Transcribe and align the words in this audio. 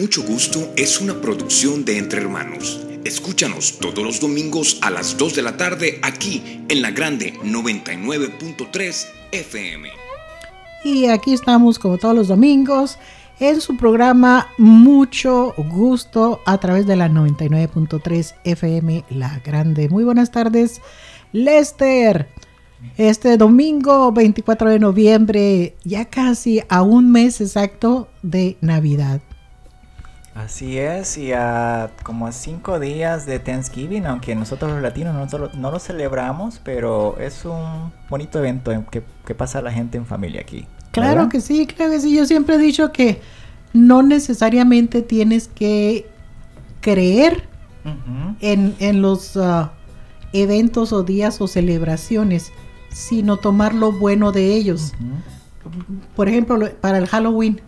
Mucho 0.00 0.22
Gusto 0.22 0.72
es 0.76 0.98
una 0.98 1.20
producción 1.20 1.84
de 1.84 1.98
Entre 1.98 2.22
Hermanos. 2.22 2.80
Escúchanos 3.04 3.78
todos 3.80 4.02
los 4.02 4.18
domingos 4.18 4.78
a 4.80 4.88
las 4.88 5.18
2 5.18 5.36
de 5.36 5.42
la 5.42 5.58
tarde 5.58 5.98
aquí 6.02 6.62
en 6.70 6.80
la 6.80 6.90
grande 6.90 7.34
99.3 7.44 9.06
FM. 9.32 9.90
Y 10.84 11.04
aquí 11.04 11.34
estamos 11.34 11.78
como 11.78 11.98
todos 11.98 12.14
los 12.14 12.28
domingos 12.28 12.96
en 13.40 13.60
su 13.60 13.76
programa 13.76 14.46
Mucho 14.56 15.52
Gusto 15.58 16.40
a 16.46 16.56
través 16.56 16.86
de 16.86 16.96
la 16.96 17.10
99.3 17.10 18.36
FM 18.44 19.04
La 19.10 19.38
Grande. 19.44 19.90
Muy 19.90 20.04
buenas 20.04 20.30
tardes, 20.30 20.80
Lester. 21.32 22.26
Este 22.96 23.36
domingo 23.36 24.12
24 24.12 24.70
de 24.70 24.78
noviembre, 24.78 25.76
ya 25.84 26.06
casi 26.06 26.62
a 26.70 26.80
un 26.80 27.12
mes 27.12 27.42
exacto 27.42 28.08
de 28.22 28.56
Navidad. 28.62 29.20
Así 30.44 30.78
es, 30.78 31.18
y 31.18 31.32
a 31.32 31.90
como 32.02 32.26
a 32.26 32.32
cinco 32.32 32.80
días 32.80 33.26
de 33.26 33.38
Thanksgiving, 33.38 34.06
aunque 34.06 34.34
nosotros 34.34 34.70
los 34.72 34.80
latinos 34.80 35.14
no, 35.14 35.48
no 35.54 35.70
lo 35.70 35.78
celebramos, 35.78 36.60
pero 36.64 37.18
es 37.18 37.44
un 37.44 37.92
bonito 38.08 38.38
evento 38.38 38.72
que, 38.90 39.02
que 39.26 39.34
pasa 39.34 39.60
la 39.60 39.70
gente 39.70 39.98
en 39.98 40.06
familia 40.06 40.40
aquí. 40.40 40.66
Claro 40.92 41.28
que 41.28 41.40
sí, 41.40 41.66
claro 41.66 41.92
que 41.92 42.00
sí. 42.00 42.16
Yo 42.16 42.24
siempre 42.26 42.54
he 42.56 42.58
dicho 42.58 42.90
que 42.90 43.20
no 43.72 44.02
necesariamente 44.02 45.02
tienes 45.02 45.48
que 45.48 46.06
creer 46.80 47.44
en, 48.40 48.74
en, 48.78 49.02
los 49.02 49.36
uh, 49.36 49.68
eventos 50.32 50.92
o 50.92 51.02
días 51.02 51.40
o 51.40 51.48
celebraciones, 51.48 52.50
sino 52.88 53.36
tomar 53.36 53.74
lo 53.74 53.92
bueno 53.92 54.32
de 54.32 54.54
ellos. 54.54 54.94
Por 56.16 56.28
ejemplo, 56.28 56.58
para 56.80 56.98
el 56.98 57.06
Halloween 57.06 57.60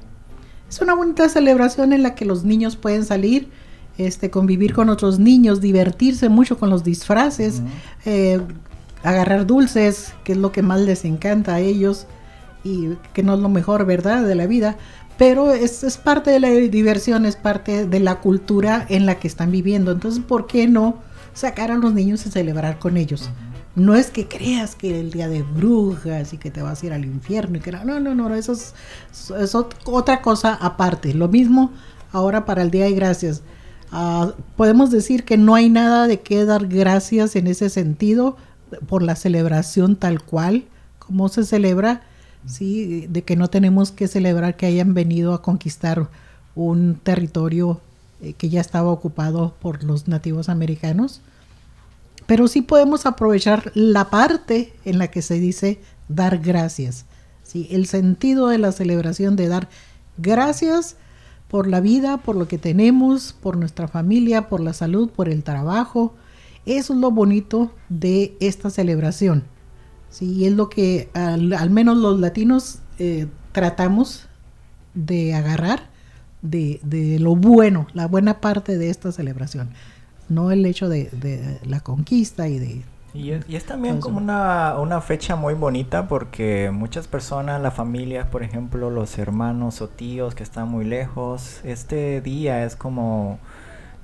es 0.72 0.80
una 0.80 0.94
bonita 0.94 1.28
celebración 1.28 1.92
en 1.92 2.02
la 2.02 2.14
que 2.14 2.24
los 2.24 2.44
niños 2.44 2.76
pueden 2.76 3.04
salir, 3.04 3.50
este, 3.98 4.30
convivir 4.30 4.72
con 4.72 4.88
otros 4.88 5.18
niños, 5.18 5.60
divertirse 5.60 6.30
mucho 6.30 6.56
con 6.56 6.70
los 6.70 6.82
disfraces, 6.82 7.60
eh, 8.06 8.40
agarrar 9.02 9.46
dulces, 9.46 10.14
que 10.24 10.32
es 10.32 10.38
lo 10.38 10.50
que 10.50 10.62
más 10.62 10.80
les 10.80 11.04
encanta 11.04 11.56
a 11.56 11.60
ellos 11.60 12.06
y 12.64 12.88
que 13.12 13.22
no 13.22 13.34
es 13.34 13.40
lo 13.40 13.50
mejor, 13.50 13.84
¿verdad?, 13.84 14.24
de 14.24 14.34
la 14.34 14.46
vida. 14.46 14.78
Pero 15.18 15.52
es, 15.52 15.84
es 15.84 15.98
parte 15.98 16.30
de 16.30 16.40
la 16.40 16.48
diversión, 16.48 17.26
es 17.26 17.36
parte 17.36 17.86
de 17.86 18.00
la 18.00 18.20
cultura 18.20 18.86
en 18.88 19.04
la 19.04 19.16
que 19.16 19.28
están 19.28 19.50
viviendo. 19.50 19.92
Entonces, 19.92 20.24
¿por 20.24 20.46
qué 20.46 20.68
no 20.68 20.96
sacar 21.34 21.70
a 21.70 21.76
los 21.76 21.92
niños 21.92 22.24
y 22.24 22.30
celebrar 22.30 22.78
con 22.78 22.96
ellos? 22.96 23.28
No 23.74 23.94
es 23.94 24.10
que 24.10 24.28
creas 24.28 24.74
que 24.74 25.00
el 25.00 25.10
día 25.10 25.28
de 25.28 25.42
brujas 25.42 26.34
y 26.34 26.38
que 26.38 26.50
te 26.50 26.60
vas 26.60 26.82
a 26.82 26.86
ir 26.86 26.92
al 26.92 27.06
infierno 27.06 27.56
y 27.56 27.60
que 27.60 27.72
no, 27.72 28.00
no, 28.00 28.14
no, 28.14 28.34
eso 28.34 28.52
es, 28.52 29.54
otra 29.54 30.20
cosa 30.20 30.54
aparte. 30.54 31.14
Lo 31.14 31.28
mismo 31.28 31.72
ahora 32.12 32.44
para 32.44 32.62
el 32.62 32.70
Día 32.70 32.84
de 32.84 32.92
Gracias. 32.92 33.42
Ah, 33.90 34.34
podemos 34.56 34.90
decir 34.90 35.24
que 35.24 35.38
no 35.38 35.54
hay 35.54 35.70
nada 35.70 36.06
de 36.06 36.20
qué 36.20 36.44
dar 36.44 36.66
gracias 36.66 37.34
en 37.34 37.46
ese 37.46 37.70
sentido 37.70 38.36
por 38.86 39.02
la 39.02 39.16
celebración 39.16 39.96
tal 39.96 40.22
cual, 40.22 40.64
como 40.98 41.28
se 41.28 41.44
celebra, 41.44 42.02
¿sí? 42.46 43.06
de 43.08 43.22
que 43.22 43.36
no 43.36 43.48
tenemos 43.48 43.90
que 43.90 44.08
celebrar 44.08 44.56
que 44.56 44.66
hayan 44.66 44.92
venido 44.92 45.32
a 45.32 45.42
conquistar 45.42 46.08
un 46.54 46.96
territorio 47.02 47.80
eh, 48.20 48.34
que 48.34 48.50
ya 48.50 48.60
estaba 48.60 48.90
ocupado 48.90 49.54
por 49.60 49.82
los 49.82 50.08
nativos 50.08 50.50
americanos 50.50 51.22
pero 52.26 52.48
sí 52.48 52.62
podemos 52.62 53.06
aprovechar 53.06 53.72
la 53.74 54.10
parte 54.10 54.72
en 54.84 54.98
la 54.98 55.08
que 55.08 55.22
se 55.22 55.34
dice 55.34 55.80
dar 56.08 56.38
gracias. 56.38 57.06
¿sí? 57.42 57.68
El 57.70 57.86
sentido 57.86 58.48
de 58.48 58.58
la 58.58 58.72
celebración 58.72 59.36
de 59.36 59.48
dar 59.48 59.68
gracias 60.18 60.96
por 61.48 61.66
la 61.66 61.80
vida, 61.80 62.18
por 62.18 62.36
lo 62.36 62.48
que 62.48 62.58
tenemos, 62.58 63.34
por 63.34 63.56
nuestra 63.56 63.88
familia, 63.88 64.48
por 64.48 64.60
la 64.60 64.72
salud, 64.72 65.10
por 65.10 65.28
el 65.28 65.42
trabajo. 65.42 66.14
Eso 66.64 66.94
es 66.94 66.98
lo 67.00 67.10
bonito 67.10 67.72
de 67.88 68.36
esta 68.40 68.70
celebración. 68.70 69.44
Sí, 70.08 70.46
es 70.46 70.52
lo 70.52 70.68
que 70.68 71.10
al, 71.14 71.70
menos 71.70 71.96
los 71.96 72.20
latinos 72.20 72.78
eh, 72.98 73.26
tratamos 73.52 74.26
de 74.94 75.34
agarrar 75.34 75.90
de, 76.42 76.80
de, 76.82 77.18
lo 77.18 77.34
bueno, 77.34 77.86
la 77.94 78.06
buena 78.06 78.40
parte 78.40 78.76
de 78.76 78.90
esta 78.90 79.12
celebración 79.12 79.70
no 80.32 80.50
el 80.50 80.64
hecho 80.66 80.88
de, 80.88 81.58
la 81.64 81.80
conquista 81.80 82.48
y 82.48 82.58
de... 82.58 82.82
Y 83.14 83.30
es, 83.30 83.64
también 83.66 84.00
como 84.00 84.16
una, 84.16 84.78
una, 84.78 85.02
fecha 85.02 85.36
muy 85.36 85.52
bonita 85.52 86.08
porque 86.08 86.70
muchas 86.72 87.08
personas, 87.08 87.60
la 87.60 87.70
familia, 87.70 88.30
por 88.30 88.42
ejemplo, 88.42 88.88
los 88.88 89.18
hermanos 89.18 89.82
o 89.82 89.88
tíos 89.88 90.34
que 90.34 90.42
están 90.42 90.68
muy 90.68 90.86
lejos, 90.86 91.60
este 91.62 92.22
día 92.22 92.64
es 92.64 92.74
como 92.74 93.38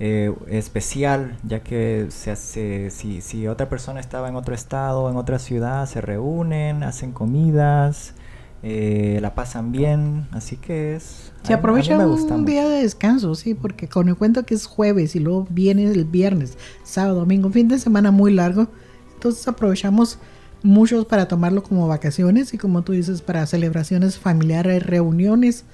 eh, 0.01 0.33
especial, 0.49 1.37
ya 1.43 1.61
que 1.61 2.07
se 2.11 2.31
hace, 2.31 2.91
si, 2.91 3.21
si 3.21 3.49
otra 3.49 3.69
persona 3.69 3.99
estaba 3.99 4.29
en 4.29 4.37
otro 4.37 4.55
estado, 4.55 5.11
en 5.11 5.17
otra 5.17 5.41
ciudad, 5.41 5.87
se 5.87 6.01
reúnen, 6.01 6.85
hacen 6.85 7.13
comidas, 7.13 8.15
eh, 8.63 9.19
la 9.23 9.35
pasan 9.35 9.71
bien, 9.71 10.27
así 10.33 10.57
que 10.57 10.97
es... 10.97 11.33
Se 11.45 11.55
aprovecha 11.55 11.97
un 11.97 12.45
día 12.45 12.69
de 12.69 12.83
descanso, 12.83 13.35
sí, 13.37 13.55
porque 13.55 13.89
con 13.89 14.09
el 14.09 14.17
cuento 14.17 14.45
que 14.45 14.55
es 14.55 14.67
jueves 14.67 15.15
y 15.15 15.21
luego 15.21 15.47
viene 15.49 15.85
el 15.85 16.05
viernes, 16.05 16.59
sábado, 16.83 17.21
domingo, 17.21 17.51
fin 17.51 17.69
de 17.69 17.79
semana 17.79 18.11
muy 18.11 18.33
largo, 18.35 18.67
entonces 19.15 19.47
aprovechamos 19.47 20.19
muchos 20.63 21.05
para 21.05 21.29
tomarlo 21.29 21.63
como 21.63 21.87
vacaciones 21.87 22.53
y 22.53 22.59
como 22.59 22.83
tú 22.83 22.93
dices, 22.93 23.23
para 23.23 23.47
celebraciones 23.47 24.19
familiares, 24.19 24.85
reuniones 24.85 25.65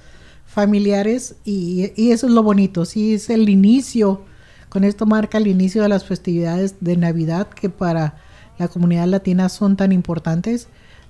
familiares 0.45 1.37
y, 1.43 1.91
y 1.95 2.11
eso 2.11 2.27
es 2.27 2.33
lo 2.33 2.43
bonito, 2.43 2.85
sí, 2.85 3.15
es 3.15 3.31
el 3.31 3.49
inicio, 3.49 4.21
con 4.69 4.83
esto 4.83 5.07
marca 5.07 5.39
el 5.39 5.47
inicio 5.47 5.81
de 5.81 5.89
las 5.89 6.05
festividades 6.05 6.75
de 6.81 6.97
Navidad 6.97 7.47
que 7.49 7.69
para 7.69 8.17
la 8.59 8.67
comunidad 8.67 9.07
latina 9.07 9.49
son 9.49 9.75
tan 9.75 9.91
importantes 9.91 10.67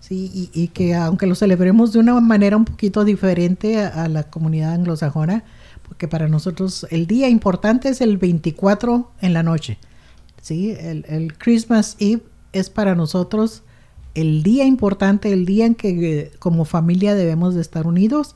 Sí, 0.08 0.52
y, 0.54 0.68
que 0.68 0.94
aunque 0.94 1.26
lo 1.26 1.34
celebremos 1.34 1.92
de 1.92 1.98
una 1.98 2.22
manera 2.22 2.58
un 2.58 2.66
poquito 2.66 3.04
diferente 3.04 3.80
a, 3.80 4.08
la 4.08 4.30
comunidad 4.30 4.74
anglosajona, 4.74 5.44
porque 5.88 6.08
para 6.08 6.28
nosotros 6.28 6.86
el 6.92 7.08
día 7.08 7.28
importante 7.28 7.90
es 7.90 8.02
el 8.02 8.20
24 8.20 9.10
en 9.22 9.34
la 9.34 9.42
noche. 9.42 9.80
¿sí? 10.40 10.76
El, 10.80 11.34
Christmas 11.40 11.98
Eve 12.00 12.22
es 12.54 12.70
para 12.70 12.94
nosotros 12.94 13.64
el 14.14 14.44
día 14.44 14.66
importante, 14.66 15.34
el 15.34 15.48
día 15.48 15.66
en 15.66 15.74
que 15.74 16.20
eh, 16.20 16.32
como 16.38 16.66
familia 16.66 17.16
debemos 17.16 17.56
de 17.56 17.62
estar 17.62 17.88
unidos. 17.88 18.36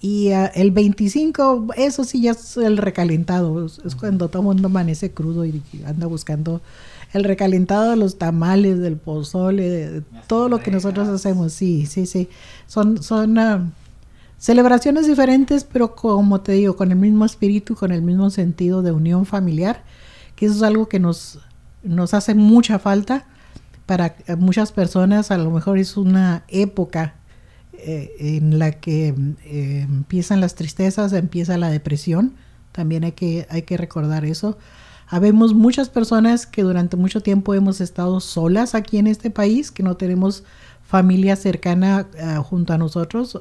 Y 0.00 0.30
ah, 0.30 0.52
el 0.54 0.70
25, 0.70 1.70
eso 1.76 2.04
sí 2.04 2.22
ya 2.22 2.30
es 2.30 2.56
el 2.58 2.76
recalentado, 2.76 3.66
es 3.66 3.96
cuando 3.96 4.28
todo 4.28 4.42
el 4.42 4.46
mundo 4.46 4.68
amanece 4.68 5.10
crudo 5.10 5.44
y 5.44 5.60
anda 5.84 6.06
buscando 6.06 6.60
el 7.12 7.24
recalentado 7.24 7.90
de 7.90 7.96
los 7.96 8.18
tamales, 8.18 8.78
del 8.78 8.96
pozole, 8.96 9.68
de, 9.68 10.00
todo 10.26 10.48
lo 10.48 10.60
que 10.60 10.70
nosotros 10.70 11.08
hacemos. 11.08 11.52
Sí, 11.52 11.86
sí, 11.86 12.06
sí. 12.06 12.28
Son, 12.66 13.02
son 13.02 13.38
ah, 13.38 13.70
celebraciones 14.38 15.06
diferentes, 15.06 15.64
pero 15.64 15.94
como 15.94 16.40
te 16.40 16.52
digo, 16.52 16.76
con 16.76 16.90
el 16.90 16.98
mismo 16.98 17.24
espíritu, 17.24 17.74
con 17.74 17.92
el 17.92 18.02
mismo 18.02 18.30
sentido 18.30 18.82
de 18.82 18.92
unión 18.92 19.26
familiar, 19.26 19.84
que 20.36 20.46
eso 20.46 20.54
es 20.56 20.62
algo 20.62 20.88
que 20.88 20.98
nos, 20.98 21.38
nos 21.82 22.14
hace 22.14 22.34
mucha 22.34 22.78
falta 22.78 23.26
para 23.86 24.14
muchas 24.38 24.72
personas. 24.72 25.30
A 25.30 25.38
lo 25.38 25.50
mejor 25.50 25.78
es 25.78 25.96
una 25.96 26.44
época 26.48 27.14
eh, 27.74 28.14
en 28.18 28.58
la 28.58 28.72
que 28.72 29.14
eh, 29.44 29.80
empiezan 29.82 30.40
las 30.40 30.54
tristezas, 30.54 31.12
empieza 31.12 31.58
la 31.58 31.68
depresión. 31.68 32.34
También 32.70 33.04
hay 33.04 33.12
que, 33.12 33.46
hay 33.50 33.62
que 33.62 33.76
recordar 33.76 34.24
eso. 34.24 34.56
Habemos 35.12 35.52
muchas 35.52 35.90
personas 35.90 36.46
que 36.46 36.62
durante 36.62 36.96
mucho 36.96 37.20
tiempo 37.20 37.52
hemos 37.52 37.82
estado 37.82 38.18
solas 38.20 38.74
aquí 38.74 38.96
en 38.96 39.06
este 39.06 39.28
país, 39.28 39.70
que 39.70 39.82
no 39.82 39.94
tenemos 39.94 40.42
familia 40.86 41.36
cercana 41.36 42.06
eh, 42.14 42.36
junto 42.42 42.72
a 42.72 42.78
nosotros. 42.78 43.38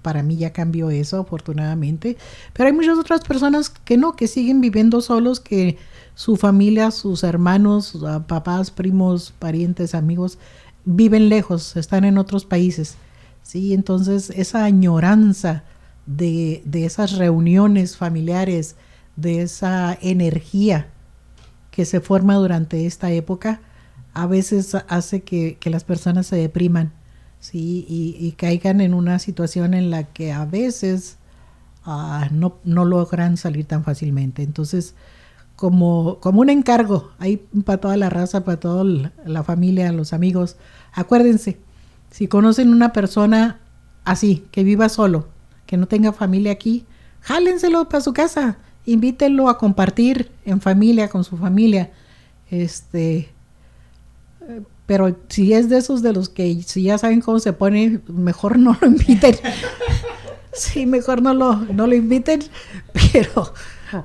Para 0.00 0.22
mí 0.22 0.36
ya 0.36 0.54
cambió 0.54 0.88
eso, 0.88 1.20
afortunadamente. 1.20 2.16
Pero 2.54 2.68
hay 2.68 2.72
muchas 2.72 2.96
otras 2.96 3.20
personas 3.20 3.68
que 3.68 3.98
no, 3.98 4.16
que 4.16 4.26
siguen 4.26 4.62
viviendo 4.62 5.02
solos, 5.02 5.38
que 5.38 5.76
su 6.14 6.36
familia, 6.36 6.90
sus 6.90 7.24
hermanos, 7.24 7.98
papás, 8.26 8.70
primos, 8.70 9.34
parientes, 9.38 9.94
amigos, 9.94 10.38
viven 10.86 11.28
lejos, 11.28 11.76
están 11.76 12.06
en 12.06 12.16
otros 12.16 12.46
países. 12.46 12.94
Sí, 13.42 13.74
entonces 13.74 14.30
esa 14.30 14.64
añoranza 14.64 15.62
de, 16.06 16.62
de 16.64 16.86
esas 16.86 17.18
reuniones 17.18 17.98
familiares, 17.98 18.76
de 19.16 19.42
esa 19.42 19.96
energía 20.00 20.88
que 21.70 21.84
se 21.84 22.00
forma 22.00 22.34
durante 22.34 22.86
esta 22.86 23.10
época, 23.10 23.60
a 24.14 24.26
veces 24.26 24.74
hace 24.88 25.22
que, 25.22 25.58
las 25.64 25.84
personas 25.84 26.26
se 26.26 26.36
depriman 26.36 26.92
¿sí? 27.38 27.84
y, 27.88 28.32
caigan 28.32 28.80
en 28.80 28.94
una 28.94 29.18
situación 29.18 29.74
en 29.74 29.90
la 29.90 30.04
que 30.04 30.32
a 30.32 30.46
veces 30.46 31.18
ah, 31.84 32.28
no, 32.30 32.58
logran 32.64 33.36
salir 33.36 33.66
tan 33.66 33.84
fácilmente. 33.84 34.42
Entonces, 34.42 34.94
como, 35.54 36.18
como 36.20 36.40
un 36.40 36.48
encargo 36.48 37.10
ahí 37.18 37.46
para 37.64 37.78
toda 37.78 37.96
la 37.96 38.08
raza, 38.08 38.44
para 38.44 38.58
toda 38.58 39.12
la 39.26 39.44
familia, 39.44 39.92
los 39.92 40.14
amigos, 40.14 40.56
acuérdense, 40.92 41.58
si 42.10 42.28
conocen 42.28 42.70
una 42.70 42.94
persona 42.94 43.60
así, 44.04 44.46
que 44.50 44.64
viva 44.64 44.88
solo, 44.88 45.28
que 45.66 45.76
no 45.76 45.86
tenga 45.86 46.14
familia 46.14 46.52
aquí, 46.52 46.86
jálenselo 47.20 47.88
para 47.90 48.00
su 48.00 48.14
casa, 48.14 48.56
invítenlo 48.86 49.48
a 49.48 49.58
compartir 49.58 50.30
en 50.44 50.60
familia, 50.60 51.08
con 51.08 51.24
su 51.24 51.36
familia. 51.36 51.90
Este, 52.50 53.28
pero 54.86 55.16
si 55.28 55.52
es 55.52 55.68
de 55.68 55.78
esos 55.78 56.00
de 56.02 56.12
los 56.12 56.28
que 56.28 56.62
si 56.64 56.84
ya 56.84 56.96
saben 56.96 57.20
cómo 57.20 57.40
se 57.40 57.52
pone, 57.52 58.00
mejor 58.08 58.58
no 58.58 58.76
lo 58.80 58.86
inviten. 58.86 59.36
sí, 60.52 60.86
mejor 60.86 61.20
no 61.20 61.34
lo, 61.34 61.56
no 61.56 61.86
lo 61.86 61.94
inviten, 61.94 62.40
pero 63.12 63.52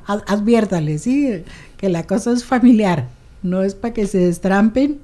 adviértale, 0.06 0.98
sí, 0.98 1.44
que 1.78 1.90
la 1.90 2.06
cosa 2.06 2.32
es 2.32 2.44
familiar, 2.44 3.08
no 3.44 3.64
es 3.64 3.76
para 3.76 3.94
que 3.94 4.08
se 4.08 4.18
destrampen 4.18 5.00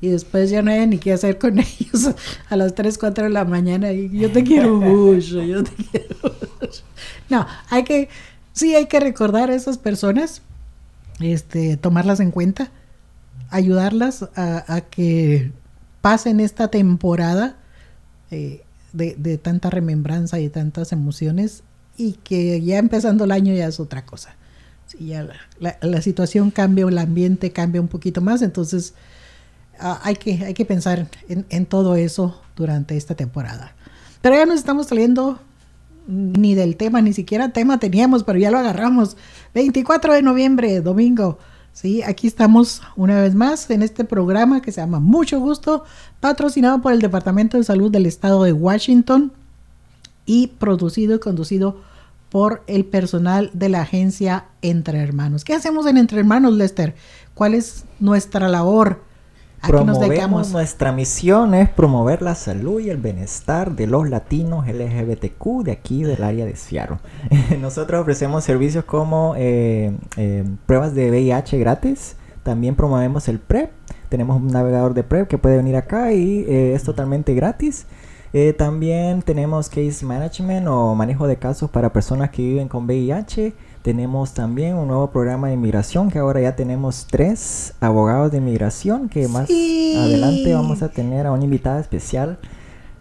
y 0.00 0.08
después 0.08 0.50
ya 0.50 0.62
no 0.62 0.70
hay 0.70 0.86
ni 0.86 0.98
qué 0.98 1.12
hacer 1.12 1.38
con 1.38 1.58
ellos 1.58 2.10
a 2.48 2.56
las 2.56 2.74
3, 2.74 2.98
4 2.98 3.24
de 3.24 3.30
la 3.30 3.44
mañana 3.44 3.92
y 3.92 4.10
yo 4.10 4.30
te 4.30 4.42
quiero 4.42 4.76
mucho, 4.76 5.42
yo 5.42 5.62
te 5.62 5.70
quiero 5.72 6.16
mucho. 6.60 6.82
No, 7.28 7.46
hay 7.68 7.84
que, 7.84 8.08
sí 8.52 8.74
hay 8.74 8.86
que 8.86 9.00
recordar 9.00 9.50
a 9.50 9.54
esas 9.54 9.78
personas, 9.78 10.42
este, 11.20 11.76
tomarlas 11.76 12.20
en 12.20 12.30
cuenta 12.30 12.70
ayudarlas 13.50 14.28
a, 14.36 14.80
que 14.90 15.52
pasen 16.00 16.40
esta 16.40 16.68
temporada 16.68 17.56
eh, 18.30 18.62
de, 18.92 19.38
tanta 19.38 19.70
remembranza 19.70 20.40
y 20.40 20.48
tantas 20.48 20.92
emociones 20.92 21.62
y 21.96 22.12
que 22.12 22.60
ya 22.62 22.78
empezando 22.78 23.24
el 23.24 23.32
año 23.32 23.52
ya 23.52 23.66
es 23.66 23.80
otra 23.80 24.06
cosa. 24.06 24.34
Ya 24.98 25.28
la, 25.60 26.02
situación 26.02 26.50
cambia, 26.50 26.86
el 26.86 26.98
ambiente 26.98 27.52
cambia 27.52 27.80
un 27.80 27.86
poquito 27.86 28.20
más, 28.20 28.42
entonces 28.42 28.94
ah, 29.78 30.00
hay, 30.02 30.16
que, 30.16 30.44
hay 30.44 30.54
que 30.54 30.64
pensar 30.64 31.08
en, 31.28 31.46
en, 31.48 31.66
todo 31.66 31.94
eso 31.94 32.40
durante 32.56 32.96
esta 32.96 33.14
temporada. 33.14 33.74
Pero 34.20 34.34
ya 34.34 34.46
nos 34.46 34.58
estamos 34.58 34.88
saliendo 34.88 35.40
ni 36.10 36.54
del 36.54 36.76
tema, 36.76 37.00
ni 37.00 37.12
siquiera 37.12 37.50
tema 37.50 37.78
teníamos, 37.78 38.24
pero 38.24 38.38
ya 38.38 38.50
lo 38.50 38.58
agarramos. 38.58 39.16
24 39.54 40.14
de 40.14 40.22
noviembre, 40.22 40.80
domingo. 40.80 41.38
Sí, 41.72 42.02
aquí 42.02 42.26
estamos 42.26 42.82
una 42.96 43.20
vez 43.20 43.34
más 43.34 43.70
en 43.70 43.82
este 43.82 44.04
programa 44.04 44.60
que 44.60 44.72
se 44.72 44.80
llama 44.80 44.98
Mucho 44.98 45.40
Gusto, 45.40 45.84
patrocinado 46.18 46.82
por 46.82 46.92
el 46.92 47.00
Departamento 47.00 47.56
de 47.56 47.64
Salud 47.64 47.90
del 47.90 48.06
Estado 48.06 48.42
de 48.42 48.52
Washington 48.52 49.32
y 50.26 50.48
producido 50.48 51.14
y 51.14 51.20
conducido 51.20 51.80
por 52.28 52.62
el 52.66 52.84
personal 52.84 53.50
de 53.52 53.68
la 53.68 53.82
agencia 53.82 54.46
Entre 54.62 54.98
Hermanos. 54.98 55.44
¿Qué 55.44 55.54
hacemos 55.54 55.86
en 55.86 55.96
Entre 55.96 56.18
Hermanos, 56.18 56.54
Lester? 56.54 56.94
¿Cuál 57.34 57.54
es 57.54 57.84
nuestra 57.98 58.48
labor? 58.48 59.02
Promovemos 59.66 60.52
nuestra 60.52 60.90
misión 60.90 61.54
es 61.54 61.68
promover 61.68 62.22
la 62.22 62.34
salud 62.34 62.80
y 62.80 62.88
el 62.88 62.96
bienestar 62.96 63.72
de 63.72 63.86
los 63.86 64.08
latinos 64.08 64.66
LGBTQ 64.66 65.64
de 65.64 65.72
aquí 65.72 66.02
del 66.02 66.22
área 66.22 66.46
de 66.46 66.56
Seattle. 66.56 66.96
Nosotros 67.60 68.00
ofrecemos 68.00 68.42
servicios 68.42 68.84
como 68.84 69.34
eh, 69.36 69.92
eh, 70.16 70.44
pruebas 70.64 70.94
de 70.94 71.10
VIH 71.10 71.58
gratis, 71.58 72.16
también 72.42 72.74
promovemos 72.74 73.28
el 73.28 73.38
PrEP, 73.38 73.70
tenemos 74.08 74.40
un 74.40 74.48
navegador 74.48 74.94
de 74.94 75.02
PrEP 75.02 75.28
que 75.28 75.36
puede 75.36 75.58
venir 75.58 75.76
acá 75.76 76.12
y 76.12 76.44
eh, 76.48 76.72
es 76.74 76.82
totalmente 76.82 77.34
gratis. 77.34 77.86
también 78.56 79.22
tenemos 79.22 79.68
case 79.68 80.06
management 80.06 80.68
o 80.68 80.94
manejo 80.94 81.26
de 81.26 81.36
casos 81.36 81.68
para 81.68 81.92
personas 81.92 82.30
que 82.30 82.42
viven 82.42 82.68
con 82.68 82.86
VIH. 82.86 83.52
Tenemos 83.82 84.34
también 84.34 84.76
un 84.76 84.88
nuevo 84.88 85.10
programa 85.10 85.48
de 85.48 85.54
inmigración 85.54 86.10
que 86.10 86.18
ahora 86.18 86.40
ya 86.42 86.54
tenemos 86.54 87.06
tres 87.10 87.72
abogados 87.80 88.30
de 88.30 88.36
inmigración 88.38 89.08
que 89.08 89.26
más 89.26 89.48
adelante 89.48 90.52
vamos 90.52 90.82
a 90.82 90.90
tener 90.90 91.26
a 91.26 91.32
una 91.32 91.44
invitada 91.44 91.80
especial 91.80 92.38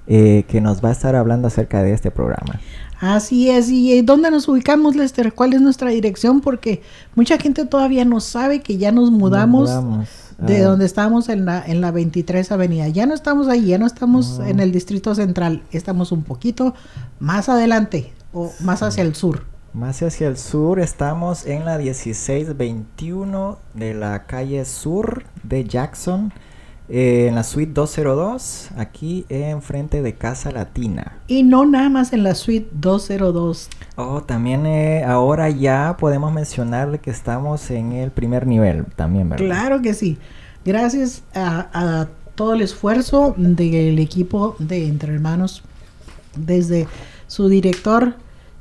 eh, 0.07 0.45
que 0.47 0.61
nos 0.61 0.83
va 0.83 0.89
a 0.89 0.91
estar 0.93 1.15
hablando 1.15 1.47
acerca 1.47 1.83
de 1.83 1.91
este 1.93 2.11
programa. 2.11 2.59
Así 3.01 3.49
es, 3.49 3.69
¿y 3.69 4.01
dónde 4.01 4.31
nos 4.31 4.47
ubicamos, 4.47 4.95
Lester? 4.95 5.33
¿Cuál 5.33 5.53
es 5.53 5.61
nuestra 5.61 5.89
dirección? 5.89 6.41
Porque 6.41 6.81
mucha 7.13 7.37
gente 7.37 7.65
todavía 7.65 8.05
no 8.05 8.19
sabe 8.19 8.61
que 8.61 8.77
ya 8.77 8.91
nos 8.91 9.11
mudamos, 9.11 9.69
de 10.37 10.61
donde 10.61 10.85
estábamos 10.85 11.29
en 11.29 11.45
la, 11.45 11.61
en 11.65 11.81
la 11.81 11.91
23 11.91 12.51
Avenida. 12.51 12.87
Ya 12.87 13.05
no 13.05 13.13
estamos 13.13 13.49
ahí, 13.49 13.67
ya 13.67 13.77
no 13.77 13.85
estamos 13.85 14.41
en 14.45 14.59
el 14.59 14.71
Distrito 14.71 15.13
Central, 15.13 15.61
estamos 15.71 16.11
un 16.11 16.23
poquito 16.23 16.73
más 17.19 17.49
adelante 17.49 18.11
o 18.33 18.51
más 18.61 18.81
hacia 18.81 19.03
el 19.03 19.13
sur. 19.13 19.43
Más 19.73 20.01
hacia 20.01 20.27
el 20.27 20.37
sur 20.37 20.79
estamos 20.79 21.45
en 21.45 21.63
la 21.63 21.77
1621 21.77 23.59
de 23.75 23.93
la 23.93 24.23
calle 24.25 24.65
sur 24.65 25.25
de 25.43 25.63
Jackson, 25.63 26.33
eh, 26.89 27.27
en 27.29 27.35
la 27.35 27.43
suite 27.43 27.71
202, 27.73 28.71
aquí 28.77 29.27
enfrente 29.29 30.01
de 30.01 30.15
Casa 30.15 30.51
Latina. 30.51 31.19
Y 31.27 31.43
no 31.43 31.67
nada 31.67 31.87
más 31.89 32.13
en 32.13 32.23
la 32.23 32.33
suite 32.33 32.67
202. 32.71 33.69
Oh, 33.95 34.23
también 34.23 34.65
eh, 34.65 35.03
ahora 35.03 35.51
ya 35.51 35.97
podemos 35.99 36.33
mencionarle 36.33 36.97
que 36.97 37.11
estamos 37.11 37.69
en 37.69 37.91
el 37.91 38.09
primer 38.09 38.47
nivel 38.47 38.85
también, 38.95 39.29
¿verdad? 39.29 39.45
Claro 39.45 39.81
que 39.83 39.93
sí. 39.93 40.17
Gracias 40.65 41.21
a, 41.35 41.67
a 41.73 42.07
todo 42.33 42.55
el 42.55 42.61
esfuerzo 42.61 43.35
del 43.37 43.99
equipo 43.99 44.55
de 44.57 44.87
Entre 44.87 45.13
Hermanos, 45.13 45.61
desde 46.35 46.87
su 47.27 47.49
director 47.49 48.15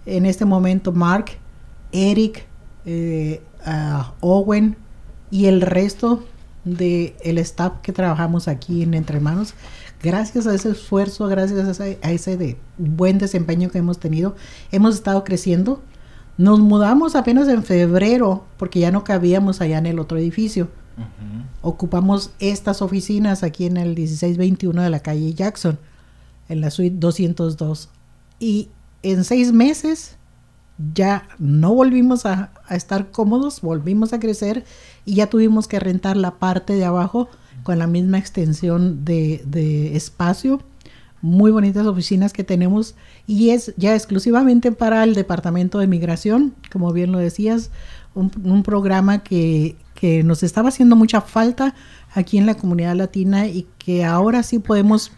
en 0.09 0.27
este 0.27 0.45
momento 0.45 0.93
Mark, 0.93 1.27
Eric, 1.93 2.47
eh, 2.87 3.43
Owen 4.21 4.77
y 5.31 5.47
el 5.47 5.61
resto 5.61 6.25
del 6.65 7.15
el 7.23 7.39
staff 7.39 7.75
que 7.83 7.93
trabajamos 7.93 8.49
aquí 8.49 8.83
en 8.83 8.95
Entre 8.95 9.21
Manos. 9.21 9.55
Gracias 10.03 10.47
a 10.47 10.55
ese 10.55 10.71
esfuerzo, 10.71 11.27
gracias 11.27 11.81
a 11.81 12.11
ese, 12.11 12.57
buen 12.79 13.19
desempeño 13.19 13.69
que 13.69 13.79
hemos 13.79 13.99
tenido, 13.99 14.37
hemos 14.71 14.95
estado 14.95 15.25
creciendo. 15.25 15.83
Nos 16.37 16.61
mudamos 16.61 17.17
apenas 17.17 17.49
en 17.49 17.65
febrero 17.65 18.45
porque 18.59 18.79
ya 18.79 18.93
no 18.93 19.03
cabíamos 19.03 19.61
allá 19.61 19.79
en 19.79 19.87
el 19.87 19.99
otro 19.99 20.19
edificio. 20.19 20.69
Ocupamos 21.63 22.31
estas 22.39 22.81
oficinas 22.81 23.43
aquí 23.43 23.67
en 23.67 23.77
el 23.77 23.89
1621 23.89 24.83
de 24.83 24.91
la 24.91 25.01
calle 25.01 25.35
Jackson, 25.35 25.79
en 26.49 26.61
la 26.61 26.71
suite 26.71 26.97
202. 26.97 27.91
Y 28.39 28.69
en 29.03 29.25
seis 29.25 29.53
meses 29.53 30.19
ya 30.95 31.29
no 31.39 31.75
volvimos 31.75 32.25
a, 32.25 32.53
estar 32.71 33.11
cómodos, 33.11 33.61
volvimos 33.61 34.13
a 34.13 34.21
crecer 34.21 34.65
y 35.05 35.15
ya 35.15 35.29
tuvimos 35.29 35.67
que 35.67 35.81
rentar 35.81 36.17
la 36.17 36.39
parte 36.39 36.75
de 36.75 36.85
abajo 36.85 37.29
con 37.65 37.79
la 37.79 37.87
misma 37.87 38.19
extensión 38.19 39.05
de, 39.05 39.97
espacio. 39.97 40.63
Muy 41.21 41.51
bonitas 41.51 41.85
oficinas 41.85 42.33
que 42.33 42.45
tenemos 42.45 42.95
y 43.27 43.51
es 43.51 43.75
ya 43.77 43.97
exclusivamente 43.97 44.71
para 44.71 45.03
el 45.03 45.17
Departamento 45.17 45.81
de 45.81 45.89
Migración, 45.89 46.55
como 46.71 46.93
bien 46.93 47.11
lo 47.11 47.19
decías, 47.19 47.73
un, 48.15 48.63
programa 48.63 49.25
que, 49.25 49.75
que 49.95 50.23
nos 50.23 50.45
estaba 50.45 50.69
haciendo 50.69 50.95
mucha 50.95 51.21
falta 51.21 51.75
aquí 52.15 52.39
en 52.39 52.47
la 52.47 52.55
comunidad 52.55 52.95
latina 52.95 53.49
y 53.49 53.67
que 53.79 54.05
ahora 54.05 54.45
sí 54.45 54.61
podemos 54.61 55.11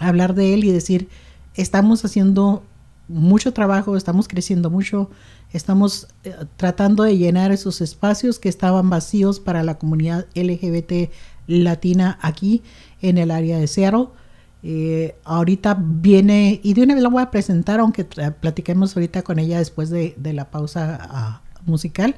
hablar 0.00 0.34
de 0.34 0.54
él 0.54 0.64
y 0.64 0.72
decir, 0.72 1.08
estamos 1.54 2.06
haciendo 2.06 2.62
mucho 3.08 3.52
trabajo, 3.52 3.96
estamos 3.96 4.28
creciendo 4.28 4.70
mucho, 4.70 5.10
estamos 5.52 6.08
eh, 6.24 6.34
tratando 6.56 7.02
de 7.02 7.16
llenar 7.16 7.52
esos 7.52 7.80
espacios 7.80 8.38
que 8.38 8.48
estaban 8.48 8.90
vacíos 8.90 9.40
para 9.40 9.62
la 9.62 9.78
comunidad 9.78 10.26
LGBT 10.34 11.10
latina 11.46 12.18
aquí 12.20 12.62
en 13.00 13.18
el 13.18 13.30
área 13.30 13.58
de 13.58 13.66
Seattle. 13.66 14.08
Eh, 14.62 15.16
ahorita 15.24 15.78
viene, 15.80 16.60
y 16.62 16.74
de 16.74 16.82
una 16.82 16.94
vez 16.94 17.02
la 17.02 17.08
voy 17.08 17.22
a 17.22 17.30
presentar, 17.30 17.80
aunque 17.80 18.04
platiquemos 18.04 18.96
ahorita 18.96 19.22
con 19.22 19.38
ella 19.38 19.58
después 19.58 19.88
de, 19.90 20.14
la 20.22 20.50
pausa 20.50 20.98
ah, 21.00 21.42
musical. 21.64 22.16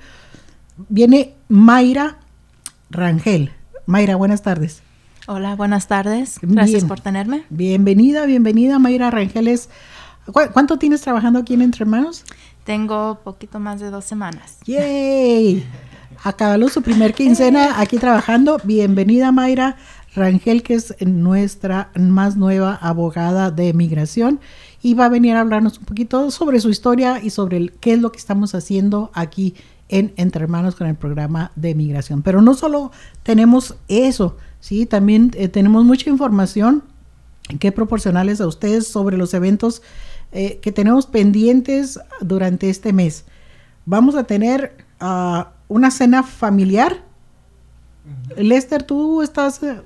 Viene 0.89 1.35
Mayra 1.49 2.19
Rangel. 2.91 3.53
Mayra, 3.87 4.17
buenas 4.17 4.43
tardes. 4.43 4.83
Hola, 5.27 5.55
buenas 5.55 5.87
tardes. 5.87 6.39
Gracias 6.43 6.85
por 6.85 7.01
tenerme. 7.01 7.45
Bienvenida, 7.51 8.27
bienvenida. 8.27 8.79
Mayra 8.79 9.11
Rangel 9.11 9.47
es 9.49 9.69
¿Cuánto 10.33 10.79
tienes 10.79 11.01
trabajando 11.01 11.39
aquí 11.39 11.55
en 11.55 11.63
Entre 11.63 11.83
Hermanos? 11.83 12.25
Tengo 12.65 13.21
poquito 13.25 13.59
más 13.59 13.81
de 13.81 13.91
dos 13.91 14.05
semanas. 14.05 14.59
¡Yay! 14.65 15.67
Acabó 16.23 16.69
su 16.69 16.83
primer 16.83 17.15
quincena 17.15 17.81
aquí 17.81 17.99
trabajando. 17.99 18.59
Bienvenida 18.63 19.33
Mayra 19.33 19.77
Rangel, 20.15 20.63
que 20.63 20.75
es 20.75 20.95
nuestra 21.01 21.91
más 21.99 22.37
nueva 22.37 22.75
abogada 22.75 23.51
de 23.51 23.73
migración 23.73 24.41
y 24.83 24.95
va 24.95 25.07
a 25.07 25.09
venir 25.09 25.37
a 25.37 25.41
hablarnos 25.41 25.79
un 25.79 25.85
poquito 25.85 26.31
sobre 26.31 26.61
su 26.61 26.71
historia 26.71 27.21
y 27.23 27.31
sobre 27.31 27.69
qué 27.69 27.95
es 27.95 27.99
lo 28.01 28.13
que 28.13 28.19
estamos 28.19 28.55
haciendo 28.55 29.11
aquí 29.15 29.55
en 29.89 30.13
Entre 30.17 30.43
Hermanos 30.43 30.77
con 30.77 30.87
el 30.87 30.95
programa 30.95 31.51
de 31.57 31.75
migración. 31.75 32.23
Pero 32.23 32.41
no 32.41 32.55
solo 32.55 32.93
tenemos 33.23 33.75
eso, 33.89 34.37
sí, 34.61 34.87
también 34.87 35.33
eh, 35.35 35.49
tenemos 35.49 35.85
mucha 35.85 36.09
información 36.09 36.85
que 37.59 37.73
proporcionarles 37.73 38.41
a 38.41 38.47
ustedes 38.47 38.87
sobre 38.87 39.17
los 39.17 39.35
eventos 39.35 39.83
eh, 40.33 40.59
que 40.63 40.73
tenemos 40.73 41.07
pendientes 41.07 41.99
durante 42.21 42.71
este 42.71 42.93
mes. 42.93 43.25
Vamos 43.85 44.15
a 44.15 44.25
tener 44.25 44.77
ah, 45.01 45.53
una 45.69 45.91
cena 45.91 46.23
familiar. 46.23 46.99
Lester, 48.37 48.83
tú 48.83 49.23
estás 49.23 49.63
eh, 49.63 49.81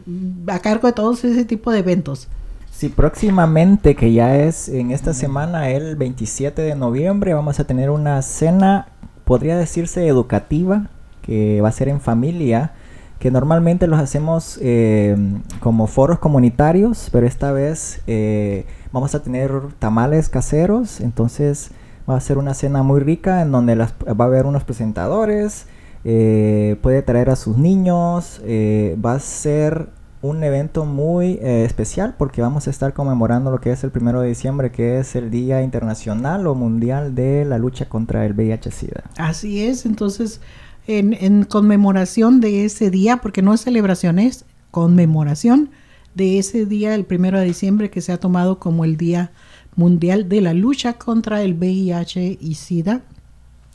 a 0.46 0.58
cargo 0.58 0.86
de 0.86 0.92
todos 0.92 1.24
ese 1.24 1.44
tipo 1.44 1.70
de 1.70 1.80
eventos. 1.80 2.28
Sí, 2.70 2.88
próximamente, 2.88 3.94
que 3.94 4.12
ya 4.12 4.36
es 4.36 4.68
en 4.68 4.90
esta 4.90 5.14
semana, 5.14 5.70
el 5.70 5.94
27 5.94 6.60
de 6.60 6.74
noviembre, 6.74 7.32
vamos 7.32 7.60
a 7.60 7.64
tener 7.64 7.88
una 7.88 8.20
cena, 8.22 8.88
podría 9.24 9.56
decirse 9.56 10.06
educativa, 10.08 10.88
que 11.22 11.60
va 11.60 11.68
a 11.68 11.72
ser 11.72 11.88
en 11.88 12.00
familia, 12.00 12.72
que 13.20 13.30
normalmente 13.30 13.86
los 13.86 14.00
hacemos 14.00 14.58
eh, 14.60 15.16
como 15.60 15.86
foros 15.86 16.18
comunitarios, 16.18 17.08
pero 17.12 17.26
esta 17.26 17.52
vez 17.52 18.02
eh, 18.06 18.66
vamos 18.94 19.14
a 19.14 19.22
tener 19.22 19.50
tamales 19.78 20.30
caseros, 20.30 21.00
entonces 21.00 21.72
va 22.08 22.16
a 22.16 22.20
ser 22.20 22.38
una 22.38 22.54
cena 22.54 22.82
muy 22.82 23.00
rica 23.00 23.42
en 23.42 23.52
donde 23.52 23.76
las, 23.76 23.92
va 23.92 24.24
a 24.24 24.28
haber 24.28 24.46
unos 24.46 24.64
presentadores, 24.64 25.66
eh, 26.04 26.76
puede 26.80 27.02
traer 27.02 27.28
a 27.28 27.36
sus 27.36 27.58
niños, 27.58 28.40
va 28.44 29.12
a 29.12 29.18
ser 29.18 29.88
un 30.24 30.42
evento 30.42 30.86
muy 30.86 31.38
eh, 31.42 31.64
especial 31.66 32.14
porque 32.16 32.40
vamos 32.40 32.66
a 32.66 32.70
estar 32.70 32.94
conmemorando 32.94 33.50
lo 33.50 33.60
que 33.60 33.72
es 33.72 33.84
el 33.84 33.90
primero 33.90 34.22
de 34.22 34.28
diciembre, 34.28 34.72
que 34.72 34.98
es 34.98 35.16
el 35.16 35.30
Día 35.30 35.60
Internacional 35.60 36.46
o 36.46 36.54
Mundial 36.54 37.14
de 37.14 37.44
la 37.44 37.58
Lucha 37.58 37.90
contra 37.90 38.24
el 38.24 38.32
VIH-Sida. 38.32 39.04
Así 39.18 39.66
es, 39.66 39.84
entonces, 39.84 40.40
en, 40.86 41.12
en, 41.12 41.44
conmemoración 41.44 42.40
de 42.40 42.64
ese 42.64 42.90
día, 42.90 43.18
porque 43.18 43.42
no 43.42 43.52
es 43.52 43.60
celebración, 43.60 44.18
es 44.18 44.46
conmemoración 44.70 45.68
de 46.14 46.38
ese 46.38 46.66
día, 46.66 46.94
el 46.94 47.04
primero 47.04 47.38
de 47.38 47.46
diciembre, 47.46 47.90
que 47.90 48.00
se 48.00 48.12
ha 48.12 48.18
tomado 48.18 48.58
como 48.58 48.84
el 48.84 48.96
Día 48.96 49.32
Mundial 49.76 50.28
de 50.28 50.40
la 50.40 50.54
Lucha 50.54 50.94
contra 50.94 51.42
el 51.42 51.54
VIH 51.54 52.38
y 52.40 52.54
SIDA. 52.54 53.02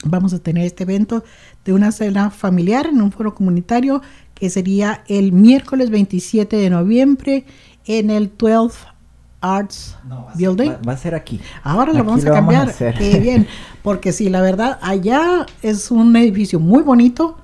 Vamos 0.06 0.34
a 0.34 0.40
tener 0.40 0.66
este 0.66 0.84
evento 0.84 1.24
de 1.66 1.74
una 1.74 1.92
cena 1.92 2.32
familiar 2.32 2.88
en 2.88 3.02
un 3.02 3.12
foro 3.12 3.36
comunitario 3.36 4.02
que 4.34 4.50
sería 4.50 5.04
el 5.08 5.34
miércoles 5.34 5.90
27 5.90 6.56
de 6.56 6.70
noviembre 6.70 7.46
en 7.86 8.10
el 8.10 8.32
12 8.38 8.99
Arts 9.42 9.98
Building. 10.36 10.72
va, 10.88 10.94
a 10.94 10.98
ser 10.98 11.16
aquí. 11.16 11.40
Ahora 11.64 11.94
lo 11.94 12.04
vamos 12.04 12.26
a 12.26 12.32
cambiar. 12.32 12.74
Qué 12.74 13.20
bien. 13.20 13.48
Porque 13.82 14.12
sí, 14.12 14.30
la 14.30 14.42
verdad, 14.42 14.78
allá 14.82 15.46
es 15.62 15.90
un 15.90 16.14
edificio 16.18 16.60
muy 16.60 16.84
bonito, 16.84 17.38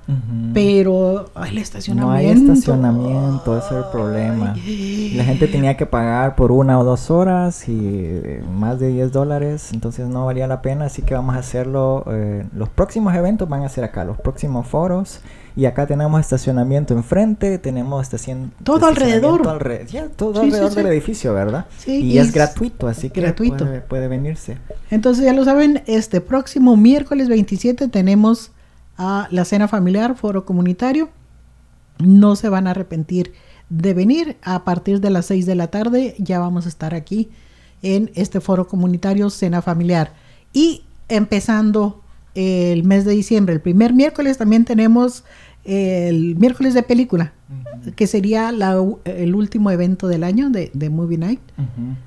pero 0.52 1.30
hay 1.34 1.52
el 1.52 1.58
estacionamiento. 1.58 2.12
No 2.12 2.12
hay 2.12 2.26
estacionamiento, 2.26 3.58
ese 3.58 3.66
es 3.68 3.72
el 3.72 3.90
problema. 3.90 4.54
La 5.16 5.24
gente 5.24 5.48
tenía 5.48 5.78
que 5.78 5.86
pagar 5.86 6.36
por 6.36 6.52
una 6.52 6.78
o 6.78 6.84
dos 6.84 7.10
horas 7.10 7.66
y 7.70 7.78
eh, 7.80 8.44
más 8.54 8.78
de 8.78 8.88
10 8.88 9.12
dólares, 9.12 9.70
entonces 9.72 10.08
no 10.08 10.26
valía 10.26 10.46
la 10.46 10.60
pena. 10.60 10.84
Así 10.84 11.00
que 11.00 11.14
vamos 11.14 11.36
a 11.36 11.38
hacerlo. 11.38 12.04
Eh, 12.08 12.46
los 12.54 12.68
próximos 12.68 13.14
eventos 13.14 13.48
van 13.48 13.62
a 13.62 13.68
ser 13.70 13.84
acá, 13.84 14.04
los 14.04 14.18
próximos 14.18 14.66
foros. 14.66 15.20
Y 15.56 15.64
acá 15.64 15.86
tenemos 15.86 16.20
estacionamiento 16.20 16.92
enfrente, 16.92 17.56
tenemos 17.56 18.02
estación, 18.02 18.52
todo 18.62 18.86
alrededor. 18.86 19.40
todo 20.14 20.42
alrededor 20.42 20.74
del 20.74 20.86
edificio, 20.86 21.32
¿verdad? 21.32 21.64
Sí, 21.78 22.02
y, 22.02 22.18
es, 22.18 22.30
gratuito, 22.30 22.88
así 22.88 23.08
que 23.08 23.22
gratuito. 23.22 23.66
Puede, 23.88 24.06
venirse. 24.06 24.58
Entonces 24.90 25.24
ya 25.24 25.32
lo 25.32 25.46
saben, 25.46 25.82
este 25.86 26.20
próximo 26.20 26.76
miércoles 26.76 27.30
27 27.30 27.88
tenemos 27.88 28.52
a 28.98 29.28
la 29.30 29.46
cena 29.46 29.66
familiar, 29.66 30.14
foro 30.14 30.44
comunitario. 30.44 31.08
No 31.98 32.36
se 32.36 32.50
van 32.50 32.66
a 32.66 32.72
arrepentir 32.72 33.32
de 33.70 33.94
venir. 33.94 34.36
A 34.42 34.62
partir 34.62 35.00
de 35.00 35.08
las 35.08 35.24
6 35.24 35.46
de 35.46 35.54
la 35.54 35.68
tarde 35.68 36.14
ya 36.18 36.38
vamos 36.38 36.66
a 36.66 36.68
estar 36.68 36.94
aquí 36.94 37.30
en 37.80 38.10
este 38.14 38.40
foro 38.40 38.68
comunitario, 38.68 39.30
cena 39.30 39.62
familiar. 39.62 40.12
Y 40.52 40.84
empezando 41.08 42.02
el 42.34 42.84
mes 42.84 43.06
de 43.06 43.12
diciembre, 43.12 43.54
el 43.54 43.62
primer 43.62 43.94
miércoles 43.94 44.36
también 44.36 44.64
tenemos 44.66 45.24
el 45.66 46.36
miércoles 46.36 46.74
de 46.74 46.82
película, 46.82 47.32
que 47.94 48.06
sería 48.06 48.50
el 49.04 49.34
último 49.34 49.70
evento 49.70 50.08
del 50.08 50.24
año 50.24 50.50
de, 50.50 50.90
Movie 50.90 51.18
Night. 51.18 51.40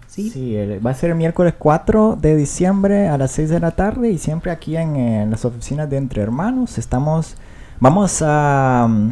¿Sí? 0.07 0.55
va 0.85 0.91
a 0.91 0.93
ser 0.93 1.11
el 1.11 1.15
miércoles 1.15 1.53
4 1.57 2.17
de 2.19 2.35
diciembre 2.35 3.07
a 3.07 3.17
las 3.17 3.31
6 3.31 3.49
de 3.49 3.59
la 3.59 3.71
tarde 3.71 4.09
y 4.11 4.17
siempre 4.17 4.51
aquí 4.51 4.75
en, 4.75 5.29
las 5.29 5.45
oficinas 5.45 5.89
de 5.89 5.97
Entre 5.97 6.21
Hermanos 6.21 6.77
estamos, 6.77 7.35
vamos 7.79 8.23
a, 8.25 8.87
mm, 8.89 9.09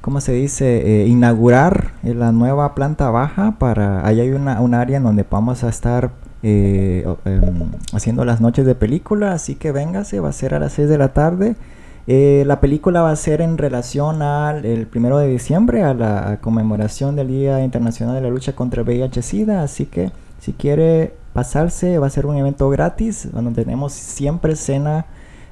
¿cómo 0.00 0.20
se 0.20 0.32
dice? 0.32 1.02
Eh, 1.02 1.06
inaugurar 1.06 1.92
la 2.02 2.32
nueva 2.32 2.74
planta 2.74 3.10
baja 3.10 3.56
para, 3.58 4.06
ahí 4.06 4.20
hay 4.20 4.30
una, 4.30 4.60
un 4.60 4.74
área 4.74 4.96
en 4.96 5.04
donde 5.04 5.24
vamos 5.28 5.62
a 5.62 5.68
estar 5.68 6.10
eh, 6.42 7.04
em, 7.26 7.70
haciendo 7.92 8.24
las 8.24 8.40
noches 8.40 8.64
de 8.64 8.74
película, 8.74 9.32
así 9.32 9.56
que 9.56 9.72
véngase, 9.72 10.20
va 10.20 10.30
a 10.30 10.32
ser 10.32 10.54
a 10.54 10.58
las 10.58 10.72
6 10.72 10.88
de 10.88 10.98
la 10.98 11.12
tarde. 11.12 11.56
Eh, 12.12 12.42
la 12.44 12.60
película 12.60 13.02
va 13.02 13.12
a 13.12 13.14
ser 13.14 13.40
en 13.40 13.56
relación 13.56 14.20
al 14.20 14.64
el 14.64 14.88
primero 14.88 15.18
de 15.18 15.28
diciembre, 15.28 15.84
a 15.84 15.94
la 15.94 16.40
conmemoración 16.40 17.14
del 17.14 17.28
Día 17.28 17.62
Internacional 17.62 18.16
de 18.16 18.20
la 18.20 18.30
Lucha 18.30 18.56
contra 18.56 18.82
el 18.82 18.88
VIH-Sida, 18.88 19.62
así 19.62 19.86
que 19.86 20.10
si 20.40 20.52
quiere 20.52 21.14
pasarse, 21.34 22.00
va 22.00 22.08
a 22.08 22.10
ser 22.10 22.26
un 22.26 22.36
evento 22.36 22.68
gratis, 22.68 23.28
donde 23.32 23.62
tenemos 23.62 23.92
siempre 23.92 24.56
cena 24.56 25.06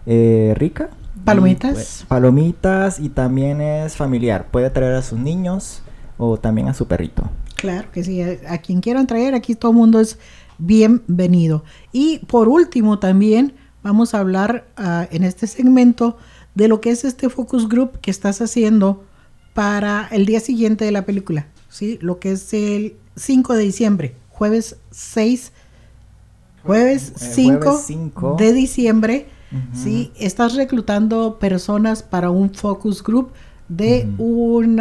eh, 0.05 0.53
rica. 0.57 0.91
Palomitas. 1.25 1.75
Pues, 1.75 2.05
palomitas 2.09 2.99
y 2.99 3.09
también 3.09 3.61
es 3.61 3.95
familiar, 3.95 4.49
puede 4.50 4.69
traer 4.71 4.97
a 4.97 5.03
sus 5.03 5.21
niños 5.21 5.85
o 6.17 6.38
también 6.38 6.67
a 6.67 6.75
su 6.75 6.88
perrito. 6.88 7.23
Claro 7.55 7.87
que 7.93 8.03
sí, 8.03 8.21
a, 8.21 8.59
quien 8.59 8.81
quieran 8.81 9.07
traer, 9.07 9.37
aquí 9.37 9.55
todo 9.55 9.71
el 9.71 9.77
mundo 9.77 10.00
es 10.00 10.19
bienvenido. 10.59 11.62
Y 11.93 12.19
por 12.27 12.49
último 12.49 12.99
también 12.99 13.55
vamos 13.85 14.12
a 14.12 14.19
hablar 14.19 14.67
ah, 14.77 15.07
en 15.12 15.23
este 15.23 15.47
segmento 15.47 16.17
de 16.55 16.69
lo 16.69 16.81
que 16.81 16.90
es 16.90 17.05
este 17.05 17.28
focus 17.28 17.69
group 17.69 18.00
que 18.00 18.11
estás 18.11 18.40
haciendo 18.40 19.05
para 19.55 20.09
el 20.12 20.26
día 20.26 20.40
siguiente 20.40 20.85
de 20.85 20.93
la 20.93 21.05
película, 21.05 21.47
¿sí? 21.69 21.99
Lo 22.00 22.19
que 22.19 22.33
es 22.33 22.52
el 22.52 22.97
5 23.17 23.55
de 23.55 23.62
diciembre, 23.62 24.14
jueves 24.31 24.76
6, 24.90 25.52
jueves 26.62 27.12
5 27.17 27.85
eh, 28.38 28.45
de 28.45 28.52
diciembre, 28.52 29.26
¿sí? 29.73 30.12
Estás 30.19 30.55
reclutando 30.55 31.38
personas 31.38 32.02
para 32.02 32.31
un 32.31 32.55
focus 32.55 33.02
group 33.02 33.33
de 33.69 34.09
un 34.19 34.81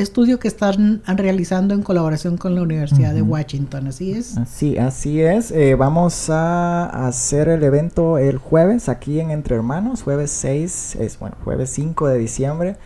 estudio 0.00 0.38
que 0.38 0.48
están 0.48 1.02
realizando 1.06 1.74
en 1.74 1.82
colaboración 1.82 2.36
con 2.36 2.54
la 2.54 2.62
Universidad 2.62 3.14
de 3.14 3.22
Washington, 3.22 3.88
¿así 3.88 4.12
es? 4.12 4.36
Sí, 4.46 4.78
así 4.78 5.20
es. 5.20 5.50
Eh, 5.50 5.74
vamos 5.74 6.30
a 6.30 7.06
hacer 7.06 7.48
el 7.48 7.62
evento 7.62 8.18
el 8.18 8.38
jueves 8.38 8.88
aquí 8.88 9.20
en 9.20 9.30
Entre 9.30 9.56
Hermanos, 9.56 10.02
jueves 10.02 10.30
6, 10.30 10.96
es 10.96 11.18
bueno, 11.18 11.36
jueves 11.44 11.70
5 11.70 12.08
de 12.08 12.18
diciembre. 12.18 12.76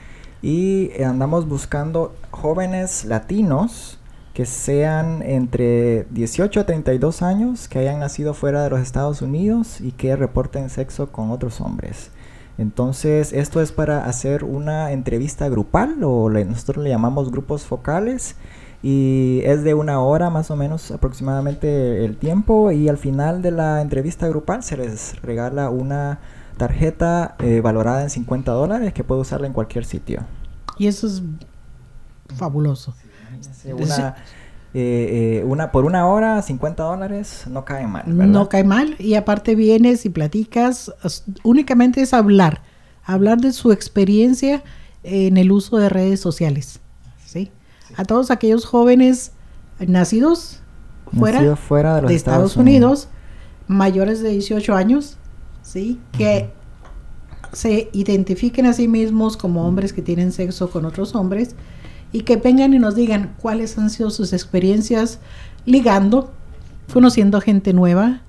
Y 0.42 0.90
andamos 1.02 1.49
buscando 1.49 2.14
jóvenes 2.31 3.04
latinos 3.04 3.99
que 4.35 4.47
sean 4.47 5.23
entre 5.23 6.07
18 6.11 6.61
a 6.61 6.66
32 6.66 7.23
años, 7.23 7.69
que 7.69 7.81
hayan 7.81 8.00
nacido 8.00 8.33
fuera 8.35 8.62
de 8.62 8.71
los 8.71 8.81
Estados 8.81 9.21
Unidos 9.21 9.81
y 9.81 9.92
que 9.92 10.16
reporten 10.16 10.71
sexo 10.71 11.12
con 11.12 11.31
otros 11.31 11.61
hombres. 11.61 12.12
Entonces, 12.59 13.32
esto 13.32 13.61
es 13.61 13.73
para 13.73 14.04
hacer 14.04 14.44
una 14.44 14.92
entrevista 14.92 15.49
grupal 15.49 15.97
o 16.04 16.28
nosotros 16.28 16.85
le 16.85 16.90
llamamos 16.90 17.30
grupos 17.30 17.64
focales 17.64 18.37
y 18.82 19.40
es 19.44 19.62
de 19.62 19.75
una 19.75 20.00
hora 20.00 20.28
más 20.28 20.50
o 20.50 20.56
menos 20.56 20.90
aproximadamente 20.90 22.04
el 22.04 22.16
tiempo 22.16 22.71
y 22.73 22.88
al 22.88 22.99
final 22.99 23.40
de 23.40 23.52
la 23.52 23.80
entrevista 23.80 24.28
grupal 24.28 24.62
se 24.62 24.76
les 24.76 25.21
regala 25.23 25.71
una 25.71 26.18
tarjeta 26.56 27.37
eh, 27.38 27.61
valorada 27.61 28.02
en 28.02 28.11
50 28.11 28.52
dólares 28.52 28.92
que 28.92 29.04
puede 29.04 29.21
usarla 29.21 29.47
en 29.47 29.52
cualquier 29.52 29.85
sitio. 29.85 30.23
Y 30.78 30.88
eso 30.88 31.06
es 31.06 31.23
fabuloso. 32.37 32.94
Eh, 34.75 35.41
eh, 35.41 35.45
una 35.45 35.71
por 35.71 35.85
una 35.85 36.07
hora, 36.07 36.41
50 36.41 36.83
dólares, 36.83 37.45
no 37.47 37.64
cae 37.64 37.87
mal. 37.87 38.05
No 38.07 38.49
cae 38.49 38.64
mal 38.64 38.97
y 38.99 39.14
aparte 39.14 39.55
vienes 39.55 40.07
y 40.07 40.09
platicas, 40.09 40.93
únicamente 41.43 42.00
es 42.00 42.14
hablar, 42.14 42.62
hablar 43.05 43.38
de 43.38 43.52
su 43.52 43.71
experiencia 43.71 44.62
en 45.02 45.37
el 45.37 45.52
uso 45.52 45.76
de 45.76 45.91
redes 45.91 46.21
sociales. 46.21 46.81
¿sí? 47.26 47.50
A 47.97 48.05
todos 48.05 48.31
aquellos 48.31 48.64
jóvenes 48.64 49.33
nacidos 49.79 50.62
fuera, 51.19 51.55
fuera 51.57 51.97
de, 51.97 52.02
los 52.02 52.11
Estados, 52.12 52.57
Unidos, 52.57 53.09
mayores 53.67 54.23
de 54.23 54.31
18 54.31 54.75
años, 54.75 55.19
¿sí? 55.61 56.00
que 56.12 56.50
se 57.52 57.91
identifiquen 57.93 58.64
a 58.64 58.73
sí 58.73 58.88
mismos 58.88 59.37
como 59.37 59.67
hombres 59.67 59.93
que 59.93 60.00
tienen 60.00 60.33
sexo 60.33 60.71
con 60.71 60.87
otros 60.87 61.14
hombres 61.14 61.57
y 62.12 62.23
que 62.23 62.37
vengan 62.37 62.75
y 62.75 62.78
nos 62.78 62.95
digan 62.95 63.35
cuáles 63.40 63.78
han 63.78 63.90
sido 63.90 64.11
sus 64.11 64.33
experiencias 64.33 65.19
ligando, 65.64 66.33
conociendo 66.92 67.40
gente 67.40 67.73
nueva 67.73 68.23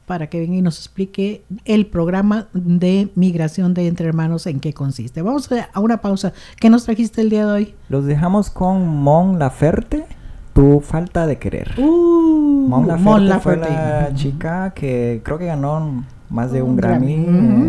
para 0.06 0.28
que 0.28 0.40
venga 0.40 0.56
y 0.56 0.62
nos 0.62 0.78
explique 0.78 1.44
el 1.64 1.86
programa 1.86 2.48
de 2.52 3.08
migración 3.14 3.72
de 3.74 3.86
Entre 3.86 4.06
Hermanos 4.06 4.46
en 4.46 4.60
qué 4.60 4.72
consiste. 4.72 5.22
Vamos 5.22 5.48
a 5.50 5.80
una 5.80 5.98
pausa. 5.98 6.32
¿Qué 6.60 6.68
nos 6.68 6.84
trajiste 6.84 7.22
el 7.22 7.30
día 7.30 7.46
de 7.46 7.52
hoy? 7.52 7.74
Los 7.88 8.04
dejamos 8.04 8.50
con 8.50 8.86
Mon 8.86 9.38
Laferte, 9.38 10.04
Tu 10.52 10.80
falta 10.80 11.26
de 11.26 11.38
querer. 11.38 11.72
Uh, 11.78 12.66
Mon 12.68 12.86
Laferte, 13.28 13.40
fue 13.40 13.56
la 13.56 14.10
chica 14.14 14.72
que 14.74 15.20
creo 15.24 15.38
que 15.38 15.46
ganó 15.46 16.04
más 16.28 16.52
de 16.52 16.62
un, 16.62 16.76
Grammy, 16.76 17.24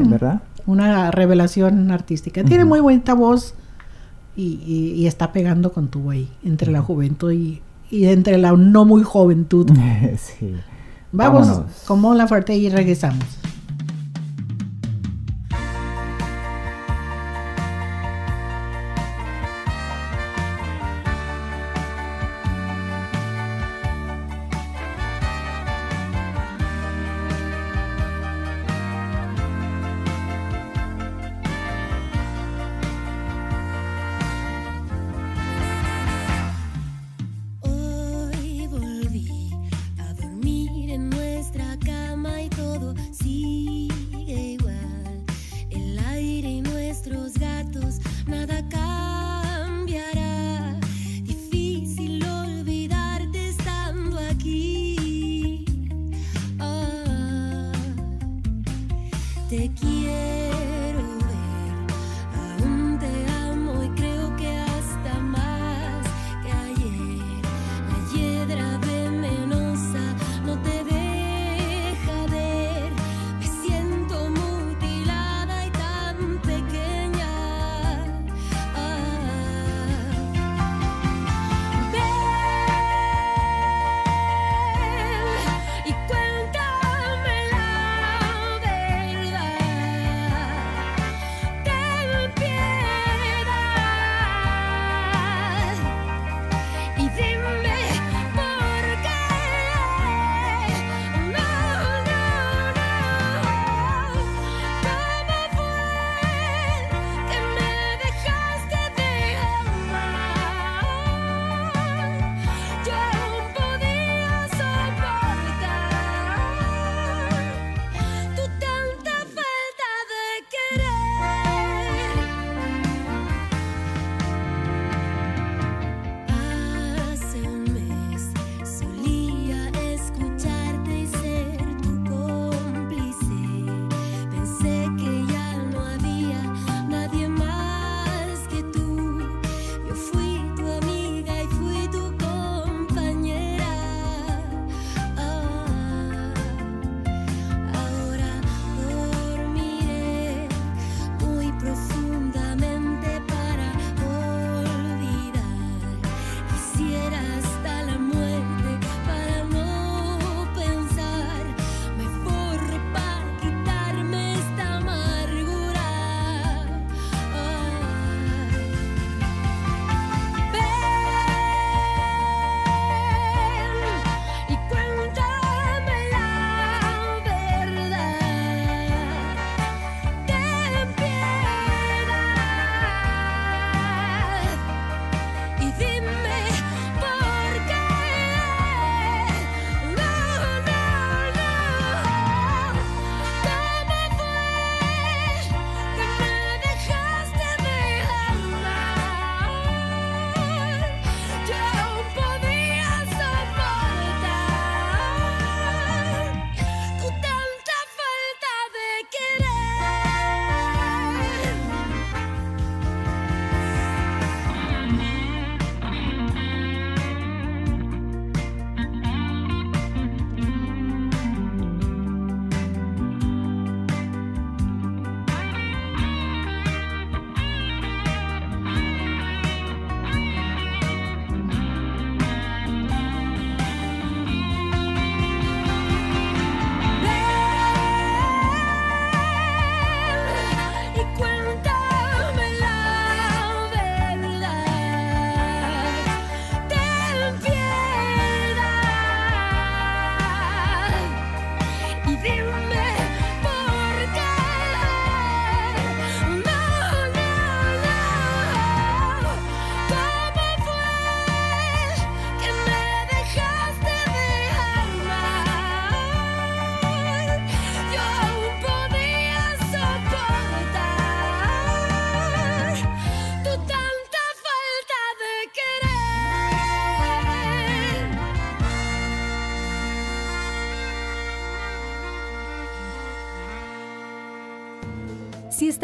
¿verdad? 0.10 0.42
una 0.66 1.12
revelación 1.12 1.92
artística. 1.92 2.44
Tiene 2.44 2.66
muy 2.66 2.80
buena 2.80 3.14
voz 3.14 3.54
y, 4.36 5.06
está 5.08 5.32
pegando 5.32 5.72
con 5.72 5.88
tu 5.88 6.02
güey 6.02 6.28
entre 6.44 6.72
la 6.72 6.82
juventud 6.82 7.32
y, 7.32 7.62
entre 7.92 8.38
la 8.38 8.52
no 8.52 8.84
muy 8.84 9.04
juventud. 9.04 9.72
sí. 10.18 10.56
Vamos 11.16 11.62
como 11.86 12.14
la 12.14 12.28
fuerte 12.28 12.56
y 12.56 12.70
regresamos. 12.70 13.24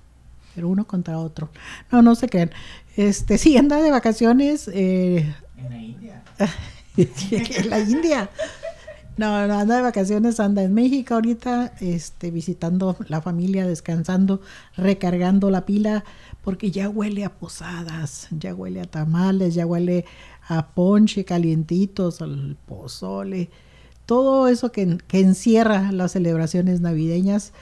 pero 0.57 0.70
uno 0.70 0.87
contra 0.87 1.18
otro. 1.18 1.50
No, 1.92 2.02
no 2.02 2.16
se 2.16 2.29
crean. 2.29 2.50
Este, 2.96 3.38
sí, 3.38 3.57
anda 3.57 3.81
de 3.81 3.92
vacaciones. 3.92 4.68
Eh, 4.72 5.33
en 5.57 5.71
la 5.71 5.79
India. 5.79 6.23
en 6.97 7.71
la 7.71 7.81
India. 7.81 8.31
No, 9.16 9.47
no, 9.47 9.59
anda 9.59 9.77
de 9.77 9.83
vacaciones, 9.83 10.40
anda 10.40 10.62
en 10.62 10.75
México 10.75 11.14
ahorita, 11.14 11.73
este, 11.81 12.31
visitando 12.31 12.97
la 13.09 13.23
familia, 13.23 13.66
descansando, 13.66 14.42
recargando 14.77 15.49
la 15.49 15.64
pila, 15.64 16.05
porque 16.45 16.71
ya 16.71 16.90
huele 16.90 17.25
a 17.25 17.33
posadas, 17.33 18.29
ya 18.31 18.55
huele 18.55 18.83
a 18.83 18.85
tamales, 18.85 19.55
ya 19.55 19.64
huele 19.64 20.05
a 20.49 20.69
ponche 20.69 21.25
calientitos, 21.25 22.21
al 22.21 22.59
pozole, 22.66 23.49
todo 24.05 24.49
eso 24.49 24.71
que, 24.71 24.99
que 25.09 25.21
encierra 25.21 25.92
las 25.92 26.12
celebraciones 26.12 26.83
navideñas. 26.83 27.55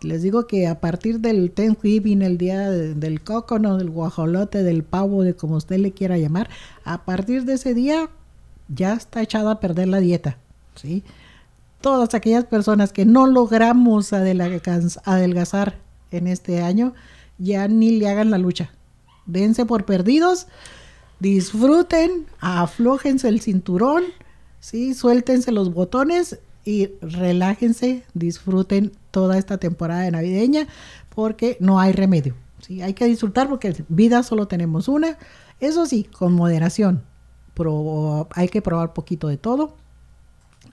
Les 0.00 0.22
digo 0.22 0.46
que 0.46 0.68
a 0.68 0.80
partir 0.80 1.18
del 1.18 1.50
Thanksgiving, 1.50 2.22
el 2.22 2.38
día 2.38 2.70
del 2.70 3.20
cócono, 3.22 3.76
del 3.76 3.90
guajolote, 3.90 4.62
del 4.62 4.84
pavo, 4.84 5.24
de 5.24 5.34
como 5.34 5.56
usted 5.56 5.78
le 5.78 5.92
quiera 5.92 6.16
llamar, 6.18 6.48
a 6.84 7.04
partir 7.04 7.44
de 7.44 7.54
ese 7.54 7.74
día 7.74 8.08
ya 8.68 8.94
está 8.94 9.22
echada 9.22 9.52
a 9.52 9.60
perder 9.60 9.88
la 9.88 9.98
dieta, 9.98 10.38
¿sí? 10.76 11.02
Todas 11.80 12.14
aquellas 12.14 12.44
personas 12.44 12.92
que 12.92 13.04
no 13.06 13.26
logramos 13.26 14.12
adelgazar 14.12 15.78
en 16.10 16.26
este 16.26 16.62
año, 16.62 16.94
ya 17.38 17.66
ni 17.66 17.98
le 17.98 18.08
hagan 18.08 18.30
la 18.30 18.38
lucha. 18.38 18.70
Dense 19.26 19.66
por 19.66 19.84
perdidos, 19.84 20.46
disfruten, 21.18 22.26
aflójense 22.40 23.28
el 23.28 23.40
cinturón, 23.40 24.04
¿sí? 24.60 24.94
Suéltense 24.94 25.50
los 25.50 25.72
botones 25.72 26.38
y 26.68 26.92
relájense, 27.00 28.02
disfruten 28.12 28.92
toda 29.10 29.38
esta 29.38 29.56
temporada 29.56 30.10
navideña 30.10 30.66
porque 31.14 31.56
no 31.60 31.80
hay 31.80 31.92
remedio. 31.92 32.34
¿sí? 32.60 32.82
Hay 32.82 32.92
que 32.92 33.06
disfrutar 33.06 33.48
porque 33.48 33.74
vida 33.88 34.22
solo 34.22 34.48
tenemos 34.48 34.86
una. 34.86 35.16
Eso 35.60 35.86
sí, 35.86 36.04
con 36.04 36.34
moderación. 36.34 37.04
hay 38.32 38.48
que 38.50 38.60
probar 38.60 38.92
poquito 38.92 39.28
de 39.28 39.38
todo, 39.38 39.76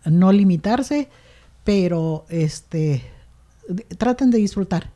no 0.04 0.34
limitarse, 0.34 1.08
pero 1.64 2.26
este, 2.28 3.02
traten 3.98 4.32
de 4.32 4.40
disfrutar. 4.40 4.92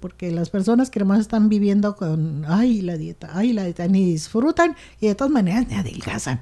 Porque 0.00 0.30
las 0.30 0.48
personas 0.48 0.88
que 0.88 1.04
más 1.04 1.20
están 1.20 1.50
viviendo 1.50 1.94
con, 1.94 2.46
ay, 2.48 2.80
la 2.80 2.96
dieta, 2.96 3.28
ay, 3.34 3.52
la 3.52 3.64
dieta, 3.64 3.86
ni 3.86 4.06
disfrutan 4.06 4.76
y 4.98 5.08
de 5.08 5.14
todas 5.14 5.30
maneras 5.30 5.68
ni 5.68 5.74
adelgazan, 5.74 6.40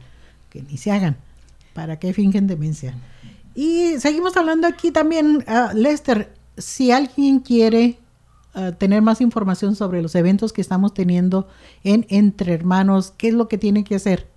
que 0.48 0.62
ni 0.62 0.76
se 0.76 0.92
hagan. 0.92 1.16
¿Para 1.74 1.98
qué 1.98 2.12
fingen 2.12 2.46
demencia? 2.46 2.94
Y 3.60 4.00
seguimos 4.00 4.38
hablando 4.38 4.66
aquí 4.66 4.90
también, 4.90 5.44
uh, 5.46 5.76
Lester, 5.76 6.32
si 6.56 6.92
alguien 6.92 7.40
quiere 7.40 7.98
ah, 8.54 8.72
tener 8.72 9.02
más 9.02 9.20
información 9.20 9.76
sobre 9.76 10.00
los 10.00 10.14
eventos 10.14 10.54
que 10.54 10.62
estamos 10.62 10.94
teniendo 10.94 11.46
en 11.84 12.06
Entre 12.08 12.54
Hermanos, 12.54 13.12
¿qué 13.18 13.28
es 13.28 13.34
lo 13.34 13.48
que 13.48 13.58
tiene 13.58 13.84
que 13.84 13.96
hacer? 13.96 14.28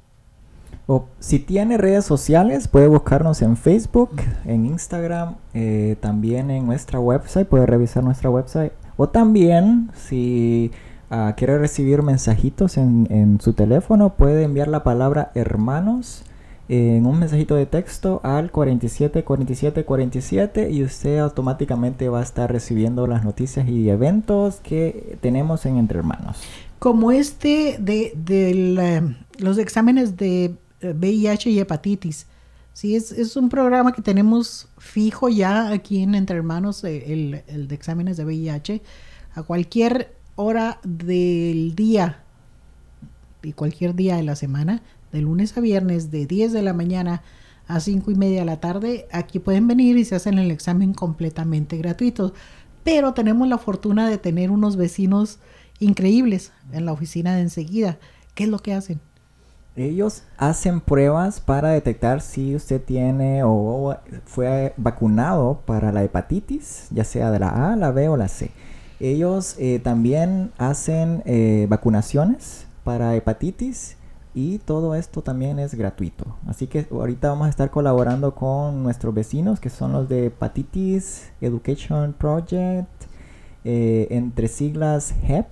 O 0.88 1.06
si 1.20 1.40
tiene 1.40 1.78
redes 1.78 2.04
sociales, 2.04 2.68
puede 2.68 2.90
buscarnos 2.90 3.42
en 3.42 3.56
Facebook, 3.56 4.12
en 4.44 4.66
Instagram, 4.66 5.36
eh, 5.54 5.96
también 6.02 6.52
en 6.52 6.66
nuestra 6.66 7.00
website, 7.00 7.48
puede 7.48 7.66
revisar 7.66 8.04
nuestra 8.04 8.30
website. 8.30 8.74
O 8.98 9.08
también, 9.08 9.90
si 9.96 10.70
uh, 11.12 11.32
quiere 11.38 11.58
recibir 11.60 12.02
mensajitos 12.02 12.76
en, 12.76 13.08
en, 13.10 13.40
su 13.40 13.54
teléfono, 13.54 14.16
puede 14.18 14.44
enviar 14.44 14.68
la 14.68 14.84
palabra 14.84 15.32
hermanos 15.34 16.26
en 16.70 17.06
un 17.06 17.20
mensajito 17.20 17.56
de 17.56 17.66
texto 17.66 18.22
al 18.24 18.52
47 18.52 19.24
47 19.24 19.84
47 19.84 20.72
y 20.72 20.84
usted 20.84 21.20
automáticamente 21.20 22.08
va 22.08 22.20
a 22.20 22.24
estar 22.24 22.52
recibiendo 22.52 23.06
las 23.06 23.26
noticias 23.26 23.68
y 23.68 23.90
eventos 23.90 24.58
que 24.62 25.18
tenemos 25.22 25.66
en 25.66 25.78
Entre 25.78 26.00
Hermanos. 26.00 26.38
Como 26.80 27.12
este 27.12 27.78
de, 27.80 29.16
los 29.40 29.58
exámenes 29.58 30.16
de 30.18 30.56
VIH 30.82 31.50
y 31.50 31.60
hepatitis. 31.60 32.28
Sí, 32.74 32.96
es, 32.96 33.12
es, 33.12 33.36
un 33.36 33.50
programa 33.50 33.92
que 33.92 34.02
tenemos 34.02 34.68
fijo 34.80 35.30
ya 35.30 35.70
aquí 35.70 36.02
en 36.02 36.16
Entre 36.16 36.36
Hermanos, 36.36 36.84
eh, 36.84 37.14
el, 37.14 37.44
el 37.46 37.68
de 37.68 37.76
exámenes 37.76 38.18
de 38.18 38.26
VIH, 38.26 38.82
a 39.36 39.44
cualquier 39.44 40.16
hora 40.36 40.80
del 40.84 41.76
día 41.76 42.24
y 43.44 43.54
cualquier 43.54 43.94
día 43.94 44.16
de 44.16 44.24
la 44.24 44.36
semana 44.36 44.82
de 45.14 45.22
lunes 45.22 45.56
a 45.56 45.62
viernes 45.62 46.12
de 46.12 46.26
10 46.26 46.52
de 46.52 46.62
la 46.64 46.74
mañana 46.74 47.22
a 47.68 47.80
5 47.80 48.12
y 48.12 48.16
media 48.16 48.40
de 48.40 48.46
la 48.46 48.60
tarde. 48.60 49.08
Aquí 49.12 49.40
pueden 49.40 49.68
venir 49.68 49.98
y 49.98 50.04
se 50.04 50.16
hacen 50.16 50.40
el 50.40 50.52
examen 50.52 50.94
completamente 50.94 51.78
gratuito. 51.78 52.34
Pero 52.84 53.14
tenemos 53.14 53.48
la 53.48 53.58
fortuna 53.58 54.10
de 54.10 54.18
tener 54.18 54.52
unos 54.52 54.76
vecinos 54.76 55.40
increíbles 55.80 56.52
en 56.74 56.86
la 56.86 56.92
oficina 56.92 57.36
de 57.36 57.42
enseguida. 57.42 57.98
¿Qué 58.36 58.44
es 58.44 58.50
lo 58.50 58.60
que 58.60 58.74
hacen? 58.74 59.00
Ellos 59.76 60.24
hacen 60.38 60.82
pruebas 60.82 61.40
para 61.40 61.70
detectar 61.70 62.22
si 62.22 62.56
usted 62.56 62.82
tiene 62.82 63.44
o 63.44 63.98
fue 64.26 64.74
vacunado 64.78 65.62
para 65.66 65.92
la 65.92 66.04
hepatitis, 66.04 66.88
ya 66.92 67.04
sea 67.04 67.32
de 67.32 67.40
la 67.40 67.72
A, 67.72 67.76
la 67.76 67.92
B 67.92 68.08
o 68.10 68.18
la 68.18 68.28
C. 68.28 68.52
Ellos 69.00 69.56
eh, 69.58 69.80
también 69.84 70.52
hacen 70.58 71.24
eh, 71.26 71.66
vacunaciones 71.70 72.68
para 72.84 73.16
hepatitis 73.16 73.98
y 74.34 74.58
todo 74.60 74.96
esto 74.96 75.22
también 75.22 75.60
es 75.60 75.76
gratuito. 75.76 76.26
Así 76.48 76.68
que 76.68 76.88
ahorita 76.92 77.30
vamos 77.30 77.48
a 77.48 77.50
estar 77.50 77.70
colaborando 77.70 78.34
con 78.34 78.84
nuestros 78.84 79.14
vecinos 79.14 79.60
que 79.60 79.70
son 79.70 79.94
los 79.94 80.10
de 80.10 80.28
Hepatitis 80.28 81.32
Education 81.42 82.14
Project, 82.14 82.90
eh, 83.64 84.08
entre 84.10 84.48
siglas 84.48 85.14
HEP. 85.28 85.48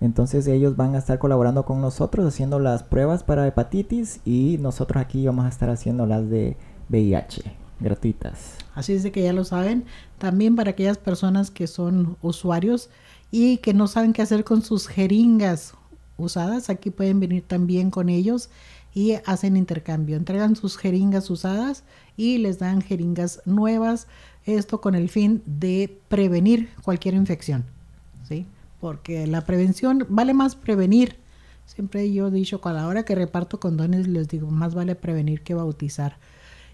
Entonces 0.00 0.46
ellos 0.46 0.76
van 0.76 0.94
a 0.94 0.98
estar 0.98 1.18
colaborando 1.18 1.64
con 1.64 1.80
nosotros 1.80 2.26
haciendo 2.26 2.58
las 2.58 2.82
pruebas 2.82 3.22
para 3.22 3.46
hepatitis 3.46 4.20
y 4.26 4.58
nosotros 4.60 5.02
aquí 5.02 5.26
vamos 5.26 5.46
a 5.46 5.48
estar 5.48 5.70
haciendo 5.70 6.04
las 6.06 6.28
de 6.28 6.56
VIH 6.90 7.42
gratuitas. 7.80 8.56
Así 8.74 8.92
es 8.92 9.02
de 9.02 9.12
que 9.12 9.22
ya 9.22 9.32
lo 9.32 9.44
saben. 9.44 9.84
También 10.18 10.56
para 10.56 10.70
aquellas 10.70 10.98
personas 10.98 11.50
que 11.50 11.66
son 11.66 12.16
usuarios 12.20 12.90
y 13.30 13.58
que 13.58 13.74
no 13.74 13.86
saben 13.86 14.12
qué 14.12 14.22
hacer 14.22 14.44
con 14.44 14.62
sus 14.62 14.86
jeringas 14.86 15.74
usadas. 16.16 16.70
Aquí 16.70 16.90
pueden 16.90 17.20
venir 17.20 17.44
también 17.46 17.90
con 17.90 18.08
ellos 18.08 18.50
y 18.94 19.12
hacen 19.26 19.56
intercambio. 19.56 20.16
Entregan 20.16 20.56
sus 20.56 20.76
jeringas 20.78 21.28
usadas 21.30 21.84
y 22.16 22.38
les 22.38 22.58
dan 22.58 22.80
jeringas 22.80 23.42
nuevas. 23.44 24.06
Esto 24.44 24.80
con 24.80 24.94
el 24.94 25.08
fin 25.08 25.42
de 25.44 25.98
prevenir 26.08 26.70
cualquier 26.82 27.14
infección. 27.14 27.64
¿sí? 28.28 28.46
Porque 28.80 29.26
la 29.26 29.42
prevención 29.42 30.06
vale 30.08 30.34
más 30.34 30.54
prevenir. 30.54 31.16
Siempre 31.66 32.12
yo 32.12 32.28
he 32.28 32.30
dicho, 32.30 32.60
a 32.64 32.72
la 32.72 32.86
hora 32.86 33.04
que 33.04 33.14
reparto 33.14 33.58
condones, 33.60 34.06
les 34.06 34.28
digo, 34.28 34.50
más 34.50 34.74
vale 34.74 34.94
prevenir 34.94 35.42
que 35.42 35.54
bautizar. 35.54 36.16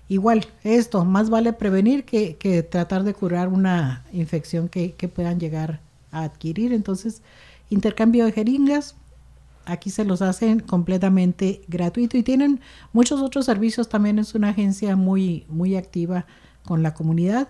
Igual, 0.09 0.46
esto, 0.62 1.05
más 1.05 1.31
vale 1.31 1.52
prevenir 1.55 2.05
que, 2.05 2.37
que 2.37 2.62
tratar 2.62 3.02
de 3.02 3.14
curar 3.14 3.48
una 3.48 4.05
infección 4.12 4.68
que, 4.68 4.92
que 4.92 5.09
puedan 5.09 5.40
llegar 5.40 5.81
a 6.11 6.24
adquirir. 6.24 6.72
Entonces, 6.72 7.22
intercambio 7.70 8.26
de 8.26 8.33
jeringas, 8.33 8.94
aquí 9.64 9.90
se 9.90 10.05
los 10.05 10.22
hacen 10.22 10.61
completamente 10.61 11.62
gratuito 11.68 12.16
y 12.16 12.22
tienen 12.22 12.61
muchos 12.92 13.20
otros 13.20 13.46
servicios. 13.46 13.88
También 13.88 14.18
es 14.18 14.35
una 14.35 14.51
agencia 14.51 14.96
muy, 14.96 15.44
muy 15.48 15.77
activa 15.77 16.27
con 16.64 16.83
la 16.83 16.94
comunidad 16.94 17.48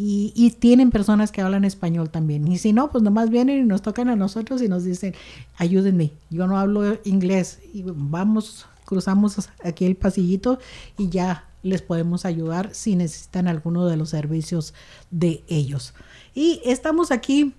y, 0.00 0.54
tienen 0.60 0.92
personas 0.92 1.32
que 1.32 1.40
hablan 1.40 1.64
español 1.64 2.08
también. 2.10 2.46
Y 2.46 2.58
si 2.58 2.72
no, 2.72 2.90
pues 2.92 3.02
nomás 3.02 3.30
vienen 3.30 3.62
y 3.62 3.64
nos 3.64 3.82
tocan 3.82 4.08
a 4.08 4.14
nosotros 4.14 4.62
y 4.62 4.68
nos 4.68 4.84
dicen, 4.84 5.14
ayúdenme, 5.56 6.12
yo 6.30 6.46
no 6.46 6.56
hablo 6.56 7.00
inglés 7.04 7.58
y 7.74 7.82
vamos, 7.84 8.66
cruzamos 8.84 9.50
aquí 9.64 9.86
el 9.86 9.96
pasillito 9.96 10.60
y 10.96 11.08
ya 11.08 11.46
les 11.64 11.82
podemos 11.82 12.24
ayudar 12.26 12.72
si 12.74 12.94
necesitan 12.94 13.48
alguno 13.48 13.86
de 13.86 13.96
los 13.96 14.10
servicios 14.10 14.72
de 15.10 15.42
ellos. 15.48 15.94
Y 16.32 16.60
estamos 16.64 17.10
aquí 17.10 17.54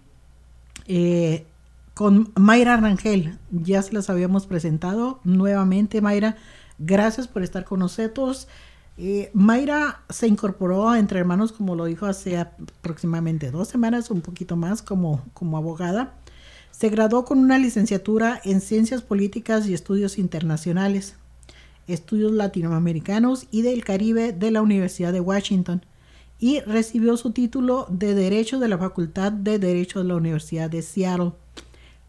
eh, 0.87 1.45
con 1.99 2.31
Mayra 2.35 2.77
Rangel. 2.77 3.37
Ya 3.51 3.81
se 3.81 3.91
las 3.91 4.09
habíamos 4.09 4.47
presentado 4.47 5.19
nuevamente, 5.25 5.99
Mayra. 5.99 6.37
Gracias 6.77 7.27
por 7.27 7.43
estar 7.43 7.65
con 7.65 7.79
nosotros. 7.79 8.47
Eh, 8.97 9.29
Mayra 9.33 9.99
se 10.07 10.25
incorporó 10.25 10.87
a 10.87 10.97
Entre 10.97 11.19
Hermanos, 11.19 11.51
como 11.51 11.75
lo 11.75 11.83
dijo 11.83 12.05
hace 12.05 12.37
aproximadamente 12.37 13.51
dos 13.51 13.67
semanas, 13.67 14.11
un 14.11 14.21
poquito 14.21 14.55
más, 14.55 14.81
como, 14.81 15.25
como 15.33 15.57
abogada. 15.57 16.13
Se 16.71 16.87
graduó 16.87 17.25
con 17.25 17.37
una 17.37 17.57
licenciatura 17.57 18.39
en 18.45 18.61
Ciencias 18.61 19.01
Políticas 19.01 19.67
y 19.67 19.73
Estudios 19.73 20.17
Internacionales, 20.17 21.17
Estudios 21.85 22.31
Latinoamericanos 22.31 23.47
y 23.51 23.61
del 23.63 23.83
Caribe 23.83 24.31
de 24.31 24.51
la 24.51 24.61
Universidad 24.61 25.11
de 25.11 25.19
Washington 25.19 25.85
y 26.39 26.61
recibió 26.61 27.17
su 27.17 27.31
título 27.31 27.87
de 27.89 28.15
Derecho 28.15 28.57
de 28.57 28.69
la 28.69 28.77
Facultad 28.77 29.33
de 29.33 29.59
Derecho 29.59 29.99
de 29.99 30.05
la 30.05 30.15
Universidad 30.15 30.69
de 30.69 30.81
Seattle. 30.81 31.33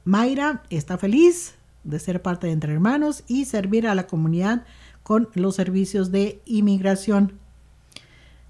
Mayra 0.04 0.62
está 0.70 0.98
feliz 0.98 1.54
de 1.84 1.98
ser 1.98 2.22
parte 2.22 2.46
de 2.46 2.52
Entre 2.52 2.72
Hermanos 2.72 3.24
y 3.28 3.44
servir 3.44 3.86
a 3.86 3.94
la 3.94 4.06
comunidad 4.06 4.64
con 5.02 5.28
los 5.34 5.56
servicios 5.56 6.10
de 6.10 6.40
inmigración. 6.46 7.32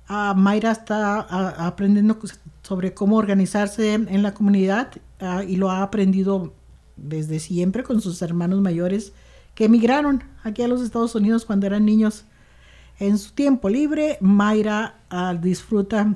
Ah, 0.09 0.35
Mayra 0.37 0.73
está 0.73 1.21
ah, 1.21 1.67
aprendiendo 1.67 2.19
sobre 2.63 2.95
cómo 2.95 3.17
organizarse 3.17 3.95
en 3.95 4.23
la 4.23 4.35
comunidad 4.35 4.91
ah, 5.21 5.45
y 5.45 5.57
lo 5.57 5.71
ha 5.71 5.83
aprendido 5.83 6.53
desde 6.97 7.39
siempre 7.39 7.83
con 7.83 8.01
sus 8.01 8.21
hermanos 8.21 8.61
mayores 8.61 9.13
que 9.55 9.65
emigraron 9.65 10.25
aquí 10.43 10.63
a 10.63 10.69
los 10.69 10.83
Estados 10.83 11.15
Unidos 11.15 11.45
cuando 11.45 11.67
eran 11.67 11.85
niños. 11.85 12.25
En 12.99 13.19
su 13.19 13.33
tiempo 13.33 13.69
libre, 13.69 14.19
Mayra 14.21 14.97
disfruta 15.41 16.15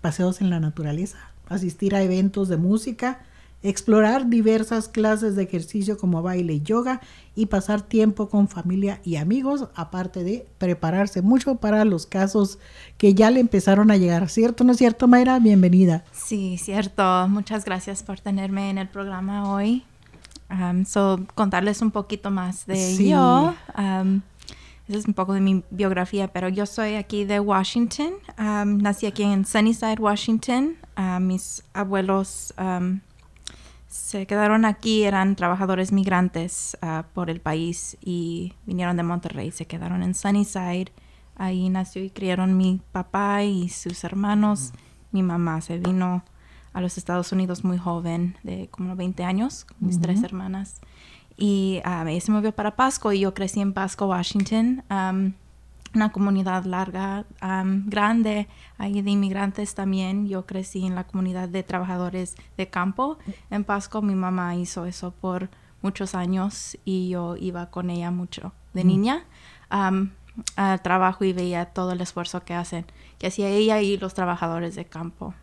paseos 0.00 0.40
en 0.40 0.50
la 0.50 0.58
naturaleza, 0.58 1.18
asistir 1.48 1.94
a 1.94 2.02
eventos 2.02 2.48
de 2.48 2.56
música, 2.56 3.20
explorar 3.62 4.28
diversas 4.28 4.88
clases 4.88 5.36
de 5.36 5.44
ejercicio 5.44 5.96
como 5.96 6.22
baile 6.22 6.54
y 6.54 6.62
yoga 6.62 7.00
y 7.34 7.46
pasar 7.46 7.82
tiempo 7.82 8.28
con 8.28 8.48
familia 8.48 9.00
y 9.04 9.16
amigos, 9.16 9.68
aparte 9.74 10.24
de 10.24 10.46
prepararse 10.58 11.22
mucho 11.22 11.56
para 11.56 11.84
los 11.84 12.06
casos 12.06 12.58
que 12.98 13.14
ya 13.14 13.30
le 13.30 13.40
empezaron 13.40 13.90
a 13.90 13.96
llegar. 13.96 14.28
¿Cierto 14.28 14.64
no 14.64 14.72
es 14.72 14.78
cierto, 14.78 15.08
Mayra? 15.08 15.38
Bienvenida. 15.38 16.04
Sí, 16.12 16.58
cierto. 16.58 17.28
Muchas 17.28 17.64
gracias 17.64 18.02
por 18.02 18.20
tenerme 18.20 18.70
en 18.70 18.78
el 18.78 18.88
programa 18.88 19.52
hoy. 19.52 19.84
Um, 20.50 20.84
so, 20.84 21.24
contarles 21.34 21.80
un 21.80 21.90
poquito 21.90 22.30
más 22.30 22.66
de 22.66 22.96
yo. 22.96 23.54
Um, 23.78 24.20
esa 24.88 24.98
es 24.98 25.06
un 25.06 25.14
poco 25.14 25.32
de 25.32 25.40
mi 25.40 25.62
biografía, 25.70 26.28
pero 26.28 26.48
yo 26.50 26.66
soy 26.66 26.96
aquí 26.96 27.24
de 27.24 27.40
Washington. 27.40 28.12
Um, 28.38 28.78
nací 28.78 29.06
aquí 29.06 29.22
en 29.22 29.46
Sunnyside, 29.46 29.96
Washington. 29.98 30.76
Uh, 30.98 31.20
mis 31.20 31.62
abuelos 31.72 32.52
se 33.92 34.26
quedaron 34.26 34.64
aquí, 34.64 35.02
eran 35.02 35.36
trabajadores 35.36 35.92
migrantes 35.92 36.78
uh, 36.80 37.02
por 37.12 37.28
el 37.28 37.42
país 37.42 37.98
y 38.00 38.54
vinieron 38.64 38.96
de 38.96 39.02
Monterrey, 39.02 39.50
se 39.50 39.66
quedaron 39.66 40.02
en 40.02 40.14
Sunnyside. 40.14 40.90
Ahí 41.36 41.68
nació 41.68 42.02
y 42.02 42.08
criaron 42.08 42.56
mi 42.56 42.80
papá 42.92 43.42
y 43.42 43.68
sus 43.68 44.02
hermanos. 44.02 44.72
Mi 45.10 45.22
mamá 45.22 45.60
se 45.60 45.78
vino 45.78 46.24
a 46.72 46.80
los 46.80 46.96
Estados 46.96 47.32
Unidos 47.32 47.64
muy 47.64 47.76
joven, 47.76 48.38
de 48.42 48.68
como 48.70 48.96
20 48.96 49.24
años, 49.24 49.66
mis 49.78 50.00
tres 50.00 50.22
hermanas. 50.22 50.80
Y 51.36 51.82
ella 51.84 52.20
se 52.22 52.32
movió 52.32 52.52
para 52.52 52.76
Pasco 52.76 53.12
y 53.12 53.20
yo 53.20 53.34
crecí 53.34 53.60
en 53.60 53.74
Pasco, 53.74 54.06
Washington 54.06 54.84
una 55.94 56.12
comunidad 56.12 56.64
larga, 56.64 57.26
grande, 57.40 58.48
ahí 58.78 59.02
de 59.02 59.10
inmigrantes 59.10 59.74
también. 59.74 60.28
Yo 60.28 60.46
crecí 60.46 60.86
en 60.86 60.94
la 60.94 61.04
comunidad 61.04 61.48
de 61.48 61.62
trabajadores 61.62 62.34
de 62.56 62.68
campo. 62.68 63.18
En 63.50 63.64
Pasco 63.64 64.02
mi 64.02 64.14
mamá 64.14 64.56
hizo 64.56 64.86
eso 64.86 65.12
por 65.12 65.50
muchos 65.82 66.14
años 66.14 66.78
y 66.84 67.08
yo 67.10 67.36
iba 67.36 67.70
con 67.70 67.90
ella 67.90 68.10
mucho 68.10 68.52
de 68.72 68.84
niña 68.84 69.24
al 69.68 70.82
trabajo 70.82 71.24
y 71.24 71.32
veía 71.32 71.66
todo 71.66 71.92
el 71.92 72.00
esfuerzo 72.00 72.44
que 72.44 72.54
hacen, 72.54 72.86
que 73.18 73.26
hacía 73.26 73.48
ella 73.48 73.80
y 73.80 73.96
los 73.96 74.14
trabajadores 74.14 74.74
de 74.74 74.84
campo. 74.84 75.34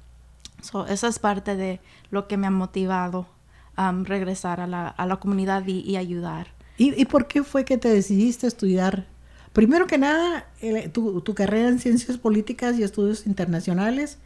So, 0.61 0.85
eso 0.87 1.07
es 1.07 1.19
parte 1.19 1.55
de 1.55 1.79
lo 2.09 2.27
que 2.27 2.37
me 2.37 2.47
ha 2.47 2.51
motivado 2.51 3.27
a 3.75 3.91
regresar 3.91 4.59
a 4.59 4.67
la, 4.67 4.87
a 4.87 5.05
la 5.05 5.17
comunidad 5.17 5.65
y, 5.67 5.95
ayudar. 5.95 6.47
¿Y, 6.77 6.99
¿Y 6.99 7.05
por 7.05 7.27
qué 7.27 7.43
fue 7.43 7.65
que 7.65 7.77
te 7.77 7.89
decidiste 7.89 8.47
estudiar 8.47 9.07
Primero 9.53 9.87
que 9.87 9.97
nada, 9.97 10.47
tu, 10.93 11.33
carrera 11.33 11.69
en 11.69 11.79
ciencias 11.79 12.17
políticas 12.17 12.77
y 12.77 12.83
estudios 12.83 13.25
internacionales, 13.25 14.19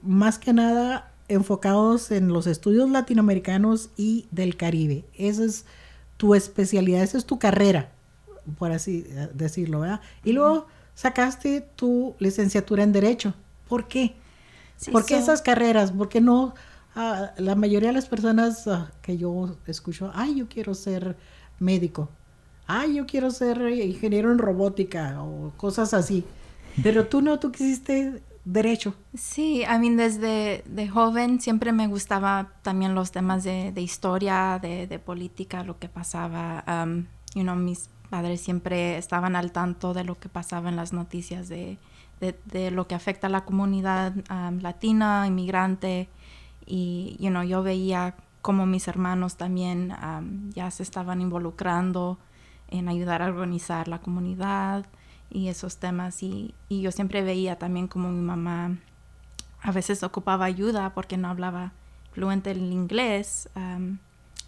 más 0.00 0.38
que 0.38 0.52
nada 0.52 1.12
enfocados 1.28 2.10
en 2.10 2.28
los 2.28 2.46
estudios 2.46 2.88
latinoamericanos 2.88 3.90
y 3.96 4.26
del 4.30 4.56
Caribe. 4.56 5.04
Esa 5.14 5.44
es 5.44 5.64
tu 6.16 6.34
especialidad, 6.34 7.02
esa 7.02 7.18
es 7.18 7.24
tu 7.24 7.38
carrera, 7.38 7.90
por 8.58 8.72
así 8.72 9.06
eh, 9.08 9.28
decirlo, 9.34 9.80
¿verdad? 9.80 10.00
Y 10.24 10.32
luego 10.32 10.66
sacaste 10.94 11.62
tu 11.76 12.14
licenciatura 12.18 12.82
en 12.84 12.92
Derecho. 12.92 13.34
¿Por 13.68 13.88
qué? 13.88 14.14
¿Por 14.92 15.04
qué 15.04 15.18
esas 15.18 15.42
carreras? 15.42 15.92
¿Por 15.92 16.08
qué 16.08 16.20
no? 16.20 16.54
Ah, 16.94 17.32
la 17.38 17.54
mayoría 17.54 17.88
de 17.88 17.94
las 17.94 18.06
personas 18.06 18.66
ah, 18.66 18.90
que 19.02 19.16
yo 19.16 19.56
escucho, 19.66 20.10
ay, 20.14 20.36
yo 20.36 20.48
quiero 20.48 20.74
ser 20.74 21.16
médico 21.58 22.08
ay, 22.70 22.94
yo 22.94 23.06
quiero 23.06 23.30
ser 23.30 23.60
ingeniero 23.72 24.30
en 24.30 24.38
robótica 24.38 25.22
o 25.22 25.52
cosas 25.56 25.92
así. 25.92 26.24
Pero 26.82 27.08
tú 27.08 27.20
no, 27.20 27.38
tú 27.40 27.50
quisiste 27.50 28.22
derecho. 28.44 28.94
Sí, 29.14 29.64
a 29.64 29.78
mí 29.78 29.94
desde 29.94 30.62
de 30.66 30.88
joven 30.88 31.40
siempre 31.40 31.72
me 31.72 31.88
gustaba 31.88 32.52
también 32.62 32.94
los 32.94 33.10
temas 33.10 33.42
de, 33.42 33.72
historia, 33.76 34.58
de, 34.62 34.98
política, 34.98 35.64
lo 35.64 35.78
que 35.78 35.88
pasaba. 35.88 36.64
Um, 36.66 37.06
you 37.34 37.42
know, 37.42 37.56
mis 37.56 37.90
padres 38.08 38.40
siempre 38.40 38.98
estaban 38.98 39.34
al 39.34 39.50
tanto 39.50 39.92
de 39.92 40.04
lo 40.04 40.14
que 40.14 40.28
pasaba 40.28 40.68
en 40.68 40.76
las 40.76 40.92
noticias 40.92 41.48
de, 41.48 41.78
lo 42.70 42.86
que 42.86 42.94
afecta 42.94 43.26
a 43.26 43.30
la 43.30 43.44
comunidad 43.44 44.14
um, 44.30 44.60
latina, 44.60 45.26
inmigrante. 45.26 46.08
Y 46.66 47.16
you 47.18 47.30
know, 47.30 47.42
yo 47.42 47.64
veía 47.64 48.14
como 48.42 48.64
mis 48.64 48.86
hermanos 48.86 49.36
también 49.36 49.92
um, 50.02 50.50
ya 50.50 50.70
se 50.70 50.84
estaban 50.84 51.20
involucrando 51.20 52.18
en 52.70 52.88
ayudar 52.88 53.22
a 53.22 53.26
organizar 53.26 53.88
la 53.88 54.00
comunidad 54.00 54.86
y 55.30 55.48
esos 55.48 55.78
temas. 55.78 56.22
Y, 56.22 56.54
yo 56.68 56.90
siempre 56.92 57.22
veía 57.22 57.58
también 57.58 57.88
como 57.88 58.10
mi 58.10 58.20
mamá 58.20 58.78
a 59.62 59.72
veces 59.72 60.02
ocupaba 60.02 60.46
ayuda 60.46 60.94
porque 60.94 61.16
no 61.16 61.28
hablaba 61.28 61.72
fluente 62.12 62.50
el 62.50 62.72
inglés, 62.72 63.48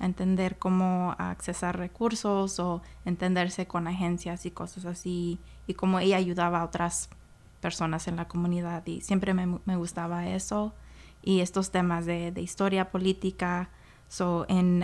entender 0.00 0.58
cómo 0.58 1.14
accesar 1.18 1.78
recursos 1.78 2.58
o 2.58 2.82
entenderse 3.04 3.66
con 3.66 3.86
agencias 3.86 4.46
y 4.46 4.50
cosas 4.50 4.84
así, 4.84 5.38
y 5.66 5.74
cómo 5.74 6.00
ella 6.00 6.16
ayudaba 6.16 6.60
a 6.60 6.64
otras 6.64 7.08
personas 7.60 8.08
en 8.08 8.16
la 8.16 8.26
comunidad. 8.26 8.84
Y 8.86 9.00
siempre 9.02 9.34
me, 9.34 9.58
me 9.64 9.76
gustaba 9.76 10.28
eso. 10.28 10.74
Y 11.22 11.40
estos 11.40 11.70
temas 11.70 12.04
de, 12.04 12.32
de 12.32 12.42
historia 12.42 12.90
política. 12.90 13.70
So, 14.08 14.44
en, 14.48 14.82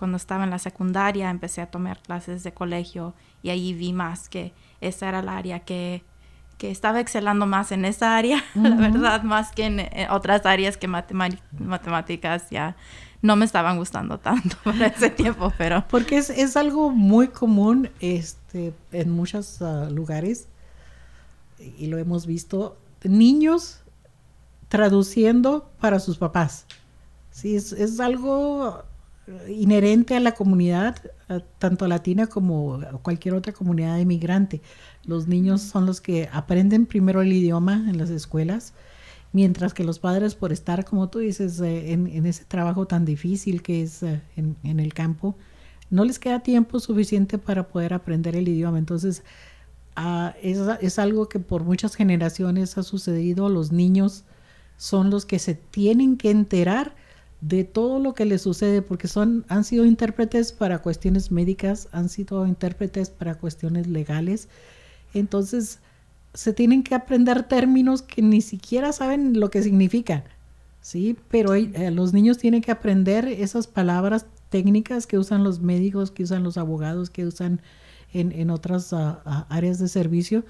cuando 0.00 0.16
estaba 0.16 0.44
en 0.44 0.50
la 0.50 0.58
secundaria 0.58 1.28
empecé 1.28 1.60
a 1.60 1.70
tomar 1.70 2.00
clases 2.00 2.42
de 2.42 2.52
colegio 2.52 3.14
y 3.42 3.50
ahí 3.50 3.74
vi 3.74 3.92
más 3.92 4.30
que 4.30 4.54
esa 4.80 5.10
era 5.10 5.20
el 5.20 5.28
área 5.28 5.60
que, 5.60 6.02
que 6.56 6.70
estaba 6.70 7.00
excelando 7.00 7.44
más 7.44 7.70
en 7.70 7.84
esa 7.84 8.16
área, 8.16 8.42
la 8.54 8.76
verdad, 8.76 9.22
más 9.24 9.52
que 9.52 9.66
en, 9.66 10.10
otras 10.10 10.46
áreas 10.46 10.78
que 10.78 10.88
matemáticas 10.88 12.48
ya 12.48 12.76
no 13.20 13.36
me 13.36 13.44
estaban 13.44 13.76
gustando 13.76 14.18
tanto 14.18 14.56
por 14.64 14.74
ese 14.80 15.10
tiempo, 15.10 15.52
pero... 15.58 15.84
Porque 15.90 16.16
es, 16.16 16.30
es 16.30 16.56
algo 16.56 16.88
muy 16.88 17.28
común 17.28 17.90
este, 18.00 18.72
en 18.92 19.10
muchos 19.10 19.60
ah, 19.60 19.90
lugares 19.90 20.48
y 21.58 21.88
lo 21.88 21.98
hemos 21.98 22.24
visto, 22.24 22.78
niños 23.04 23.82
traduciendo 24.68 25.70
para 25.78 26.00
sus 26.00 26.16
papás. 26.16 26.64
Sí, 27.30 27.54
es, 27.54 27.72
es 27.72 28.00
algo 28.00 28.82
inherente 29.48 30.16
a 30.16 30.20
la 30.20 30.32
comunidad, 30.32 30.96
tanto 31.58 31.86
latina 31.86 32.26
como 32.26 32.80
cualquier 33.02 33.34
otra 33.34 33.52
comunidad 33.52 33.98
inmigrante. 33.98 34.60
Los 35.04 35.28
niños 35.28 35.62
son 35.62 35.86
los 35.86 36.00
que 36.00 36.28
aprenden 36.32 36.86
primero 36.86 37.22
el 37.22 37.32
idioma 37.32 37.86
en 37.88 37.98
las 37.98 38.10
escuelas, 38.10 38.72
mientras 39.32 39.74
que 39.74 39.84
los 39.84 39.98
padres, 39.98 40.34
por 40.34 40.52
estar, 40.52 40.84
como 40.84 41.08
tú 41.08 41.20
dices, 41.20 41.60
eh, 41.60 41.92
en, 41.92 42.26
ese 42.26 42.44
trabajo 42.44 42.86
tan 42.86 43.04
difícil 43.04 43.62
que 43.62 43.82
es 43.82 44.02
eh, 44.02 44.20
en, 44.36 44.80
el 44.80 44.92
campo, 44.94 45.36
no 45.90 46.04
les 46.04 46.18
queda 46.18 46.40
tiempo 46.40 46.80
suficiente 46.80 47.38
para 47.38 47.68
poder 47.68 47.94
aprender 47.94 48.36
el 48.36 48.48
idioma. 48.48 48.78
Entonces, 48.78 49.22
ah, 49.96 50.34
es, 50.42 50.58
es 50.80 50.98
algo 50.98 51.28
que 51.28 51.38
por 51.38 51.64
muchas 51.64 51.94
generaciones 51.94 52.76
ha 52.78 52.82
sucedido. 52.82 53.48
Los 53.48 53.72
niños 53.72 54.24
son 54.76 55.10
los 55.10 55.26
que 55.26 55.38
se 55.38 55.54
tienen 55.54 56.16
que 56.16 56.30
enterar 56.30 56.94
de 57.40 57.64
todo 57.64 57.98
lo 57.98 58.14
que 58.14 58.26
les 58.26 58.42
sucede, 58.42 58.82
porque 58.82 59.08
son, 59.08 59.44
han 59.48 59.64
sido 59.64 59.84
intérpretes 59.84 60.52
para 60.52 60.80
cuestiones 60.80 61.30
médicas, 61.30 61.88
han 61.92 62.08
sido 62.08 62.46
intérpretes 62.46 63.10
para 63.10 63.36
cuestiones 63.36 63.86
legales, 63.86 64.48
Entonces, 65.14 65.80
se 66.34 66.52
tienen 66.52 66.84
que 66.84 66.94
aprender 66.94 67.42
términos 67.48 68.02
que 68.02 68.22
ni 68.22 68.40
siquiera 68.40 68.92
saben 68.92 69.40
lo 69.40 69.50
que 69.50 69.62
significan, 69.62 70.22
¿sí? 70.80 71.16
Pero 71.28 71.54
eh, 71.54 71.90
los 71.90 72.12
niños 72.12 72.38
tienen 72.38 72.62
que 72.62 72.70
aprender 72.70 73.26
esas 73.26 73.66
palabras 73.66 74.26
técnicas 74.48 75.06
que 75.06 75.18
usan 75.18 75.42
los 75.42 75.60
médicos, 75.60 76.10
que 76.10 76.22
usan 76.22 76.44
los 76.44 76.56
abogados, 76.58 77.10
que 77.10 77.26
usan 77.26 77.60
en, 78.12 78.50
otras 78.50 78.92
ah, 78.92 79.22
ah, 79.24 79.46
áreas 79.48 79.78
de 79.78 79.88
servicio. 79.88 80.44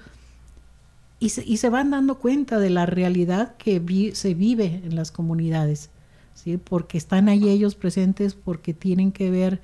Y 1.19 1.29
se, 1.29 1.43
y 1.45 1.57
se, 1.57 1.69
van 1.69 1.91
dando 1.91 2.17
cuenta 2.19 2.59
de 2.59 2.71
la 2.71 2.85
realidad 2.85 3.55
que 3.57 4.11
se 4.13 4.33
vive 4.33 4.81
en 4.83 4.95
las 4.95 5.11
comunidades, 5.11 5.91
¿sí? 6.33 6.57
porque 6.57 6.97
están 6.97 7.29
ahí 7.29 7.49
ellos 7.49 7.75
presentes, 7.75 8.33
porque 8.33 8.73
tienen 8.73 9.11
que 9.11 9.29
ver 9.29 9.61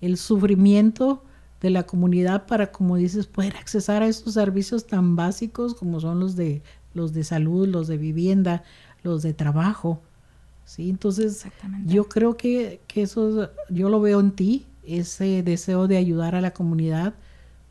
el 0.00 0.16
sufrimiento 0.16 1.22
de 1.60 1.70
la 1.70 1.84
comunidad 1.84 2.46
para, 2.46 2.72
como 2.72 2.96
dices, 2.96 3.26
poder 3.26 3.56
accesar 3.56 4.02
a 4.02 4.08
esos 4.08 4.34
servicios 4.34 4.86
tan 4.86 5.14
básicos 5.14 5.74
como 5.74 6.00
son 6.00 6.18
los 6.18 6.34
de, 6.34 6.62
los 6.92 7.12
de 7.12 7.22
salud, 7.22 7.68
los 7.68 7.86
de 7.86 7.98
vivienda, 7.98 8.64
los 9.04 9.22
de 9.22 9.32
trabajo. 9.32 10.00
¿sí? 10.64 10.90
Entonces, 10.90 11.46
yo 11.86 12.08
creo 12.08 12.36
que, 12.36 12.80
que, 12.88 13.02
eso, 13.02 13.50
yo 13.68 13.88
lo 13.88 14.00
veo 14.00 14.18
en 14.18 14.32
ti, 14.32 14.66
ese 14.84 15.44
deseo 15.44 15.86
de 15.86 15.96
ayudar 15.96 16.34
a 16.34 16.40
la 16.40 16.52
comunidad, 16.52 17.14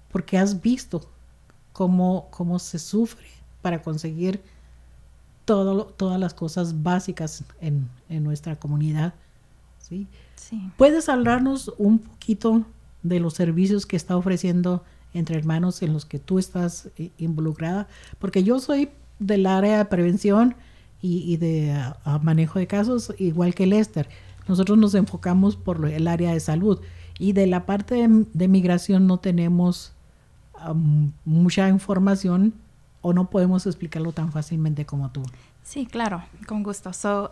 porque 0.10 0.38
has 0.38 0.62
visto 0.62 1.10
cómo, 1.74 2.28
cómo 2.32 2.60
se 2.60 2.80
sufre 2.80 3.28
para 3.62 3.82
conseguir 3.82 4.42
todo, 5.46 5.86
todas 5.86 6.20
las 6.20 6.34
cosas 6.34 6.84
básicas 6.84 7.44
en, 7.60 7.90
en 8.10 8.24
nuestra 8.24 8.58
comunidad. 8.58 9.14
¿sí? 9.80 10.08
Sí. 10.36 10.70
¿Puedes 10.78 11.10
hablarnos 11.10 11.72
un 11.78 12.00
poquito 12.00 12.64
de 13.04 13.20
los 13.20 13.34
servicios 13.34 13.86
que 13.86 13.96
está 13.96 14.16
ofreciendo 14.18 14.84
entre 15.14 15.38
hermanos 15.38 15.82
en 15.82 15.94
los 15.94 16.06
que 16.06 16.20
tú 16.20 16.40
estás 16.40 16.90
eh, 16.98 17.12
involucrada? 17.18 17.88
Porque 18.20 18.44
yo 18.44 18.60
soy 18.60 18.90
del 19.20 19.46
área 19.46 19.78
de 19.78 19.86
prevención 19.86 20.56
y, 21.02 21.38
de 21.38 21.76
manejo 22.22 22.60
de 22.60 22.68
casos, 22.68 23.14
igual 23.18 23.56
que 23.56 23.66
Lester. 23.66 24.08
Nosotros 24.48 24.78
nos 24.78 24.94
enfocamos 24.94 25.56
por 25.56 25.88
el 25.88 26.08
área 26.08 26.32
de 26.32 26.40
salud 26.40 26.80
y 27.18 27.34
de 27.34 27.48
la 27.48 27.66
parte 27.66 28.08
de, 28.08 28.48
migración 28.48 29.08
no 29.08 29.18
tenemos 29.18 29.94
mucha 31.26 31.70
información 31.70 32.54
o 33.02 33.14
no 33.14 33.30
podemos 33.30 33.66
explicarlo 33.66 34.12
tan 34.12 34.32
fácilmente 34.32 34.86
como 34.86 35.12
tú. 35.12 35.24
Sí, 35.64 35.86
claro, 35.86 36.24
con 36.48 36.64
gusto. 36.64 36.94
So, 36.94 37.32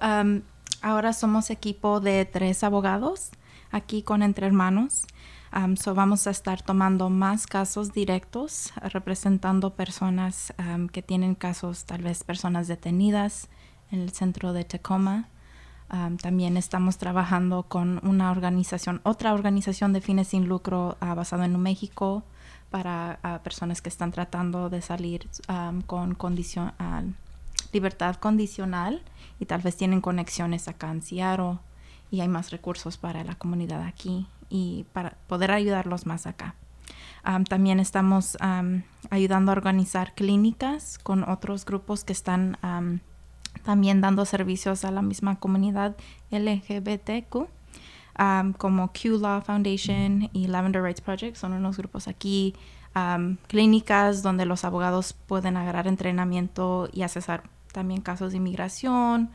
ahora 0.81 1.13
somos 1.13 1.49
equipo 1.49 1.99
de 1.99 2.25
tres 2.25 2.63
abogados 2.63 3.31
aquí 3.71 4.01
con 4.01 4.23
Entre 4.23 4.47
Hermanos. 4.47 5.05
so 5.75 5.93
vamos 5.95 6.27
a 6.27 6.31
estar 6.31 6.61
tomando 6.61 7.09
más 7.09 7.47
casos 7.47 7.93
directos, 7.93 8.73
representando 8.81 9.73
personas 9.75 10.53
que 10.91 11.01
tienen 11.01 11.35
casos, 11.35 11.85
tal 11.85 12.03
vez 12.03 12.23
personas 12.23 12.67
detenidas, 12.67 13.49
en 13.91 14.01
el 14.01 14.11
centro 14.11 14.53
de 14.53 14.63
Tacoma. 14.63 15.29
también 16.21 16.57
estamos 16.57 16.97
trabajando 16.97 17.63
con 17.63 17.99
una 18.07 18.31
organización, 18.31 19.01
otra 19.03 19.33
organización 19.33 19.93
de 19.93 20.01
fines 20.01 20.27
sin 20.29 20.47
lucro 20.47 20.97
uh, 21.01 21.15
basada 21.15 21.45
en 21.45 21.59
México 21.59 22.23
para 22.69 23.19
personas 23.43 23.81
que 23.81 23.89
están 23.89 24.11
tratando 24.11 24.69
de 24.69 24.81
salir 24.81 25.27
con 25.87 26.15
condición, 26.15 26.73
libertad 27.71 28.15
condicional 28.15 29.01
y 29.39 29.45
tal 29.45 29.61
vez 29.61 29.77
tienen 29.77 30.01
conexiones 30.01 30.67
acá 30.67 30.91
en 30.91 31.01
Seattle 31.01 31.57
y 32.11 32.21
hay 32.21 32.27
más 32.27 32.51
recursos 32.51 32.97
para 32.97 33.23
la 33.23 33.35
comunidad 33.35 33.83
aquí 33.83 34.27
y 34.49 34.85
para 34.93 35.11
poder 35.27 35.51
ayudarlos 35.51 36.05
más 36.05 36.25
acá. 36.25 36.55
también 37.47 37.79
estamos 37.79 38.37
ayudando 39.09 39.51
a 39.51 39.55
organizar 39.55 40.13
clínicas 40.15 40.97
con 40.97 41.23
otros 41.23 41.65
grupos 41.65 42.03
que 42.03 42.13
están 42.13 42.57
también 43.63 44.01
dando 44.01 44.25
servicios 44.25 44.85
a 44.85 44.91
la 44.91 45.01
misma 45.01 45.39
comunidad 45.39 45.95
LGBTQ, 46.31 47.47
como 48.57 48.91
Q 48.91 49.19
Law 49.19 49.41
Foundation 49.41 50.29
y 50.33 50.47
Lavender 50.47 50.83
Rights 50.83 51.01
Project, 51.01 51.37
son 51.37 51.53
unos 51.53 51.77
grupos 51.77 52.07
aquí, 52.07 52.53
clínicas 53.47 54.23
donde 54.23 54.45
los 54.45 54.65
abogados 54.65 55.13
pueden 55.13 55.55
agarrar 55.55 55.87
entrenamiento 55.87 56.89
y 56.91 57.03
accesar 57.03 57.43
también 57.71 58.01
casos 58.01 58.31
de 58.31 58.37
inmigración, 58.37 59.29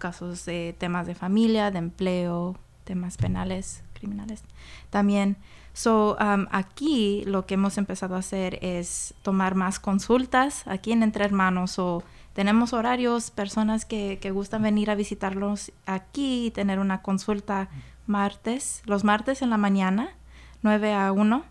casos 0.00 0.44
de 0.46 0.74
temas 0.78 1.06
de 1.06 1.14
familia, 1.14 1.70
de 1.70 1.78
empleo, 1.78 2.56
temas 2.84 3.16
penales, 3.18 3.84
criminales. 3.92 4.42
También, 4.90 5.36
so, 5.72 6.16
aquí 6.50 7.22
lo 7.26 7.46
que 7.46 7.54
hemos 7.54 7.78
empezado 7.78 8.16
a 8.16 8.20
hacer 8.20 8.58
es 8.62 9.14
tomar 9.22 9.54
más 9.54 9.78
consultas 9.78 10.66
aquí 10.66 10.90
en 10.92 11.02
Entre 11.02 11.24
Hermanos 11.24 11.78
o 11.78 12.02
tenemos 12.32 12.72
horarios, 12.72 13.30
personas 13.30 13.84
que, 13.84 14.18
que 14.20 14.30
gustan 14.30 14.62
venir 14.62 14.90
a 14.90 14.94
visitarlos 14.94 15.72
aquí 15.86 16.46
y 16.46 16.50
tener 16.50 16.78
una 16.78 17.02
consulta 17.02 17.68
martes, 18.08 18.82
los 18.86 19.04
martes 19.04 19.42
en 19.42 19.50
la 19.50 19.56
mañana, 19.56 20.10
9 20.62 20.94
a 20.94 21.12
1, 21.12 21.44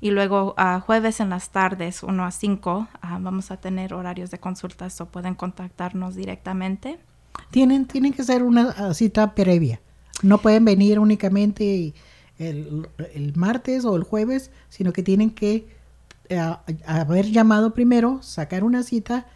y 0.00 0.10
luego 0.10 0.54
jueves 0.84 1.20
en 1.20 1.30
las 1.30 1.50
tardes, 1.50 2.02
1 2.02 2.24
a 2.24 2.30
5, 2.30 2.88
ah, 3.00 3.18
vamos 3.20 3.50
a 3.50 3.56
tener 3.56 3.94
horarios 3.94 4.30
de 4.30 4.38
consultas 4.38 5.00
o 5.00 5.06
pueden 5.06 5.34
contactarnos 5.34 6.14
directamente. 6.14 6.98
Tienen, 7.50 7.86
tienen 7.86 8.12
que 8.12 8.22
ser 8.22 8.42
una 8.42 8.74
ah, 8.76 8.94
cita 8.94 9.34
previa. 9.34 9.80
No 10.22 10.38
pueden 10.38 10.64
venir 10.64 10.98
únicamente 10.98 11.94
el, 12.38 12.88
el 13.14 13.34
martes 13.34 13.84
o 13.84 13.96
el 13.96 14.02
jueves, 14.02 14.50
sino 14.68 14.92
que 14.92 15.02
tienen 15.02 15.30
que 15.30 15.66
eh, 16.28 16.40
haber 16.86 17.26
llamado 17.26 17.74
primero, 17.74 18.22
sacar 18.22 18.64
una 18.64 18.82
cita 18.82 19.26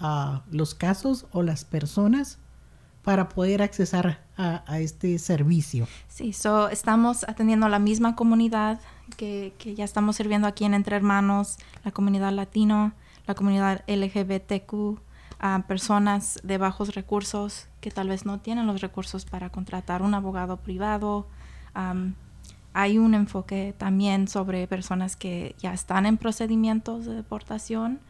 uh, 0.01 0.39
los 0.51 0.75
casos 0.75 1.27
o 1.33 1.43
las 1.43 1.65
personas 1.65 2.39
para 3.03 3.29
poder 3.29 3.61
accesar 3.61 4.25
a, 4.37 4.63
a 4.67 4.79
este 4.79 5.19
servicio? 5.19 5.89
Sí, 6.09 6.33
so, 6.33 6.69
estamos 6.69 7.25
atendiendo 7.29 7.67
a 7.67 7.69
la 7.69 7.79
misma 7.79 8.15
comunidad 8.15 8.81
que, 9.17 9.75
ya 9.77 9.85
estamos 9.85 10.17
sirviendo 10.17 10.49
aquí 10.49 10.65
en 10.65 10.75
Entre 10.75 10.97
Hermanos, 10.97 11.57
la 11.85 11.91
comunidad 11.91 12.33
latino, 12.33 12.93
la 13.27 13.35
comunidad 13.35 13.85
LGBTQ, 13.87 15.01
a 15.45 15.65
personas 15.67 16.39
de 16.43 16.57
bajos 16.57 16.95
recursos 16.95 17.69
que 17.83 17.91
tal 17.91 18.09
vez 18.09 18.25
no 18.25 18.41
tienen 18.41 18.67
los 18.67 18.81
recursos 18.81 19.27
para 19.27 19.51
contratar 19.51 20.01
un 20.01 20.15
abogado 20.15 20.57
privado. 20.57 21.27
hay 22.73 22.99
un 22.99 23.15
enfoque 23.15 23.75
también 23.77 24.27
sobre 24.27 24.67
personas 24.67 25.17
que 25.17 25.55
ya 25.59 25.75
están 25.75 26.07
en 26.07 26.17
procedimientos 26.17 27.05
de 27.05 27.15
deportación 27.15 28.01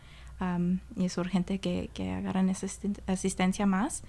y 0.96 1.04
es 1.06 1.18
urgente 1.18 1.58
que, 1.58 1.90
que 1.92 2.12
agarren 2.12 2.48
esa 2.50 2.66
asistencia 3.06 3.66
más. 3.66 4.04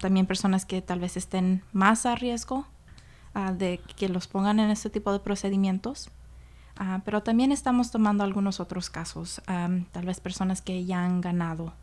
también 0.00 0.26
personas 0.26 0.64
que 0.64 0.82
tal 0.82 1.00
vez 1.00 1.16
estén 1.16 1.62
más 1.72 2.06
a 2.06 2.14
riesgo 2.14 2.66
Ah, 3.34 3.52
de 3.52 3.80
que 3.96 4.10
los 4.10 4.26
pongan 4.26 4.60
en 4.60 4.70
este 4.70 4.90
tipo 4.90 5.10
de 5.12 5.18
procedimientos. 5.18 6.10
Ah, 6.76 7.00
pero 7.04 7.22
también 7.22 7.50
estamos 7.50 7.90
tomando 7.90 8.24
algunos 8.24 8.60
otros 8.60 8.90
casos, 8.90 9.40
tal 9.46 10.04
vez 10.04 10.20
personas 10.20 10.62
que 10.62 10.84
ya 10.84 11.04
han 11.04 11.20
ganado 11.20 11.74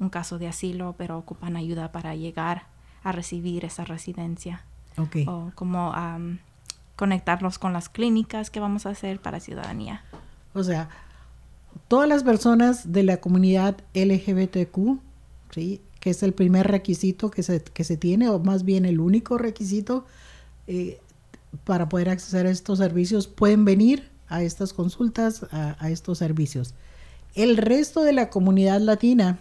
un 0.00 0.08
caso 0.08 0.38
de 0.38 0.48
asilo, 0.48 0.94
pero 0.98 1.18
ocupan 1.18 1.56
ayuda 1.56 1.92
para 1.92 2.14
llegar 2.16 2.64
a 3.04 3.12
recibir 3.12 3.64
esa 3.64 3.84
residencia. 3.84 4.64
Okay. 4.96 5.24
O 5.28 5.52
como 5.54 5.94
conectarlos 6.96 7.58
con 7.58 7.72
las 7.72 7.88
clínicas 7.88 8.50
que 8.50 8.60
vamos 8.60 8.86
a 8.86 8.90
hacer 8.90 9.20
para 9.20 9.40
ciudadanía. 9.40 10.02
O 10.52 10.64
sea, 10.64 10.88
todas 11.88 12.08
las 12.08 12.24
personas 12.24 12.92
de 12.92 13.04
la 13.04 13.18
comunidad 13.18 13.76
LGBTQ, 13.94 14.98
¿sí? 15.50 15.80
que 16.00 16.10
es 16.10 16.22
el 16.22 16.32
primer 16.32 16.66
requisito 16.66 17.30
que 17.30 17.42
se, 17.42 17.62
que 17.62 17.84
se 17.84 17.96
tiene, 17.96 18.28
o 18.28 18.38
más 18.38 18.64
bien 18.64 18.84
el 18.84 19.00
único 19.00 19.38
requisito 19.38 20.06
eh, 20.66 21.00
para 21.64 21.88
poder 21.88 22.08
acceder 22.08 22.46
a 22.46 22.50
estos 22.50 22.78
servicios, 22.78 23.28
pueden 23.28 23.64
venir 23.64 24.08
a 24.28 24.42
estas 24.42 24.72
consultas, 24.72 25.46
a, 25.52 25.90
estos 25.90 26.18
servicios. 26.18 26.74
El 27.34 27.56
resto 27.56 28.02
de 28.02 28.12
la 28.12 28.30
comunidad 28.30 28.80
latina, 28.80 29.40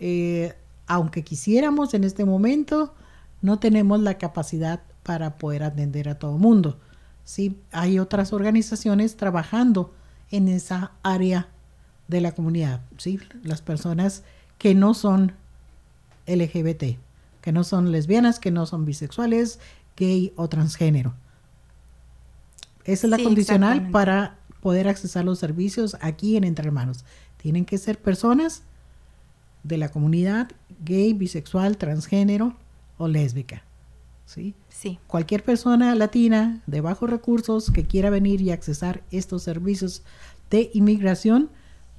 eh, 0.00 0.54
aunque 0.86 1.22
quisiéramos 1.22 1.94
en 1.94 2.04
este 2.04 2.24
momento, 2.24 2.94
no 3.42 3.58
tenemos 3.58 4.00
la 4.00 4.18
capacidad 4.18 4.82
para 5.02 5.38
poder 5.38 5.62
atender 5.62 6.08
a 6.08 6.18
todo 6.18 6.34
el 6.34 6.40
mundo. 6.40 6.78
¿sí? 7.24 7.58
Hay 7.72 7.98
otras 7.98 8.32
organizaciones 8.32 9.16
trabajando 9.16 9.94
en 10.30 10.48
esa 10.48 10.92
área 11.02 11.48
de 12.08 12.20
la 12.20 12.32
comunidad, 12.32 12.82
¿sí? 12.98 13.18
las 13.42 13.62
personas 13.62 14.22
que 14.58 14.74
no 14.74 14.94
son 14.94 15.32
LGBT, 16.26 16.98
que 17.40 17.52
no 17.52 17.64
son 17.64 17.92
lesbianas, 17.92 18.38
que 18.38 18.50
no 18.50 18.66
son 18.66 18.84
bisexuales, 18.84 19.58
gay 19.96 20.32
o 20.36 20.48
transgénero. 20.48 21.14
Esa 22.84 23.06
es 23.06 23.10
la 23.10 23.18
condicional 23.18 23.90
para 23.90 24.38
poder 24.60 24.88
accesar 24.88 25.24
los 25.24 25.38
servicios 25.38 25.96
aquí 26.00 26.36
en 26.36 26.44
Entre 26.44 26.66
Hermanos. 26.66 27.04
Tienen 27.36 27.64
que 27.64 27.78
ser 27.78 28.00
personas 28.00 28.62
de 29.66 29.78
la 29.78 29.88
comunidad 29.88 30.50
gay, 30.84 31.12
bisexual, 31.12 31.76
transgénero 31.76 32.56
o 32.98 33.08
lésbica. 33.08 33.62
¿sí? 34.26 34.54
Sí. 34.68 34.98
Cualquier 35.06 35.42
persona 35.42 35.94
latina 35.94 36.62
de 36.66 36.80
bajos 36.80 37.08
recursos 37.08 37.70
que 37.70 37.86
quiera 37.86 38.10
venir 38.10 38.40
y 38.40 38.50
accesar 38.50 39.02
estos 39.10 39.42
servicios 39.42 40.02
de 40.50 40.70
inmigración 40.74 41.50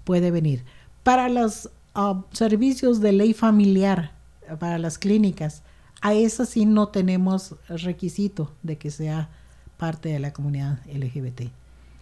puede 0.04 0.32
venir. 0.32 0.64
Para 1.04 1.30
los 1.30 1.70
ah, 1.96 2.24
servicios 2.32 3.02
de 3.02 3.12
ley 3.14 3.34
familiar, 3.34 4.14
para 4.60 4.78
las 4.78 4.98
clínicas, 4.98 5.64
a 6.02 6.14
esas 6.14 6.50
sí 6.50 6.66
no 6.66 6.90
tenemos 6.90 7.56
requisito 7.68 8.54
de 8.64 8.78
que 8.78 8.92
sea 8.92 9.30
parte 9.78 10.10
de 10.10 10.20
la 10.20 10.32
comunidad 10.32 10.80
LGBT. 10.86 11.52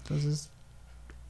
Entonces, 0.03 0.49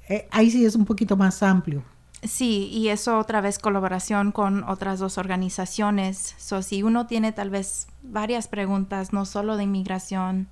eh, 0.10 0.28
ahí 0.32 0.52
sí 0.52 0.66
es 0.66 0.76
un 0.76 0.86
poquito 0.86 1.16
más 1.16 1.42
amplio. 1.44 1.84
Sí, 2.28 2.69
y 2.71 2.89
eso 2.89 3.19
otra 3.19 3.41
vez 3.41 3.59
colaboración 3.59 4.32
con 4.32 4.63
otras 4.63 4.99
dos 4.99 5.17
organizaciones. 5.17 6.36
So, 6.38 6.61
si 6.61 6.84
uno 6.84 7.07
tiene 7.07 7.32
tal 7.32 7.49
vez 7.49 7.88
varias 8.01 8.47
preguntas, 8.47 9.13
no 9.13 9.26
solo 9.26 9.57
de 9.57 9.63
inmigración, 9.63 10.47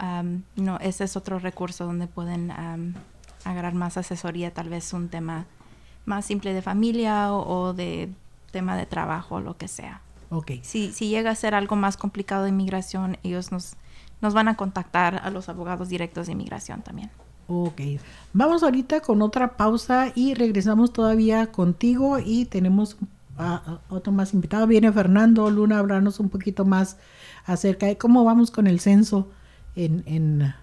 um, 0.00 0.42
no, 0.56 0.78
ese 0.78 1.04
es 1.04 1.16
otro 1.16 1.38
recurso 1.38 1.84
donde 1.86 2.06
pueden 2.06 2.50
um, 2.50 2.94
agarrar 3.44 3.74
más 3.74 3.96
asesoría, 3.96 4.52
tal 4.52 4.68
vez 4.68 4.92
un 4.92 5.08
tema 5.08 5.46
más 6.04 6.26
simple 6.26 6.52
de 6.52 6.62
familia 6.62 7.32
o, 7.32 7.72
de 7.72 8.10
tema 8.50 8.76
de 8.76 8.86
trabajo, 8.86 9.36
o 9.36 9.40
lo 9.40 9.56
que 9.56 9.68
sea. 9.68 10.00
Okay. 10.30 10.60
Si, 10.62 10.92
si 10.92 11.08
llega 11.08 11.30
a 11.30 11.34
ser 11.34 11.54
algo 11.54 11.76
más 11.76 11.96
complicado 11.96 12.44
de 12.44 12.50
inmigración, 12.50 13.18
ellos 13.22 13.52
nos, 13.52 13.76
nos 14.20 14.34
van 14.34 14.48
a 14.48 14.56
contactar 14.56 15.20
a 15.22 15.30
los 15.30 15.48
abogados 15.48 15.88
directos 15.88 16.26
de 16.26 16.32
inmigración 16.32 16.82
también. 16.82 17.10
Ok, 17.46 17.80
vamos 18.32 18.62
ahorita 18.62 19.00
con 19.00 19.20
otra 19.20 19.56
pausa 19.56 20.12
y 20.14 20.34
regresamos 20.34 20.92
todavía 20.92 21.52
contigo 21.52 22.18
y 22.18 22.46
tenemos 22.46 22.96
a, 23.36 23.80
otro 23.90 24.12
más 24.12 24.32
invitado. 24.32 24.66
Viene 24.66 24.90
Fernando 24.92 25.50
Luna 25.50 25.76
a 25.76 25.78
hablarnos 25.80 26.20
un 26.20 26.30
poquito 26.30 26.64
más 26.64 26.96
acerca 27.44 27.86
de 27.86 27.98
cómo 27.98 28.24
vamos 28.24 28.50
con 28.50 28.66
el 28.66 28.80
censo 28.80 29.28
en, 29.76 30.02
en, 30.06 30.54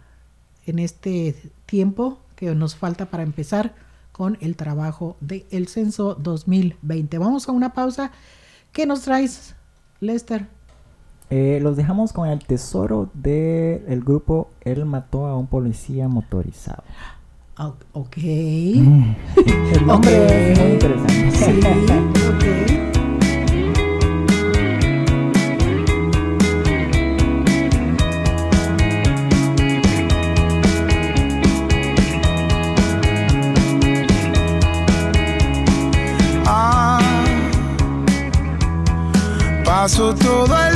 en 0.66 0.80
este 0.80 1.36
tiempo 1.68 2.20
que 2.36 2.56
nos 2.56 2.76
falta 2.76 3.06
para 3.06 3.24
empezar 3.24 3.76
con 4.12 4.38
el 4.42 4.56
trabajo 4.56 5.18
del 5.20 5.68
censo 5.68 6.16
2020. 6.16 7.18
Vamos 7.20 7.48
a 7.48 7.52
una 7.52 7.74
pausa. 7.74 8.12
¿Qué 8.72 8.86
nos 8.86 9.02
traes, 9.02 9.56
Lester? 10.00 10.48
Eh, 11.34 11.60
los 11.62 11.78
dejamos 11.78 12.12
con 12.12 12.28
el 12.28 12.40
tesoro 12.40 13.10
del 13.14 14.02
grupo 14.04 14.50
Él 14.60 14.84
mató 14.84 15.28
a 15.28 15.38
un 15.38 15.48
policía 15.48 16.10
motorizado. 16.10 16.84
ok. 17.94 18.18
el 18.18 19.88
nombre 19.88 20.52
es 20.52 20.60
muy 20.60 20.72
interesante. 20.74 21.32
Sí, 21.32 21.60
ok. 22.28 22.82
Paso 39.66 40.14
todo 40.14 40.56
el 40.68 40.71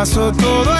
paso 0.00 0.32
todo 0.32 0.79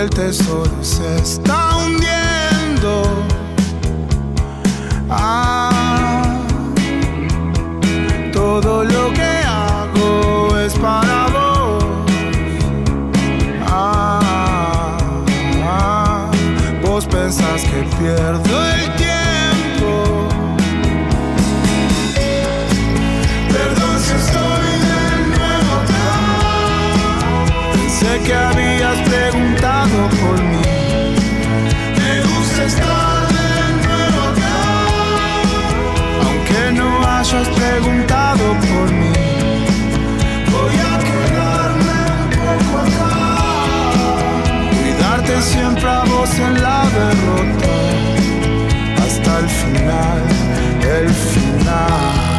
el 0.00 0.08
tesoro 0.08 0.70
se 0.80 1.16
está 1.16 1.76
hundiendo. 1.76 3.02
Ah, 5.10 6.38
todo 8.32 8.84
lo 8.84 9.12
que 9.12 9.30
hago 9.46 10.56
es 10.58 10.72
para 10.74 11.26
vos. 11.28 11.84
Ah, 13.66 14.96
ah 15.64 16.30
vos 16.82 17.04
pensás 17.04 17.62
que 17.64 17.84
pierdo. 17.98 18.39
En 46.28 46.62
la 46.62 46.84
derrota 46.90 47.76
hasta 49.02 49.38
el 49.38 49.48
final, 49.48 50.22
el 50.82 51.08
final. 51.08 52.30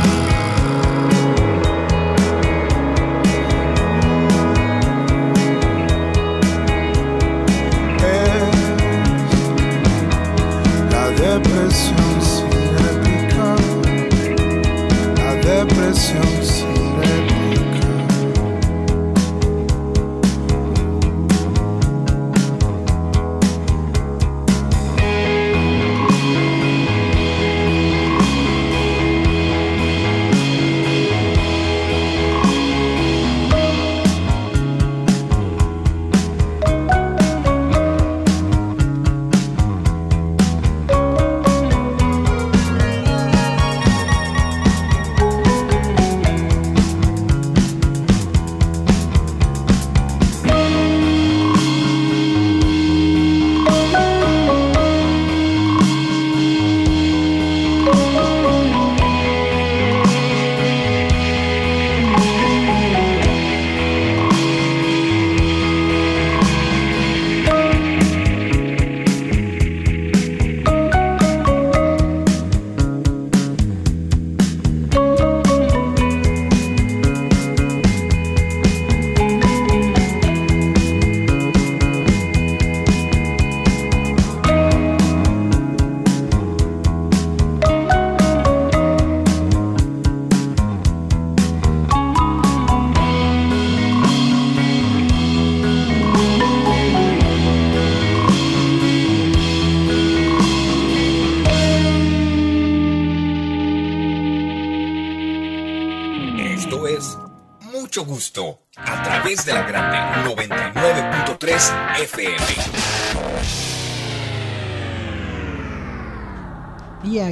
depresión 11.17 12.21
sin 12.21 12.47
épica, 12.91 13.55
la 15.17 15.33
depresión 15.35 16.40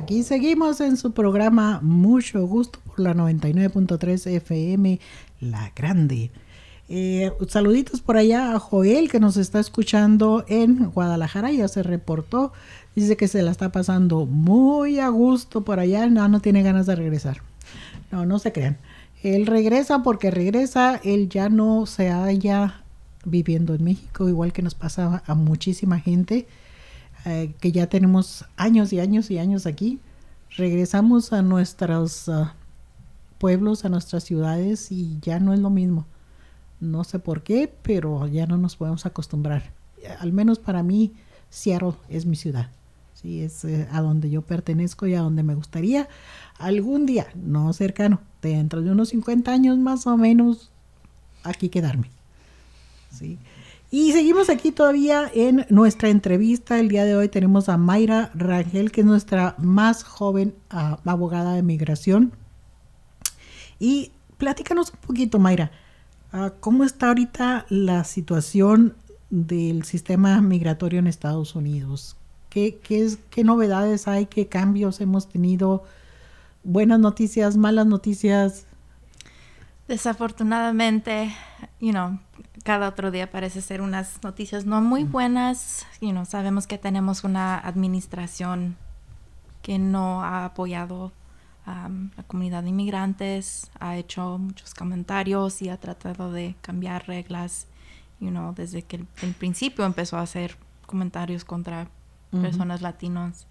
aquí 0.10 0.24
seguimos 0.24 0.82
en 0.82 0.97
su 0.97 1.12
programa 1.12 1.82
Mucho 1.84 2.43
Gusto 2.47 2.80
por 2.84 2.99
la 2.99 3.14
99.3 3.14 4.38
FM, 4.38 4.99
La 5.39 5.72
Grande. 5.76 6.32
Eh, 6.88 7.32
saluditos 7.47 8.01
por 8.01 8.18
allá 8.18 8.55
a 8.55 8.60
Joel 8.60 9.12
que 9.12 9.20
nos 9.20 9.38
está 9.38 9.60
escuchando 9.60 10.45
en 10.47 10.89
Guadalajara, 10.89 11.51
ya 11.51 11.68
se 11.68 11.84
reportó, 11.84 12.53
dice 12.95 13.18
que 13.18 13.28
se 13.28 13.43
la 13.43 13.51
está 13.51 13.72
pasando 13.72 14.26
muy 14.26 14.97
a 14.97 15.10
gusto 15.10 15.64
por 15.64 15.80
allá, 15.80 16.07
no, 16.07 16.28
no 16.28 16.39
tiene 16.39 16.64
ganas 16.64 16.88
de 16.88 16.95
regresar. 16.95 17.43
No, 18.12 18.26
no 18.26 18.39
se 18.39 18.51
crean. 18.51 18.80
Él 19.22 19.45
regresa 19.45 20.01
porque 20.01 20.32
regresa, 20.32 20.99
él 21.03 21.30
ya 21.30 21.49
no 21.49 21.86
se 21.86 22.10
halla 22.10 22.82
viviendo 23.26 23.76
en 23.76 23.84
México, 23.84 24.28
igual 24.28 24.53
que 24.53 24.64
nos 24.64 24.74
pasa 24.74 25.22
a 25.28 25.36
muchísima 25.36 25.99
gente. 25.99 26.47
Eh, 27.26 27.53
que 27.59 27.72
ya 27.72 27.88
tenemos 27.88 28.45
años 28.55 28.93
y 28.93 28.99
años 28.99 29.30
y 29.30 29.39
años 29.39 29.65
aquí, 29.65 29.99
regresamos 30.55 31.34
a 31.34 31.41
nuestros 31.41 32.30
ah, 32.30 32.55
pueblos, 33.38 33.84
a 33.86 33.89
nuestras 33.89 34.24
ciudades 34.24 34.91
y 34.91 35.20
ya 35.22 35.39
no 35.39 35.53
es 35.53 35.59
lo 35.59 35.70
mismo. 35.70 36.05
No 36.80 37.03
sé 37.03 37.20
por 37.20 37.43
qué, 37.43 37.74
pero 37.82 38.26
ya 38.28 38.45
no 38.47 38.57
nos 38.57 38.78
podemos 38.78 39.05
acostumbrar. 39.05 39.72
Al 40.20 40.32
menos 40.32 40.59
para 40.59 40.82
mí, 40.82 41.13
Seattle 41.49 41.95
es 42.07 42.26
mi 42.26 42.36
ciudad. 42.36 42.70
Sí, 43.15 43.41
es 43.41 43.65
eh, 43.65 43.86
a 43.91 44.01
donde 44.01 44.30
yo 44.30 44.41
pertenezco 44.41 45.05
y 45.05 45.13
a 45.13 45.20
donde 45.20 45.43
me 45.43 45.55
gustaría 45.55 46.07
algún 46.57 47.05
día, 47.05 47.28
no 47.36 47.74
cercano, 47.74 48.22
dentro 48.41 48.82
de 48.82 48.91
unos 48.91 49.09
50 49.09 49.51
años 49.51 49.78
más 49.78 50.07
o 50.07 50.15
menos, 50.15 50.72
aquí 51.43 51.67
quedarme. 51.67 52.09
¿sí? 53.11 53.38
Y 53.91 54.11
seguimos 54.11 54.49
aquí 54.49 54.71
todavía 54.71 55.31
en 55.33 55.65
nuestra 55.69 56.09
entrevista. 56.09 56.79
El 56.79 56.89
día 56.89 57.05
de 57.05 57.15
hoy 57.15 57.27
tenemos 57.27 57.69
a 57.69 57.77
Mayra 57.77 58.29
Rangel, 58.35 58.91
que 58.91 59.01
es 59.01 59.07
nuestra 59.07 59.55
más 59.57 60.03
joven 60.03 60.53
ah, 60.69 60.99
abogada 61.05 61.53
de 61.53 61.63
migración. 61.63 62.31
Y 63.79 64.11
platícanos 64.37 64.91
un 64.91 64.99
poquito, 64.99 65.39
Mayra, 65.39 65.71
ah, 66.31 66.53
¿cómo 66.59 66.83
está 66.83 67.07
ahorita 67.07 67.65
la 67.69 68.03
situación 68.03 68.93
del 69.31 69.83
sistema 69.85 70.39
migratorio 70.39 70.99
en 70.99 71.07
Estados 71.07 71.55
Unidos? 71.55 72.15
¿Qué, 72.51 72.77
qué, 72.83 73.15
qué 73.31 73.43
novedades 73.43 74.07
hay? 74.07 74.27
¿Qué 74.27 74.47
cambios 74.47 75.01
hemos 75.01 75.29
tenido? 75.29 75.83
¿Buenas 76.63 76.99
noticias, 76.99 77.57
malas 77.57 77.87
noticias? 77.87 78.67
Desafortunadamente, 79.89 81.33
you 81.79 81.89
know, 81.89 82.19
cada 82.63 82.87
otro 82.87 83.09
día 83.09 83.31
parece 83.31 83.59
ser 83.59 83.81
unas 83.81 84.21
noticias 84.21 84.67
no 84.67 84.81
muy 84.81 85.03
buenas. 85.03 85.87
You 85.99 86.11
know, 86.11 86.25
sabemos 86.25 86.67
que 86.67 86.77
tenemos 86.77 87.23
una 87.23 87.57
administración 87.57 88.77
que 89.63 89.79
no 89.79 90.23
ha 90.23 90.45
apoyado 90.45 91.11
a 91.65 91.89
la 92.15 92.21
comunidad 92.21 92.61
de 92.61 92.69
inmigrantes, 92.69 93.71
ha 93.79 93.97
hecho 93.97 94.37
muchos 94.37 94.75
comentarios 94.75 95.59
y 95.63 95.69
ha 95.69 95.77
tratado 95.77 96.31
de 96.31 96.55
cambiar 96.61 97.07
reglas, 97.07 97.65
you 98.19 98.29
know, 98.29 98.53
desde 98.53 98.83
que 98.83 98.97
el, 99.23 99.33
principio 99.33 99.85
empezó 99.85 100.17
a 100.17 100.21
hacer 100.21 100.55
comentarios 100.85 101.45
contra 101.45 101.87
personas 102.29 102.83
latinos 102.83 103.47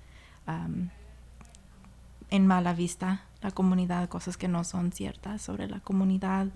en 2.31 2.47
mala 2.47 2.75
vista 2.75 3.28
la 3.43 3.51
comunidad, 3.51 4.09
cosas 4.09 4.37
que 4.37 4.49
no 4.49 4.65
son 4.65 4.93
ciertas 4.93 5.43
sobre 5.43 5.69
la 5.69 5.81
comunidad 5.81 6.49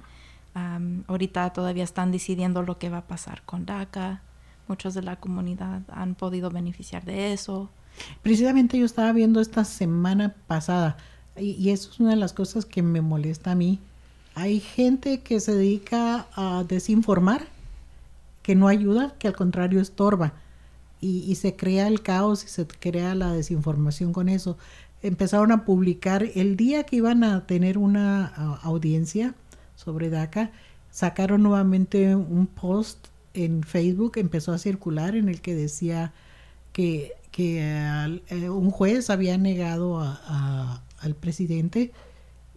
ahorita 0.55 1.53
todavía 1.53 1.85
están 1.85 2.13
decidiendo 2.13 2.63
lo 2.63 2.79
que 2.79 2.91
va 2.91 2.99
a 2.99 3.07
pasar 3.07 3.43
con 3.45 3.65
DACA. 3.67 4.23
Muchos 4.69 4.95
de 4.95 5.03
la 5.03 5.17
comunidad 5.17 5.83
han 5.89 6.15
podido 6.15 6.51
beneficiar 6.51 7.05
de 7.05 7.33
eso. 7.33 7.71
Precisamente 8.23 8.79
yo 8.79 8.87
estaba 8.87 9.13
viendo 9.13 9.41
esta 9.41 9.65
semana 9.65 10.35
pasada 10.47 10.97
y, 11.37 11.71
eso 11.71 11.91
es 11.91 12.01
una 12.01 12.11
de 12.11 12.17
las 12.17 12.33
cosas 12.33 12.65
que 12.65 12.83
me 12.83 13.01
molesta 13.01 13.53
a 13.53 13.55
mí. 13.55 13.81
Hay 14.35 14.61
gente 14.61 15.21
que 15.21 15.41
se 15.41 15.55
dedica 15.55 16.27
a 16.35 16.65
desinformar, 16.65 17.47
que 18.43 18.55
no 18.55 18.69
ayuda, 18.69 19.15
que 19.19 19.29
al 19.29 19.37
contrario 19.37 19.81
estorba. 19.81 20.35
Y, 21.01 21.25
y, 21.27 21.35
se 21.35 21.57
crea 21.57 21.89
el 21.89 22.03
caos 22.03 22.45
y 22.45 22.49
se 22.49 22.67
crea 22.67 23.15
la 23.15 23.33
desinformación 23.33 24.13
con 24.13 24.29
eso. 24.29 24.57
Empezaron 25.03 25.53
a 25.53 25.65
publicar 25.65 26.25
el 26.35 26.57
día 26.57 26.85
que 26.85 26.97
iban 26.97 27.25
a 27.25 27.47
tener 27.47 27.77
una 27.79 28.27
audiencia, 28.63 29.35
sobre 29.75 30.11
DACA, 30.11 30.51
sacaron 30.91 31.43
nuevamente 31.43 32.15
un 32.15 32.47
post 32.47 33.09
en 33.35 33.63
Facebook, 33.63 34.13
empezó 34.17 34.53
a 34.53 34.59
circular 34.59 35.17
en 35.17 35.29
el 35.29 35.41
que 35.41 35.55
decía 35.55 36.13
que, 36.73 37.15
eh, 37.39 38.49
un 38.51 38.71
juez 38.71 39.11
había 39.11 39.39
negado 39.39 40.01
al 40.01 41.15
presidente 41.15 41.93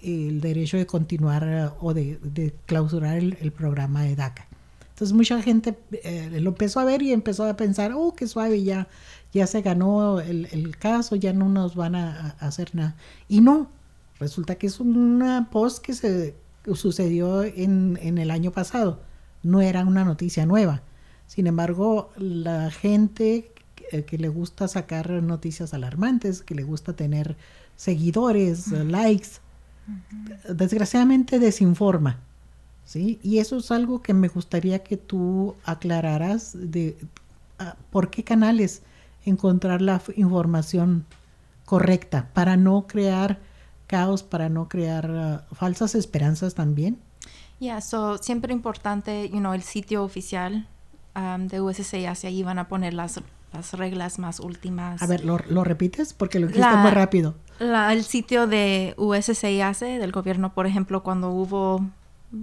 el 0.02 0.42
derecho 0.42 0.78
de 0.78 0.86
continuar 0.86 1.44
eh, 1.48 1.70
o 1.80 1.94
de, 1.94 2.54
clausurar 2.66 3.18
el, 3.18 3.52
programa 3.52 4.04
de 4.04 4.16
DACA. 4.16 4.48
Entonces 4.90 5.14
mucha 5.14 5.42
gente 5.42 5.76
eh, 6.04 6.30
lo 6.40 6.52
empezó 6.52 6.80
a 6.80 6.86
ver 6.86 7.02
y 7.02 7.12
empezó 7.12 7.46
a 7.46 7.58
pensar, 7.58 7.94
oh, 7.96 8.14
qué 8.14 8.28
suave, 8.28 8.64
ya, 8.64 8.88
ya 9.36 9.48
se 9.48 9.62
ganó 9.62 10.22
el, 10.22 10.78
caso, 10.80 11.18
ya 11.18 11.34
no 11.34 11.50
nos 11.50 11.76
van 11.76 11.96
a, 11.96 12.38
a, 12.40 12.48
hacer 12.48 12.74
nada. 12.74 12.96
Y 13.28 13.42
no, 13.42 13.70
resulta 14.18 14.56
que 14.56 14.68
es 14.68 14.80
una 14.80 15.50
post 15.52 15.84
que 15.84 15.94
se 15.94 16.36
sucedió 16.74 17.44
en, 17.44 18.00
en, 18.02 18.18
el 18.18 18.32
año 18.32 18.52
pasado, 18.52 19.02
no 19.44 19.60
era 19.60 19.84
una 19.84 20.06
noticia 20.06 20.46
nueva. 20.46 20.84
Sin 21.28 21.48
embargo, 21.48 22.12
la 22.16 22.72
gente 22.72 23.52
que, 24.08 24.18
le 24.18 24.30
gusta 24.30 24.70
sacar 24.70 25.12
noticias 25.22 25.74
alarmantes, 25.74 26.42
que 26.42 26.56
le 26.56 26.64
gusta 26.64 26.94
tener 26.94 27.36
seguidores, 27.76 28.72
likes, 28.72 29.42
desgraciadamente 30.50 31.40
desinforma. 31.40 32.22
¿sí? 32.86 33.20
Y 33.22 33.40
eso 33.40 33.58
es 33.58 33.70
algo 33.70 34.02
que 34.02 34.14
me 34.14 34.30
gustaría 34.30 34.80
que 34.80 34.96
tú 34.96 35.56
aclararas 35.66 36.54
de 36.56 36.96
ah, 37.60 37.76
por 37.92 38.10
qué 38.10 38.24
canales 38.24 38.82
encontrar 39.26 39.82
la 39.82 40.02
información 40.16 41.06
correcta 41.66 42.30
para 42.34 42.58
no 42.58 42.86
crear 42.88 43.40
caos, 43.88 44.24
para 44.24 44.50
no 44.50 44.68
crear 44.68 45.10
ah, 45.12 45.46
falsas 45.54 45.96
esperanzas 45.96 46.56
también. 46.56 47.00
Ya, 47.60 47.80
yeah, 47.80 48.18
siempre 48.22 48.54
importante, 48.54 49.30
you 49.30 49.40
know, 49.40 49.54
el 49.54 49.64
sitio 49.64 50.04
oficial 50.04 50.68
um, 51.16 51.48
de 51.48 51.62
USCIS, 51.62 52.26
ahí 52.26 52.44
van 52.44 52.60
a 52.60 52.68
poner 52.68 52.94
las, 52.94 53.22
las 53.54 53.74
reglas 53.74 54.20
más 54.20 54.40
últimas. 54.40 55.02
A 55.02 55.08
ver, 55.08 55.24
¿lo, 55.24 55.40
lo 55.50 55.64
repites? 55.64 56.14
Porque 56.14 56.40
lo 56.40 56.48
dijiste 56.48 56.76
muy 56.76 56.92
rápido. 56.92 57.36
el 57.60 58.04
sitio 58.04 58.48
de 58.48 58.94
USCIS, 58.98 59.80
del 59.80 60.12
gobierno, 60.12 60.54
por 60.54 60.68
ejemplo, 60.68 61.02
cuando 61.02 61.30
hubo 61.30 61.82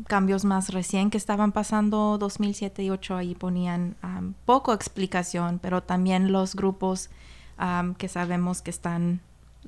cambios 0.06 0.44
más 0.44 0.70
recién 0.70 1.10
que 1.10 1.18
estaban 1.18 1.52
pasando 1.52 2.16
2007 2.18 2.82
y 2.82 2.88
2008 2.88 3.16
ahí 3.16 3.34
ponían 3.34 3.96
um, 4.02 4.34
poco 4.44 4.72
explicación 4.72 5.58
pero 5.60 5.82
también 5.82 6.32
los 6.32 6.54
grupos 6.54 7.10
um, 7.58 7.94
que 7.94 8.08
sabemos 8.08 8.62
que 8.62 8.70
están 8.70 9.20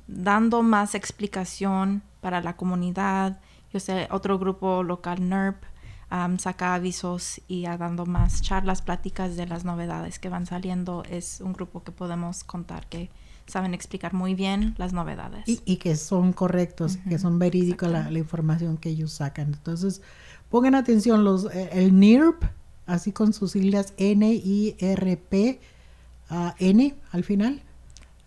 dando 0.07 0.61
más 0.63 0.95
explicación 0.95 2.03
para 2.21 2.41
la 2.41 2.55
comunidad. 2.55 3.39
Yo 3.71 3.79
sé 3.79 4.07
otro 4.11 4.39
grupo 4.39 4.83
local 4.83 5.29
NERP 5.29 5.63
um, 6.11 6.37
saca 6.37 6.73
avisos 6.73 7.41
y 7.47 7.63
dando 7.65 8.05
más 8.05 8.41
charlas 8.41 8.81
pláticas 8.81 9.35
de 9.35 9.47
las 9.47 9.65
novedades 9.65 10.19
que 10.19 10.29
van 10.29 10.45
saliendo. 10.45 11.03
Es 11.09 11.41
un 11.41 11.53
grupo 11.53 11.83
que 11.83 11.91
podemos 11.91 12.43
contar 12.43 12.87
que 12.87 13.09
saben 13.47 13.73
explicar 13.73 14.13
muy 14.13 14.35
bien 14.35 14.75
las 14.77 14.93
novedades. 14.93 15.43
Y, 15.45 15.75
que 15.77 15.95
son 15.95 16.33
correctos, 16.33 16.97
que 17.07 17.19
son 17.19 17.39
verídicos 17.39 17.89
la, 17.89 18.11
información 18.11 18.77
que 18.77 18.89
ellos 18.89 19.11
sacan. 19.11 19.53
Entonces, 19.53 20.01
pongan 20.49 20.75
atención, 20.75 21.23
los, 21.23 21.45
eh, 21.45 21.69
el 21.73 21.99
NIRP, 21.99 22.43
así 22.85 23.11
con 23.11 23.33
sus 23.33 23.51
siglas 23.51 23.93
N-I-R-P, 23.97 25.59
N 26.59 26.95
al 27.11 27.23
final, 27.23 27.61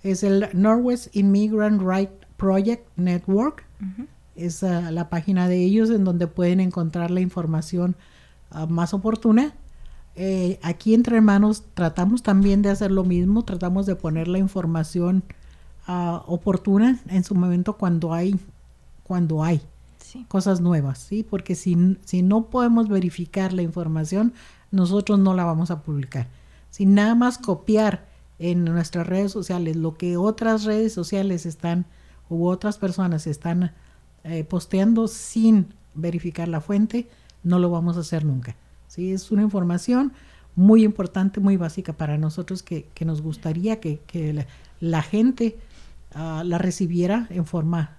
es 0.03 0.23
el 0.23 0.49
Northwest 0.53 1.15
Immigrant 1.17 1.83
Right 1.83 2.11
Project 2.37 2.87
Network. 2.97 3.65
Es 4.37 4.63
ah, 4.63 4.93
la 4.93 5.09
página 5.09 5.49
de 5.49 5.65
ellos 5.65 5.91
en 5.91 6.05
donde 6.05 6.29
pueden 6.29 6.61
encontrar 6.61 7.11
la 7.11 7.21
información 7.21 7.97
ah, 8.51 8.67
más 8.67 8.95
oportuna 8.95 9.53
eh, 10.21 10.59
aquí 10.63 10.95
entre 10.95 11.17
hermanos 11.17 11.63
tratamos 11.75 12.25
también 12.25 12.61
de 12.61 12.71
hacer 12.71 12.91
lo 12.91 13.05
mismo, 13.05 13.45
tratamos 13.45 13.87
de 13.87 13.95
poner 13.95 14.27
la 14.27 14.39
información 14.39 15.23
ah, 15.87 16.25
oportuna 16.27 16.99
en 17.07 17.23
su 17.23 17.37
momento 17.37 17.75
cuando 17.77 18.13
hay, 18.13 18.37
cuando 19.05 19.45
hay 19.45 19.63
cosas 20.27 20.61
nuevas, 20.61 20.99
¿sí? 20.99 21.23
Porque 21.23 21.55
si, 21.55 21.97
si 22.05 22.23
no 22.23 22.47
podemos 22.47 22.89
verificar 22.89 23.53
la 23.53 23.63
información, 23.63 24.33
nosotros 24.73 25.21
no 25.21 25.35
la 25.35 25.45
vamos 25.45 25.71
a 25.71 25.83
publicar. 25.83 26.27
Si 26.71 26.85
nada 26.85 27.15
más 27.15 27.39
copiar 27.39 28.09
en 28.41 28.65
nuestras 28.65 29.07
redes 29.07 29.31
sociales 29.31 29.77
lo 29.77 29.97
que 29.97 30.17
otras 30.17 30.65
redes 30.65 30.93
sociales 30.93 31.47
están 31.47 31.87
u 32.29 32.49
otras 32.49 32.77
personas 32.77 33.29
están 33.29 33.73
eh, 34.25 34.43
posteando 34.43 35.07
sin 35.07 35.75
verificar 35.95 36.49
la 36.49 36.61
fuente, 36.61 37.09
no 37.45 37.61
lo 37.61 37.71
vamos 37.71 37.97
a 37.97 38.01
hacer 38.01 38.25
nunca. 38.25 38.57
Es 38.99 39.31
una 39.31 39.43
información 39.43 40.13
muy 40.55 40.85
importante, 40.85 41.41
muy 41.41 41.57
básica 41.57 41.93
para 41.93 42.19
nosotros 42.19 42.63
que, 42.63 42.89
nos 43.05 43.23
gustaría 43.23 43.81
que, 43.81 44.47
la, 44.81 45.03
gente 45.03 45.57
ah, 46.15 46.43
la 46.45 46.59
recibiera 46.59 47.27
en 47.31 47.47
forma 47.47 47.97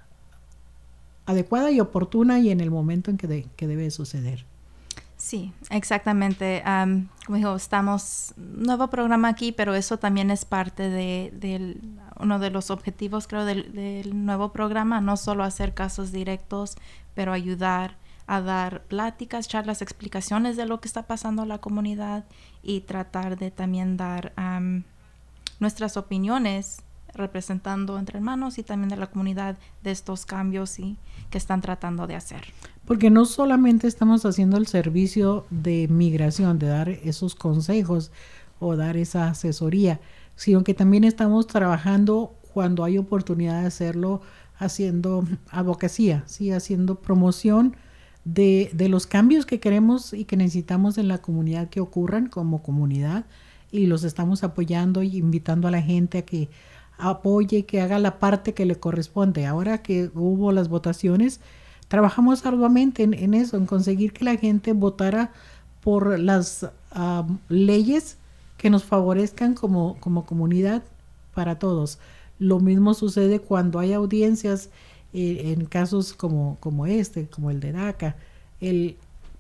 adecuada 1.26 1.72
y 1.72 1.80
oportuna 1.80 2.40
y 2.40 2.50
en 2.50 2.60
el 2.60 2.72
momento 2.72 3.12
en 3.12 3.18
que, 3.18 3.48
que 3.56 3.68
debe 3.68 3.90
suceder. 3.92 4.46
Sí, 5.20 5.52
exactamente. 5.70 6.64
como 7.26 7.38
dijo, 7.38 7.56
estamos, 7.56 8.34
nuevo 8.38 8.90
programa 8.90 9.28
aquí, 9.28 9.52
pero 9.52 9.76
eso 9.76 10.00
también 10.00 10.32
es 10.32 10.46
parte 10.46 10.90
de, 10.90 11.78
uno 12.18 12.40
de 12.40 12.50
los 12.50 12.72
objetivos, 12.72 13.28
creo, 13.28 13.44
del, 13.44 13.74
del, 13.74 14.26
nuevo 14.26 14.54
programa, 14.54 15.02
no 15.02 15.18
solo 15.18 15.44
hacer 15.44 15.74
casos 15.74 16.14
directos, 16.14 16.78
pero 17.16 17.34
ayudar 17.34 17.98
a 18.30 18.42
dar 18.42 18.84
pláticas, 18.84 19.48
charlas, 19.48 19.82
explicaciones 19.82 20.56
de 20.56 20.68
lo 20.68 20.80
que 20.80 20.88
está 20.88 21.08
pasando 21.08 21.42
en 21.42 21.50
la 21.50 21.58
comunidad 21.58 22.26
y 22.62 22.82
tratar 22.82 23.40
de 23.40 23.50
también 23.50 23.98
dar 23.98 24.34
nuestras 25.60 25.98
opiniones 25.98 26.84
representando 27.16 27.98
entre 27.98 28.20
hermanos 28.20 28.60
y 28.60 28.64
también 28.64 28.90
de 28.90 28.98
la 28.98 29.08
comunidad 29.08 29.58
de 29.82 29.90
estos 29.90 30.28
cambios 30.28 30.78
y 30.78 30.96
que 31.32 31.40
están 31.40 31.62
tratando 31.62 32.06
de 32.06 32.16
hacer. 32.16 32.44
Porque 32.86 33.10
no 33.10 33.26
solamente 33.26 33.88
estamos 33.88 34.24
haciendo 34.26 34.58
el 34.58 34.68
servicio 34.68 35.48
de 35.50 35.88
migración, 35.88 36.60
de 36.60 36.68
dar 36.68 36.90
esos 36.90 37.34
consejos 37.34 38.12
o 38.60 38.76
dar 38.76 38.96
esa 38.96 39.30
asesoría, 39.30 40.02
sino 40.36 40.64
que 40.64 40.76
también 40.76 41.04
estamos 41.04 41.48
trabajando 41.48 42.36
cuando 42.54 42.84
hay 42.84 43.00
oportunidad 43.00 43.62
de 43.62 43.68
hacerlo 43.68 44.22
haciendo 44.60 45.26
advocacia, 45.50 46.22
¿sí? 46.28 46.52
haciendo 46.52 46.94
promoción 46.94 47.76
de, 48.34 48.90
los 48.90 49.08
cambios 49.08 49.46
que 49.46 49.60
queremos 49.60 50.14
y 50.14 50.26
que 50.26 50.38
necesitamos 50.38 50.98
en 50.98 51.08
la 51.08 51.20
comunidad 51.20 51.70
que 51.70 51.80
ocurran 51.80 52.28
como 52.28 52.62
comunidad 52.62 53.26
y 53.72 53.88
los 53.88 54.04
estamos 54.04 54.44
apoyando 54.44 55.04
y 55.04 55.18
invitando 55.18 55.68
a 55.68 55.72
la 55.72 55.82
gente 55.82 56.20
a 56.20 56.22
que 56.24 56.50
apoye, 56.98 57.66
que 57.66 57.82
haga 57.82 58.00
la 58.00 58.20
parte 58.20 58.54
que 58.54 58.66
le 58.66 58.76
corresponde. 58.76 59.46
Ahora 59.46 59.82
que 59.82 60.12
hubo 60.14 60.52
las 60.52 60.70
votaciones, 60.70 61.40
trabajamos 61.88 62.46
arduamente 62.46 63.04
en, 63.04 63.34
eso, 63.34 63.58
en 63.58 63.66
conseguir 63.66 64.14
que 64.14 64.26
la 64.26 64.36
gente 64.36 64.74
votara 64.74 65.32
por 65.82 66.20
las 66.20 66.68
leyes 67.48 68.18
que 68.58 68.70
nos 68.70 68.84
favorezcan 68.84 69.54
como, 69.54 69.98
como 70.00 70.26
comunidad 70.26 70.84
para 71.34 71.58
todos. 71.58 72.00
Lo 72.38 72.60
mismo 72.60 72.94
sucede 72.94 73.40
cuando 73.40 73.80
hay 73.80 73.94
audiencias 73.94 74.70
eh, 75.14 75.54
en 75.54 75.66
casos 75.66 76.14
como, 76.14 76.58
como 76.60 76.86
este, 76.86 77.28
como 77.28 77.50
el 77.52 77.60
de 77.60 77.72
DACA, 77.72 78.16
el 78.62 78.98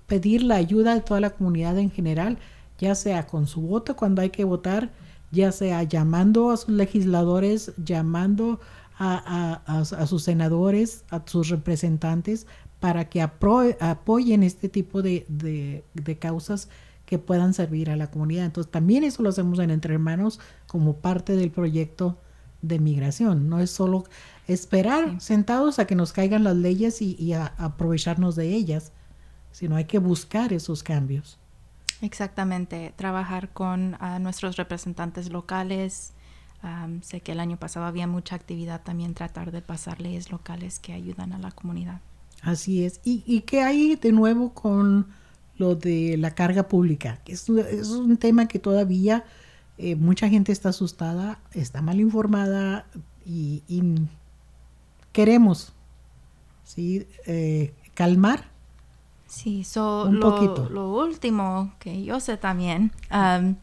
pedir 0.07 0.43
la 0.43 0.55
ayuda 0.55 0.95
de 0.95 1.01
toda 1.01 1.20
la 1.20 1.30
comunidad 1.30 1.78
en 1.78 1.91
general, 1.91 2.38
ya 2.80 2.95
sea 2.95 3.28
con 3.28 3.47
su 3.47 3.61
voto 3.61 3.95
cuando 3.95 4.22
hay 4.22 4.32
que 4.32 4.43
votar, 4.43 4.91
ya 5.32 5.51
sea 5.51 5.84
llamando 5.84 6.49
a 6.51 6.57
sus 6.57 6.70
legisladores, 6.70 7.74
llamando 7.78 8.59
a, 8.97 9.61
a, 9.65 10.07
sus 10.07 10.24
senadores, 10.24 11.05
a 11.09 11.22
sus 11.26 11.49
representantes, 11.49 12.47
para 12.80 13.09
que 13.09 13.22
apoyen 13.22 14.43
este 14.43 14.70
tipo 14.70 15.01
de, 15.01 15.26
de, 15.30 15.84
de, 15.93 16.17
causas 16.17 16.70
que 17.05 17.17
puedan 17.20 17.53
servir 17.53 17.89
a 17.89 17.95
la 17.95 18.11
comunidad. 18.11 18.45
Entonces, 18.45 18.72
también 18.72 19.03
eso 19.03 19.24
lo 19.24 19.30
hacemos 19.30 19.59
en 19.59 19.70
Entre 19.70 19.93
Hermanos 19.93 20.39
como 20.67 20.95
parte 20.97 21.36
del 21.36 21.51
proyecto 21.51 22.17
de 22.62 22.80
migración. 22.80 23.49
No 23.49 23.60
es 23.60 23.72
solo 23.72 24.05
esperar 24.47 25.20
sentados 25.22 25.80
a 25.80 25.86
que 25.86 25.95
nos 25.95 26.14
caigan 26.14 26.43
las 26.43 26.55
leyes 26.55 27.01
y, 27.01 27.34
a, 27.34 27.53
aprovecharnos 27.57 28.36
de 28.36 28.53
ellas, 28.53 28.91
sino 29.51 29.76
hay 29.76 29.86
que 29.86 29.99
buscar 29.99 30.53
esos 30.53 30.84
cambios. 30.84 31.38
Exactamente, 32.01 32.93
trabajar 32.95 33.49
con 33.49 33.97
nuestros 34.22 34.55
representantes 34.55 35.30
locales. 35.32 36.14
sé 37.01 37.22
que 37.22 37.34
el 37.34 37.39
año 37.39 37.57
pasado 37.57 37.86
había 37.86 38.07
mucha 38.07 38.36
actividad 38.36 38.82
también 38.84 39.14
tratar 39.14 39.51
de 39.51 39.62
pasar 39.62 39.99
leyes 39.99 40.32
locales 40.32 40.80
que 40.80 40.93
ayudan 40.93 41.34
a 41.34 41.39
la 41.39 41.51
comunidad. 41.51 42.01
Así 42.41 42.86
es. 42.86 43.01
¿Y, 43.03 43.24
y 43.26 43.41
qué 43.41 43.62
hay 43.62 43.95
de 43.95 44.14
nuevo 44.14 44.53
con 44.53 45.07
lo 45.57 45.76
de 45.76 46.16
la 46.18 46.32
carga 46.32 46.70
pública? 46.70 47.20
Es, 47.26 47.49
es 47.49 47.89
un 47.89 48.16
tema 48.16 48.47
que 48.47 48.60
todavía 48.60 49.26
eh, 49.80 49.95
mucha 49.95 50.30
gente 50.30 50.51
está 50.51 50.69
asustada, 50.69 51.39
está 51.53 51.82
mal 51.82 51.99
informada 51.99 52.86
y 53.25 53.63
queremos 55.11 55.73
¿sí? 56.69 57.07
Eh, 57.25 57.73
calmar. 57.95 58.45
Sí, 59.25 59.65
un 59.75 60.19
lo, 60.19 60.32
poquito. 60.36 60.69
lo 60.69 60.91
último 60.91 61.73
que 61.80 62.03
yo 62.03 62.19
sé 62.19 62.38
también 62.38 62.91
um, 63.11 63.55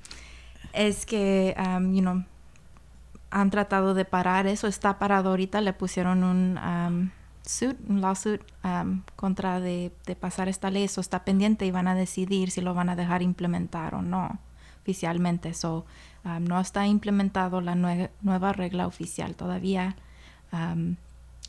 es 0.73 1.07
que, 1.07 1.57
um, 1.59 1.93
you 1.93 2.01
know, 2.01 2.25
han 3.31 3.51
tratado 3.51 3.95
de 3.95 4.05
parar 4.05 4.47
eso, 4.47 4.67
está 4.67 4.99
parado 4.99 5.31
ahorita, 5.31 5.61
le 5.61 5.73
pusieron 5.73 6.25
un 6.25 6.59
um, 6.59 7.11
suit, 7.43 7.77
un 7.89 8.01
lawsuit 8.01 8.41
contra 9.17 9.61
de, 9.61 9.93
pasar 10.21 10.49
esta 10.49 10.71
ley, 10.71 10.85
eso 10.85 11.01
está 11.01 11.25
pendiente 11.25 11.67
y 11.67 11.71
van 11.71 11.89
a 11.89 11.95
decidir 11.95 12.51
si 12.51 12.61
lo 12.61 12.75
van 12.75 12.89
a 12.89 12.97
dejar 12.97 13.23
implementar 13.23 13.95
o 13.95 14.03
no 14.03 14.39
oficialmente. 14.87 15.49
Eso 15.49 15.85
no 16.41 16.61
está 16.61 16.87
implementado 16.87 17.61
la 17.61 17.75
nueva 17.75 18.53
regla 18.53 18.87
oficial 18.87 19.35
todavía 19.35 19.97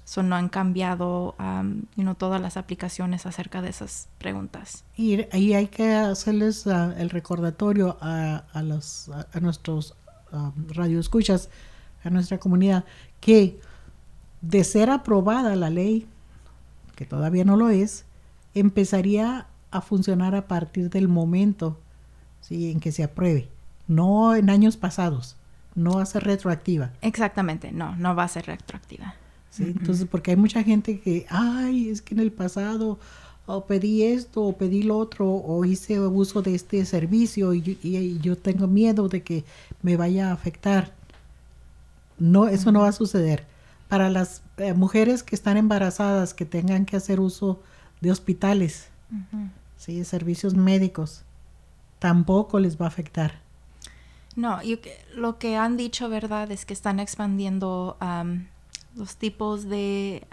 So 0.07 0.23
no 0.23 0.37
han 0.37 0.47
cambiado 0.47 1.35
um, 1.37 1.83
todas 2.15 2.39
las 2.39 2.55
aplicaciones 2.55 3.25
acerca 3.25 3.61
de 3.61 3.67
esas 3.67 4.07
preguntas. 4.19 4.85
Y 4.95 5.25
ahí 5.33 5.53
hay 5.53 5.67
que 5.67 5.95
hacerles 5.95 6.65
uh, 6.65 6.93
el 6.97 7.09
recordatorio 7.09 7.97
a, 7.99 8.45
a, 8.53 8.63
los, 8.63 9.09
a, 9.09 9.39
nuestros 9.41 9.95
um, 10.31 10.53
radioescuchas, 10.69 11.49
a 12.05 12.09
nuestra 12.09 12.37
comunidad, 12.37 12.85
que 13.19 13.59
de 14.39 14.63
ser 14.63 14.89
aprobada 14.89 15.57
la 15.57 15.69
ley, 15.69 16.07
que 16.95 17.05
todavía 17.05 17.43
no 17.43 17.57
lo 17.57 17.69
es, 17.69 18.05
empezaría 18.53 19.47
a 19.71 19.81
funcionar 19.81 20.35
a 20.35 20.47
partir 20.47 20.89
del 20.89 21.09
momento 21.09 21.81
¿sí? 22.47 22.71
en 22.71 22.79
que 22.79 22.91
se 22.91 23.03
apruebe, 23.03 23.49
no 23.87 24.35
en 24.35 24.49
años 24.49 24.77
pasados, 24.77 25.35
no 25.75 25.93
va 25.93 26.03
a 26.03 26.05
ser 26.05 26.23
retroactiva. 26.23 26.91
Exactamente, 27.01 27.71
no, 27.71 27.95
no 27.95 28.15
va 28.15 28.23
a 28.23 28.27
ser 28.27 28.45
retroactiva. 28.45 29.15
Entonces, 29.59 30.07
porque 30.09 30.31
hay 30.31 30.37
mucha 30.37 30.63
gente 30.63 30.99
que, 30.99 31.25
ay, 31.29 31.89
es 31.89 32.03
que 32.03 32.13
en 32.13 32.19
el 32.19 32.31
pasado 32.31 32.99
o 33.47 33.65
pedí 33.65 34.03
esto 34.03 34.43
o 34.43 34.55
pedí 34.55 34.83
lo 34.83 34.97
otro 34.97 35.27
o 35.27 35.65
hice 35.65 35.99
uso 35.99 36.41
de 36.41 36.53
este 36.53 36.85
servicio 36.85 37.53
y, 37.53 38.19
yo 38.21 38.37
tengo 38.37 38.67
miedo 38.67 39.07
de 39.07 39.23
que 39.23 39.45
me 39.81 39.97
vaya 39.97 40.29
a 40.29 40.33
afectar. 40.33 40.93
No, 42.19 42.47
eso 42.47 42.71
no 42.71 42.81
va 42.81 42.89
a 42.89 42.93
suceder. 42.93 43.45
Para 43.87 44.09
las 44.09 44.41
eh, 44.57 44.73
mujeres 44.73 45.23
que 45.23 45.35
están 45.35 45.57
embarazadas, 45.57 46.33
que 46.33 46.45
tengan 46.45 46.85
que 46.85 46.97
hacer 46.97 47.19
uso 47.19 47.61
de 48.01 48.11
hospitales, 48.11 48.89
¿sí? 49.77 50.03
servicios 50.03 50.53
médicos, 50.53 51.23
tampoco 51.99 52.59
les 52.59 52.79
va 52.79 52.85
a 52.85 52.89
afectar. 52.89 53.41
No, 54.35 54.59
lo 55.15 55.39
que 55.39 55.57
han 55.57 55.77
dicho, 55.77 56.09
¿verdad? 56.09 56.51
Es 56.51 56.65
que 56.65 56.73
están 56.73 56.99
expandiendo 56.99 57.97
los 58.95 59.15
tipos 59.15 59.67
de 59.67 60.25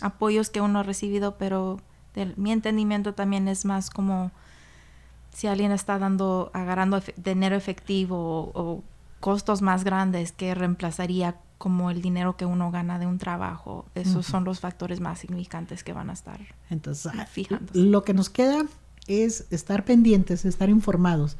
apoyos 0.00 0.50
que 0.50 0.60
uno 0.60 0.80
ha 0.80 0.82
recibido, 0.82 1.36
pero 1.38 1.80
de 2.14 2.32
mi 2.36 2.52
entendimiento 2.52 3.14
también 3.14 3.48
es 3.48 3.64
más 3.64 3.90
como 3.90 4.32
si 5.32 5.46
alguien 5.46 5.72
está 5.72 5.98
dando, 5.98 6.50
agarrando 6.54 7.02
dinero 7.16 7.56
efectivo 7.56 8.52
o, 8.54 8.82
costos 9.20 9.62
más 9.62 9.84
grandes 9.84 10.32
que 10.32 10.54
reemplazaría 10.54 11.36
como 11.56 11.90
el 11.90 12.02
dinero 12.02 12.36
que 12.36 12.44
uno 12.44 12.70
gana 12.70 12.98
de 12.98 13.06
un 13.06 13.16
trabajo. 13.16 13.86
Esos 13.94 14.26
son 14.26 14.44
los 14.44 14.60
factores 14.60 15.00
más 15.00 15.18
significantes 15.18 15.82
que 15.82 15.94
van 15.94 16.10
a 16.10 16.12
estar 16.12 16.38
Entonces, 16.68 17.10
ah, 17.16 17.26
Lo 17.72 18.04
que 18.04 18.12
nos 18.12 18.28
queda 18.28 18.66
es 19.06 19.46
estar 19.50 19.84
pendientes, 19.84 20.44
estar 20.44 20.68
informados 20.68 21.36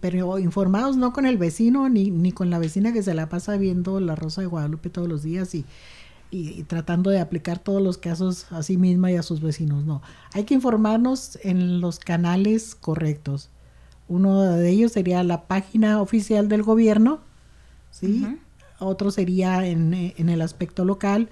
pero 0.00 0.38
informados 0.38 0.96
no 0.96 1.12
con 1.12 1.26
el 1.26 1.38
vecino 1.38 1.88
ni, 1.88 2.10
ni 2.10 2.32
con 2.32 2.50
la 2.50 2.58
vecina 2.58 2.92
que 2.92 3.02
se 3.02 3.14
la 3.14 3.28
pasa 3.28 3.56
viendo 3.56 4.00
la 4.00 4.14
Rosa 4.14 4.40
de 4.40 4.46
Guadalupe 4.46 4.90
todos 4.90 5.08
los 5.08 5.22
días 5.22 5.54
y, 5.54 5.64
y, 6.30 6.62
tratando 6.64 7.10
de 7.10 7.20
aplicar 7.20 7.58
todos 7.58 7.82
los 7.82 7.98
casos 7.98 8.50
a 8.52 8.62
sí 8.62 8.76
misma 8.76 9.10
y 9.10 9.16
a 9.16 9.22
sus 9.22 9.40
vecinos. 9.40 9.84
No, 9.84 10.02
hay 10.32 10.44
que 10.44 10.54
informarnos 10.54 11.38
en 11.42 11.80
los 11.80 11.98
canales 11.98 12.74
correctos. 12.74 13.50
Uno 14.08 14.42
de 14.42 14.68
ellos 14.68 14.92
sería 14.92 15.22
la 15.24 15.46
página 15.46 16.00
oficial 16.00 16.48
del 16.48 16.62
gobierno, 16.62 17.20
¿sí? 17.90 18.38
Otro 18.78 19.10
sería 19.10 19.66
en, 19.66 19.94
en, 19.94 20.28
el 20.28 20.42
aspecto 20.42 20.84
local, 20.84 21.30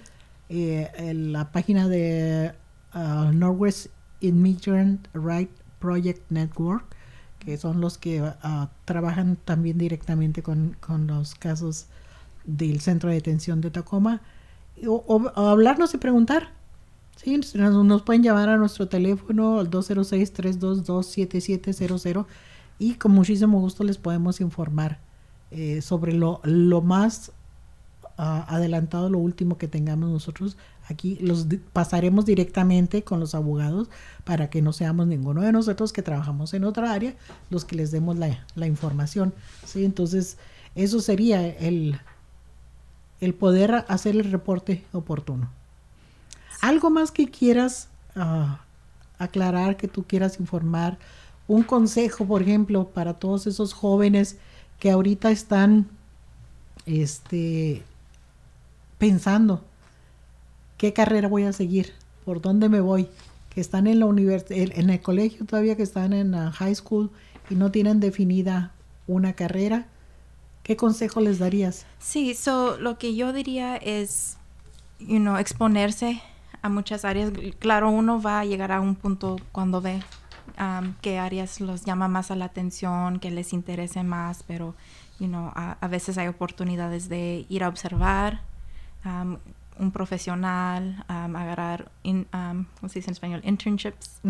eh, 0.48 0.88
en 0.96 1.32
la 1.32 1.50
página 1.50 1.88
de 1.88 2.52
uh, 2.94 3.32
Northwest 3.32 3.88
Immigrant 4.20 5.08
Right 5.14 5.50
Project 5.78 6.30
Network, 6.30 6.84
que 7.38 7.56
son 7.56 7.80
los 7.80 7.96
que 7.98 8.20
ah, 8.42 8.68
trabajan 8.84 9.38
también 9.44 9.78
directamente 9.78 10.42
con, 10.42 10.76
los 11.06 11.34
casos 11.34 11.86
del 12.44 12.80
centro 12.80 13.08
de 13.08 13.14
detención 13.16 13.60
de 13.60 13.70
Tacoma, 13.70 14.20
o, 14.86 15.30
hablarnos 15.34 15.92
y 15.94 15.98
preguntar. 15.98 16.52
¿sí? 17.16 17.40
Nos, 17.54 18.02
pueden 18.02 18.22
llamar 18.22 18.48
a 18.48 18.56
nuestro 18.56 18.88
teléfono 18.88 19.58
al 19.58 19.68
206-322-7700 19.70 22.26
y 22.78 22.94
con 22.94 23.12
muchísimo 23.12 23.60
gusto 23.60 23.84
les 23.84 23.98
podemos 23.98 24.40
informar 24.40 24.98
eh, 25.50 25.82
sobre 25.82 26.12
lo, 26.12 26.40
lo 26.44 26.80
más 26.80 27.32
adelantado 28.20 29.08
lo 29.08 29.18
último 29.18 29.56
que 29.56 29.68
tengamos 29.68 30.10
nosotros. 30.10 30.56
Aquí 30.90 31.16
los 31.20 31.46
pasaremos 31.72 32.26
directamente 32.26 33.04
con 33.04 33.20
los 33.20 33.36
abogados 33.36 33.88
para 34.24 34.50
que 34.50 34.60
no 34.60 34.72
seamos 34.72 35.06
ninguno 35.06 35.42
de 35.42 35.52
nosotros 35.52 35.92
que 35.92 36.02
trabajamos 36.02 36.52
en 36.52 36.64
otra 36.64 36.92
área 36.92 37.14
los 37.48 37.64
que 37.64 37.76
les 37.76 37.92
demos 37.92 38.18
la, 38.18 38.66
información. 38.66 39.32
¿sí? 39.64 39.84
Entonces, 39.84 40.36
eso 40.74 41.00
sería 41.00 41.46
el, 41.46 42.00
el 43.20 43.34
poder 43.34 43.84
hacer 43.86 44.16
el 44.16 44.32
reporte 44.32 44.84
oportuno. 44.92 45.48
¿Algo 46.60 46.90
más 46.90 47.12
que 47.12 47.30
quieras 47.30 47.88
ah, 48.16 48.60
aclarar, 49.18 49.76
que 49.76 49.86
tú 49.86 50.02
quieras 50.02 50.40
informar? 50.40 50.98
Un 51.46 51.62
consejo, 51.62 52.26
por 52.26 52.42
ejemplo, 52.42 52.88
para 52.88 53.14
todos 53.14 53.46
esos 53.46 53.74
jóvenes 53.74 54.38
que 54.80 54.90
ahorita 54.90 55.30
están 55.30 55.86
este, 56.84 57.84
pensando 58.98 59.64
qué 60.80 60.94
carrera 60.94 61.28
voy 61.28 61.44
a 61.44 61.52
seguir, 61.52 61.92
por 62.24 62.40
dónde 62.40 62.70
me 62.70 62.80
voy, 62.80 63.06
que 63.50 63.60
están 63.60 63.86
en 63.86 64.00
la 64.00 64.06
en 64.06 64.88
el 64.88 65.02
colegio 65.02 65.44
todavía, 65.44 65.76
que 65.76 65.82
están 65.82 66.14
en 66.14 66.30
la 66.30 66.50
high 66.52 66.74
school 66.74 67.10
y 67.50 67.54
no 67.54 67.70
tienen 67.70 68.00
definida 68.00 68.72
una 69.06 69.34
carrera, 69.34 69.88
¿qué 70.62 70.76
consejo 70.76 71.20
les 71.20 71.38
darías? 71.38 71.84
Sí, 71.98 72.32
so, 72.32 72.78
lo 72.78 72.96
que 72.96 73.14
yo 73.14 73.34
diría 73.34 73.76
es, 73.76 74.38
you 74.98 75.18
know, 75.18 75.36
exponerse 75.36 76.22
a 76.62 76.70
muchas 76.70 77.04
áreas. 77.04 77.30
Claro, 77.58 77.90
uno 77.90 78.22
va 78.22 78.40
a 78.40 78.46
llegar 78.46 78.72
a 78.72 78.80
un 78.80 78.94
punto 78.94 79.36
cuando 79.52 79.82
ve 79.82 80.00
um, 80.58 80.94
qué 81.02 81.18
áreas 81.18 81.60
los 81.60 81.84
llama 81.84 82.08
más 82.08 82.30
a 82.30 82.36
la 82.36 82.46
atención, 82.46 83.18
que 83.20 83.30
les 83.30 83.52
interese 83.52 84.02
más, 84.02 84.44
pero, 84.44 84.74
you 85.18 85.26
know, 85.26 85.52
a 85.54 85.88
veces 85.88 86.16
hay 86.16 86.28
oportunidades 86.28 87.10
de 87.10 87.44
ir 87.50 87.64
a 87.64 87.68
observar, 87.68 88.40
un 89.80 89.90
profesional, 89.90 91.04
agarrar, 91.08 91.90
¿cómo 92.02 92.88
se 92.88 92.98
dice 92.98 93.10
en 93.10 93.12
español? 93.12 93.40
Internships, 93.44 94.20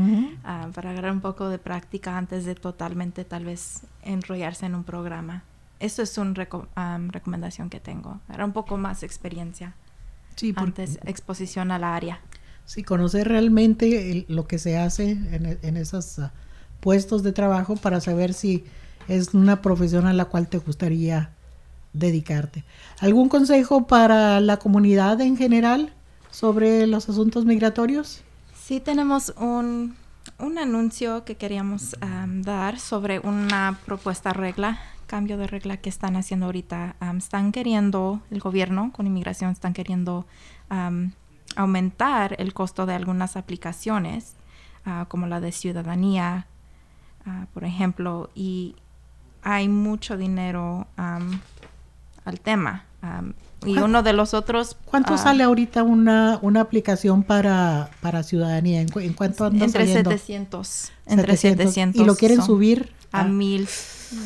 para 0.72 0.90
agarrar 0.90 1.12
un 1.12 1.20
poco 1.20 1.48
de 1.48 1.58
práctica 1.58 2.16
antes 2.16 2.44
de 2.44 2.54
totalmente 2.54 3.24
tal 3.24 3.44
vez 3.44 3.82
enrollarse 4.02 4.66
en 4.66 4.74
un 4.76 4.84
programa. 4.84 5.42
Eso 5.80 6.02
es 6.02 6.16
una 6.18 6.34
recomendación 7.08 7.68
que 7.68 7.80
tengo, 7.80 8.20
agarrar 8.28 8.46
un 8.46 8.52
poco 8.52 8.76
más 8.76 9.02
experiencia 9.02 9.74
sí, 10.36 10.52
antes 10.56 10.98
exposición 11.04 11.72
al 11.72 11.84
área. 11.84 12.20
Sí, 12.64 12.84
conocer 12.84 13.26
realmente 13.26 14.24
lo 14.28 14.46
que 14.46 14.58
se 14.58 14.78
hace 14.78 15.10
en, 15.10 15.58
en 15.60 15.76
esos 15.76 16.20
puestos 16.78 17.22
de 17.22 17.32
trabajo 17.32 17.76
para 17.76 18.00
saber 18.00 18.34
si 18.34 18.64
es 19.08 19.34
una 19.34 19.60
profesión 19.62 20.06
a 20.06 20.12
la 20.12 20.26
cual 20.26 20.48
te 20.48 20.58
gustaría 20.58 21.30
dedicarte. 21.92 22.64
¿Algún 23.00 23.28
consejo 23.28 23.86
para 23.86 24.40
la 24.40 24.58
comunidad 24.58 25.20
en 25.20 25.36
general 25.36 25.92
sobre 26.30 26.86
los 26.86 27.08
asuntos 27.08 27.44
migratorios? 27.44 28.22
Sí, 28.54 28.80
tenemos 28.80 29.34
un, 29.36 29.96
un 30.38 30.58
anuncio 30.58 31.24
que 31.24 31.36
queríamos 31.36 31.96
dar 32.26 32.78
sobre 32.78 33.18
una 33.18 33.78
propuesta 33.84 34.32
regla, 34.32 34.78
cambio 35.06 35.36
de 35.36 35.48
regla 35.48 35.78
que 35.78 35.88
están 35.88 36.16
haciendo 36.16 36.46
ahorita. 36.46 36.94
están 37.18 37.50
queriendo, 37.50 38.20
el 38.30 38.38
gobierno 38.38 38.92
con 38.92 39.06
inmigración 39.06 39.50
están 39.50 39.72
queriendo 39.72 40.26
aumentar 41.56 42.36
el 42.38 42.54
costo 42.54 42.86
de 42.86 42.94
algunas 42.94 43.36
aplicaciones, 43.36 44.34
ah, 44.84 45.06
como 45.08 45.26
la 45.26 45.40
de 45.40 45.52
ciudadanía, 45.52 46.46
ah, 47.26 47.46
por 47.52 47.64
ejemplo, 47.64 48.30
y 48.34 48.76
hay 49.42 49.68
mucho 49.68 50.16
dinero 50.16 50.86
al 52.24 52.40
tema. 52.40 52.84
y 53.64 53.78
uno 53.78 54.02
de 54.02 54.12
los 54.12 54.34
otros... 54.34 54.76
¿Cuánto 54.84 55.14
ah, 55.14 55.18
sale 55.18 55.42
ahorita 55.44 55.82
una, 55.82 56.38
una 56.42 56.60
aplicación 56.60 57.22
para, 57.22 57.90
para 58.00 58.22
ciudadanía? 58.22 58.80
¿En, 58.80 58.88
en 59.00 59.12
cuánto 59.12 59.44
anda 59.44 59.64
Entre 59.64 59.86
700. 59.86 60.92
Entre 61.06 61.36
700. 61.36 62.00
¿Y 62.00 62.04
lo 62.04 62.14
quieren 62.16 62.42
subir? 62.42 62.92
A, 63.12 63.24
mil, 63.24 63.68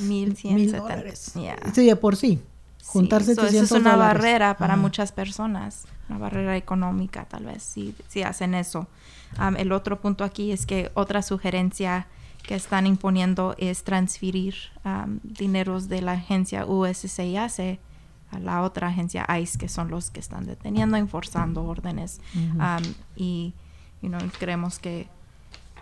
mil 0.03 0.37
cien 0.37 0.71
dólares. 0.71 1.33
Sí, 1.73 1.87
de 1.87 1.97
por 1.97 2.17
sí. 2.17 2.41
Juntar 2.85 3.23
700 3.23 3.55
Eso 3.55 3.77
es 3.77 3.81
una 3.81 3.97
barrera 3.97 4.57
para 4.57 4.77
muchas 4.77 5.13
personas. 5.13 5.85
Una 6.09 6.19
barrera 6.19 6.57
económica, 6.57 7.25
tal 7.25 7.47
vez, 7.47 7.63
si, 7.63 7.95
si 8.09 8.23
hacen 8.23 8.55
eso. 8.55 8.87
el 9.57 9.73
otro 9.73 10.01
punto 10.01 10.23
aquí 10.23 10.53
es 10.53 10.67
que 10.67 10.91
otra 10.95 11.23
sugerencia 11.23 12.07
que 12.47 12.55
están 12.55 12.87
imponiendo 12.87 13.55
es 13.59 13.85
transferir 13.85 14.55
dineros 15.23 15.89
de 15.89 16.03
la 16.03 16.13
agencia 16.13 16.67
USCIS 16.67 17.79
a 18.31 18.39
la 18.39 18.63
otra 18.63 18.89
agencia 18.89 19.27
ICE, 19.41 19.59
que 19.59 19.69
son 19.69 19.91
los 19.91 20.11
que 20.11 20.21
están 20.21 20.47
deteniendo, 20.47 20.97
enforzando 20.97 21.65
órdenes. 21.65 22.21
y 23.17 23.55
creemos 24.39 24.79
que, 24.79 25.09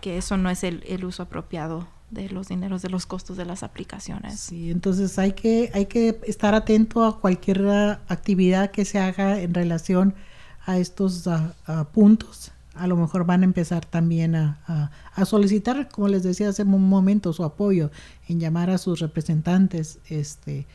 que, 0.01 0.19
eso 0.19 0.37
no 0.37 0.51
es 0.51 0.63
el, 0.63 0.85
el, 0.87 1.05
uso 1.05 1.25
apropiado 1.25 1.89
de 2.11 2.29
los 2.29 2.49
dineros, 2.49 2.83
de 2.83 2.91
los 2.91 3.07
costos 3.07 3.37
de 3.37 3.45
las 3.45 3.63
aplicaciones. 3.63 4.39
Sí, 4.39 4.71
entonces 4.71 5.19
hay 5.19 5.33
que, 5.33 5.71
hay 5.75 5.87
que 5.87 6.21
estar 6.27 6.55
atento 6.55 7.05
a 7.05 7.19
cualquier 7.19 7.67
actividad 8.09 8.71
que 8.71 8.85
se 8.85 9.01
haga 9.01 9.41
en 9.41 9.55
relación 9.55 10.15
a 10.65 10.79
estos 10.79 11.29
puntos, 11.93 12.53
a 12.75 12.87
lo 12.87 12.97
mejor 12.97 13.27
van 13.27 13.43
a 13.43 13.45
empezar 13.45 13.85
también 13.85 14.35
a, 14.35 14.91
a, 15.15 15.25
solicitar, 15.25 15.89
como 15.89 16.09
les 16.09 16.23
decía 16.23 16.49
hace 16.49 16.63
un 16.63 16.89
momento, 16.89 17.33
su 17.33 17.45
apoyo 17.45 17.91
en 18.29 18.41
llamar 18.41 18.71
a 18.71 18.79
sus 18.79 19.01
representantes, 19.01 19.99
este, 20.09 20.67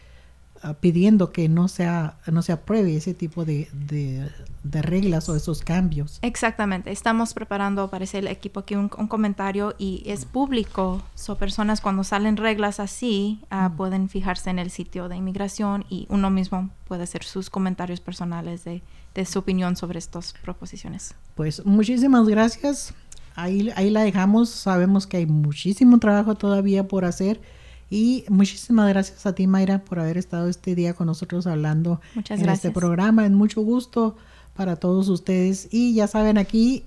pidiendo 0.79 1.31
que 1.31 1.49
no, 1.49 1.67
sea, 1.67 2.17
no 2.31 2.41
se 2.41 2.51
apruebe 2.51 2.95
ese 2.95 3.13
tipo 3.13 3.45
de, 3.45 3.69
de, 3.73 4.81
reglas 4.81 5.29
o 5.29 5.35
esos 5.35 5.61
cambios. 5.61 6.19
Exactamente. 6.21 6.91
Estamos 6.91 7.33
preparando, 7.33 7.89
parece 7.89 8.19
el 8.19 8.27
equipo 8.27 8.61
aquí, 8.61 8.75
un, 8.75 8.89
comentario 8.89 9.75
y 9.77 10.03
es 10.05 10.25
público. 10.25 11.01
So, 11.15 11.37
personas 11.37 11.81
cuando 11.81 12.03
salen 12.03 12.37
reglas 12.37 12.79
así 12.79 13.41
ah, 13.49 13.71
pueden 13.75 14.09
fijarse 14.09 14.49
en 14.49 14.59
el 14.59 14.69
sitio 14.69 15.09
de 15.09 15.15
inmigración 15.15 15.85
y 15.89 16.05
uno 16.09 16.29
mismo 16.29 16.69
puede 16.87 17.03
hacer 17.03 17.23
sus 17.23 17.49
comentarios 17.49 18.01
personales 18.01 18.63
de, 18.63 18.81
de 19.18 19.26
su 19.26 19.39
opinión 19.39 19.76
sobre 19.76 19.97
estas 19.97 20.36
proposiciones. 20.43 21.15
Pues 21.34 21.65
muchísimas 21.65 22.28
gracias. 22.28 22.93
Ahí, 23.36 23.72
ahí 23.76 23.89
la 23.89 24.01
dejamos. 24.01 24.49
Sabemos 24.49 25.07
que 25.07 25.18
hay 25.18 25.26
muchísimo 25.26 25.97
trabajo 25.97 26.36
todavía 26.36 26.88
por 26.88 27.03
hacer 27.03 27.41
y 27.89 28.26
muchísimas 28.30 28.88
gracias 28.89 29.26
a 29.26 29.34
ti, 29.34 29.47
Mayra, 29.47 29.80
por 29.80 29.99
haber 29.99 30.20
estado 30.20 30.47
este 30.47 30.76
día 30.76 30.93
con 30.93 31.07
nosotros 31.07 31.47
hablando 31.47 31.99
en 32.30 32.47
este 32.47 32.70
programa. 32.70 33.26
Es 33.26 33.32
mucho 33.32 33.61
gusto 33.61 34.15
para 34.55 34.76
todos 34.76 35.09
ustedes. 35.09 35.68
Y 35.72 35.95
ya 35.95 36.05
saben, 36.05 36.38
aquí 36.38 36.84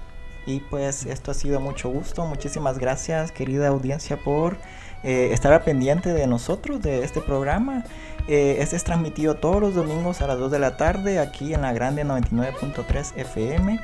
Y 0.47 0.61
pues 0.61 1.05
esto 1.05 1.31
ha 1.31 1.35
sido 1.35 1.61
mucho 1.61 1.91
gusto. 1.91 2.25
Muchísimas 2.25 2.79
gracias, 2.79 3.33
querida 3.33 3.69
audiencia, 3.69 4.17
por 4.17 4.57
eh, 5.03 5.29
estar 5.33 5.63
pendiente 5.63 6.15
de 6.15 6.27
nosotros, 6.27 6.81
de 6.81 7.05
este 7.05 7.21
programa. 7.21 7.85
Eh, 8.29 8.57
este 8.61 8.77
es 8.77 8.85
transmitido 8.85 9.37
todos 9.37 9.61
los 9.61 9.75
domingos 9.75 10.23
a 10.23 10.27
las 10.27 10.39
2 10.39 10.51
de 10.51 10.59
la 10.59 10.77
tarde 10.77 11.19
aquí 11.19 11.55
en 11.55 11.63
la 11.63 11.73
Grande 11.73 12.05
99.3 12.05 13.17
FM. 13.17 13.75
Y 13.75 13.79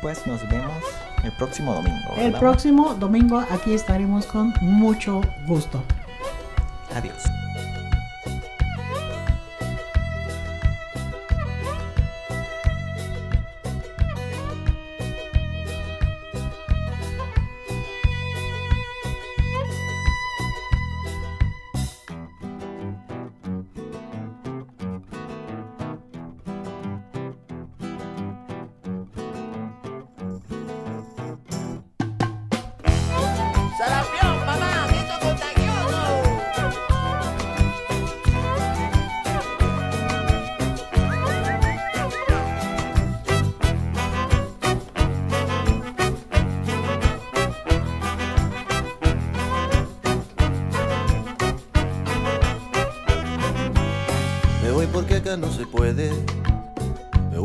pues 0.00 0.26
nos 0.26 0.48
vemos 0.48 0.82
el 1.24 1.32
próximo 1.32 1.74
domingo. 1.74 2.14
El 2.16 2.32
próximo 2.32 2.94
domingo 2.94 3.44
aquí 3.50 3.74
estaremos 3.74 4.26
con 4.26 4.52
mucho 4.60 5.20
gusto. 5.46 5.82
Adiós. 6.94 7.22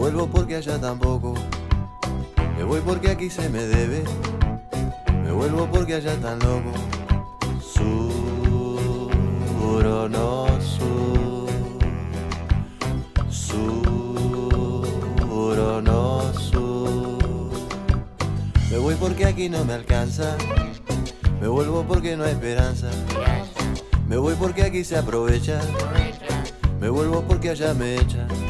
Vuelvo 0.02 0.26
porque 0.26 0.56
allá 0.56 0.82
tampoco. 0.82 1.36
Me 2.58 2.64
voy 2.64 2.82
porque 2.82 3.12
aquí 3.12 3.30
se 3.30 3.48
me 3.50 3.60
debe. 3.60 4.04
Me 5.24 5.32
vuelvo 5.32 5.68
porque 5.68 5.94
allá 5.94 6.20
tan 6.20 6.40
loco. 6.40 6.72
Sur 7.62 7.92
no 10.10 10.48
sur. 10.60 11.48
Sur 13.30 13.84
no 15.84 16.34
sur. 16.34 17.52
Me 18.72 18.80
voy 18.80 18.96
porque 18.96 19.28
aquí 19.28 19.50
no 19.50 19.64
me 19.66 19.74
alcanza. 19.74 20.36
Me 21.40 21.48
vuelvo 21.48 21.84
porque 21.84 22.18
no 22.18 22.24
hay 22.24 22.32
esperanza. 22.32 22.90
Me 24.08 24.18
voy 24.18 24.34
porque 24.34 24.64
aquí 24.64 24.84
se 24.84 24.98
aprovecha. 24.98 25.62
Me 26.80 26.90
vuelvo 26.90 27.22
porque 27.22 27.52
allá 27.52 27.76
me 27.76 27.98
echan. 27.98 28.41